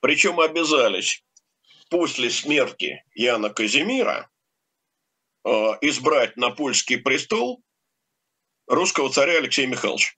причем 0.00 0.40
обязались 0.40 1.24
после 1.88 2.30
смерти 2.30 3.04
Яна 3.14 3.50
Казимира 3.50 4.30
э, 5.44 5.50
избрать 5.80 6.36
на 6.36 6.50
польский 6.50 6.98
престол 6.98 7.62
русского 8.66 9.10
царя 9.10 9.38
Алексея 9.38 9.66
Михайловича. 9.66 10.12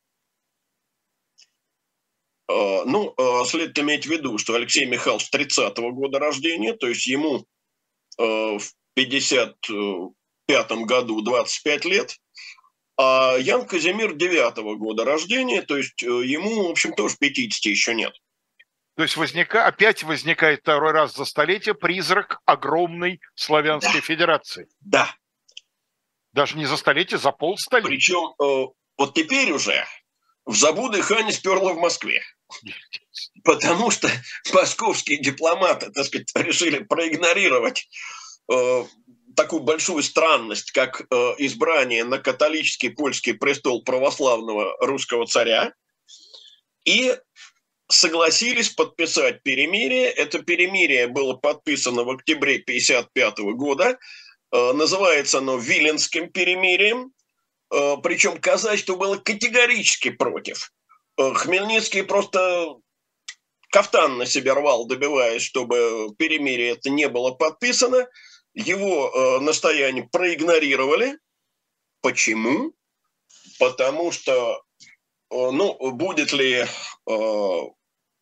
Э, 2.48 2.84
ну, 2.84 3.14
э, 3.16 3.44
следует 3.46 3.78
иметь 3.78 4.06
в 4.06 4.10
виду, 4.10 4.36
что 4.38 4.54
Алексей 4.54 4.86
Михайлович 4.86 5.28
30-го 5.32 5.92
года 5.92 6.18
рождения, 6.18 6.74
то 6.74 6.88
есть 6.88 7.06
ему 7.06 7.46
в 8.18 8.60
55 10.50 10.86
году 10.86 11.20
25 11.22 11.84
лет, 11.84 12.16
а 12.96 13.36
Ян 13.38 13.66
Казимир 13.66 14.14
9 14.14 14.58
-го 14.58 14.76
года 14.76 15.04
рождения, 15.04 15.62
то 15.62 15.76
есть 15.76 16.02
ему, 16.02 16.68
в 16.68 16.70
общем, 16.70 16.92
тоже 16.92 17.16
50 17.18 17.64
еще 17.66 17.94
нет. 17.94 18.12
То 18.96 19.04
есть 19.04 19.16
возника, 19.16 19.66
опять 19.66 20.02
возникает 20.02 20.60
второй 20.60 20.92
раз 20.92 21.14
за 21.14 21.24
столетие 21.24 21.74
призрак 21.74 22.40
огромной 22.44 23.20
славянской 23.34 24.00
да. 24.00 24.06
федерации. 24.06 24.68
Да. 24.80 25.14
Даже 26.32 26.58
не 26.58 26.66
за 26.66 26.76
столетие, 26.76 27.18
за 27.18 27.32
полстолетия. 27.32 27.88
Причем 27.88 28.34
э, 28.42 28.66
вот 28.98 29.14
теперь 29.14 29.52
уже 29.52 29.86
в 30.44 30.54
забуды 30.54 31.00
Хани 31.00 31.32
сперла 31.32 31.72
в 31.72 31.78
Москве. 31.78 32.22
Потому 33.44 33.90
что 33.90 34.10
московские 34.52 35.20
дипломаты, 35.22 35.90
так 35.92 36.04
сказать, 36.04 36.28
решили 36.34 36.80
проигнорировать 36.80 37.88
э, 38.52 38.84
такую 39.40 39.62
большую 39.62 40.02
странность, 40.02 40.70
как 40.70 41.00
э, 41.00 41.04
избрание 41.38 42.04
на 42.04 42.18
католический 42.18 42.90
польский 42.90 43.32
престол 43.32 43.82
православного 43.82 44.76
русского 44.80 45.26
царя, 45.26 45.72
и 46.84 47.16
согласились 47.88 48.68
подписать 48.68 49.42
перемирие. 49.42 50.10
Это 50.10 50.40
перемирие 50.40 51.08
было 51.08 51.32
подписано 51.32 52.04
в 52.04 52.10
октябре 52.10 52.56
1955 52.56 53.38
года. 53.56 53.98
Э, 54.52 54.72
называется 54.72 55.38
оно 55.38 55.56
Виленским 55.56 56.30
перемирием. 56.30 57.10
Э, 57.72 57.96
причем 58.02 58.38
казачество 58.38 58.96
было 58.96 59.16
категорически 59.16 60.10
против. 60.10 60.70
Э, 61.16 61.32
Хмельницкий 61.32 62.02
просто 62.02 62.76
кафтан 63.70 64.18
на 64.18 64.26
себя 64.26 64.54
рвал, 64.54 64.86
добиваясь, 64.86 65.42
чтобы 65.42 66.14
перемирие 66.18 66.72
это 66.72 66.90
не 66.90 67.08
было 67.08 67.30
подписано. 67.30 68.06
Его 68.54 69.40
настояние 69.40 70.08
проигнорировали. 70.10 71.18
Почему? 72.02 72.72
Потому 73.58 74.10
что 74.12 74.62
ну, 75.30 75.92
будет 75.92 76.32
ли 76.32 76.64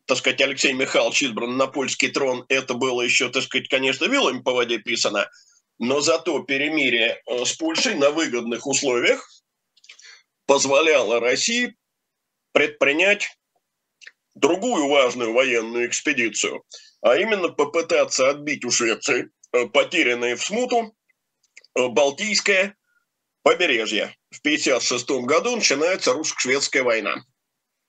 так 0.09 0.17
сказать, 0.17 0.41
Алексей 0.41 0.73
Михайлович 0.73 1.21
избран 1.21 1.55
на 1.55 1.67
польский 1.67 2.09
трон, 2.09 2.43
это 2.49 2.73
было 2.73 3.03
еще, 3.03 3.29
так 3.29 3.43
сказать, 3.43 3.69
конечно, 3.69 4.05
вилами 4.05 4.41
по 4.41 4.53
воде 4.53 4.79
писано, 4.79 5.29
но 5.77 6.01
зато 6.01 6.41
перемирие 6.43 7.21
э, 7.25 7.45
с 7.45 7.53
Польшей 7.53 7.93
на 7.93 8.09
выгодных 8.09 8.65
условиях 8.65 9.29
позволяло 10.47 11.19
России 11.19 11.75
предпринять 12.53 13.37
другую 14.33 14.87
важную 14.87 15.31
военную 15.31 15.87
экспедицию, 15.87 16.63
а 17.01 17.15
именно 17.15 17.49
попытаться 17.49 18.29
отбить 18.29 18.65
у 18.65 18.71
Швеции 18.71 19.25
э, 19.25 19.29
потерянные 19.73 20.35
в 20.35 20.43
смуту 20.43 20.95
э, 21.75 21.87
Балтийское 21.87 22.75
побережье. 23.43 24.15
В 24.31 24.39
1956 24.39 25.25
году 25.25 25.55
начинается 25.55 26.13
русско-шведская 26.13 26.83
война. 26.83 27.23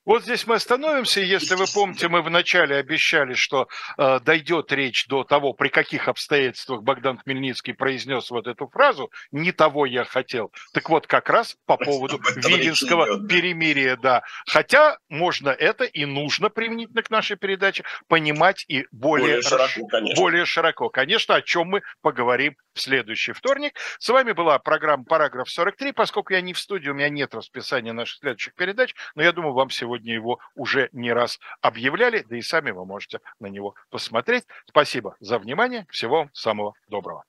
Вот 0.06 0.22
здесь 0.22 0.46
мы 0.46 0.54
остановимся. 0.54 1.20
Если 1.20 1.54
вы 1.54 1.66
помните, 1.72 2.08
мы 2.08 2.22
вначале 2.22 2.76
обещали, 2.76 3.34
что 3.34 3.68
э, 3.98 4.18
дойдет 4.20 4.72
речь 4.72 5.06
до 5.06 5.24
того, 5.24 5.52
при 5.52 5.68
каких 5.68 6.08
обстоятельствах 6.08 6.82
Богдан 6.82 7.18
Хмельницкий 7.18 7.74
произнес 7.74 8.30
вот 8.30 8.46
эту 8.46 8.66
фразу 8.68 9.10
«не 9.30 9.52
того 9.52 9.84
я 9.84 10.04
хотел». 10.04 10.52
Так 10.72 10.88
вот, 10.88 11.06
как 11.06 11.28
раз 11.28 11.56
по 11.66 11.76
поводу 11.76 12.18
Виленского 12.36 13.28
перемирия, 13.28 13.96
да. 13.96 14.22
Хотя 14.46 14.96
можно 15.10 15.50
это 15.50 15.84
и 15.84 16.06
нужно 16.06 16.48
применительно 16.48 17.02
к 17.02 17.10
нашей 17.10 17.36
передаче 17.36 17.84
понимать 18.08 18.64
и 18.68 18.86
более, 18.92 19.26
более 19.26 19.42
широко, 19.42 19.86
конечно. 19.86 20.22
Более 20.22 20.44
широко. 20.46 20.88
Конечно, 20.88 21.34
о 21.34 21.42
чем 21.42 21.68
мы 21.68 21.82
поговорим 22.00 22.56
в 22.72 22.80
следующий 22.80 23.32
вторник. 23.32 23.74
С 23.98 24.08
вами 24.08 24.32
была 24.32 24.58
программа 24.58 25.04
«Параграф 25.04 25.48
43». 25.48 25.92
Поскольку 25.92 26.32
я 26.32 26.40
не 26.40 26.54
в 26.54 26.58
студии, 26.58 26.88
у 26.88 26.94
меня 26.94 27.10
нет 27.10 27.34
расписания 27.34 27.92
наших 27.92 28.20
следующих 28.20 28.54
передач, 28.54 28.94
но 29.14 29.22
я 29.22 29.32
думаю, 29.32 29.52
вам 29.52 29.68
сегодня 29.68 29.89
сегодня 29.90 30.14
его 30.14 30.38
уже 30.54 30.88
не 30.92 31.12
раз 31.12 31.40
объявляли, 31.60 32.24
да 32.28 32.36
и 32.36 32.42
сами 32.42 32.70
вы 32.70 32.84
можете 32.84 33.20
на 33.40 33.46
него 33.46 33.74
посмотреть. 33.90 34.44
Спасибо 34.66 35.16
за 35.20 35.38
внимание. 35.38 35.86
Всего 35.90 36.28
самого 36.32 36.74
доброго. 36.88 37.24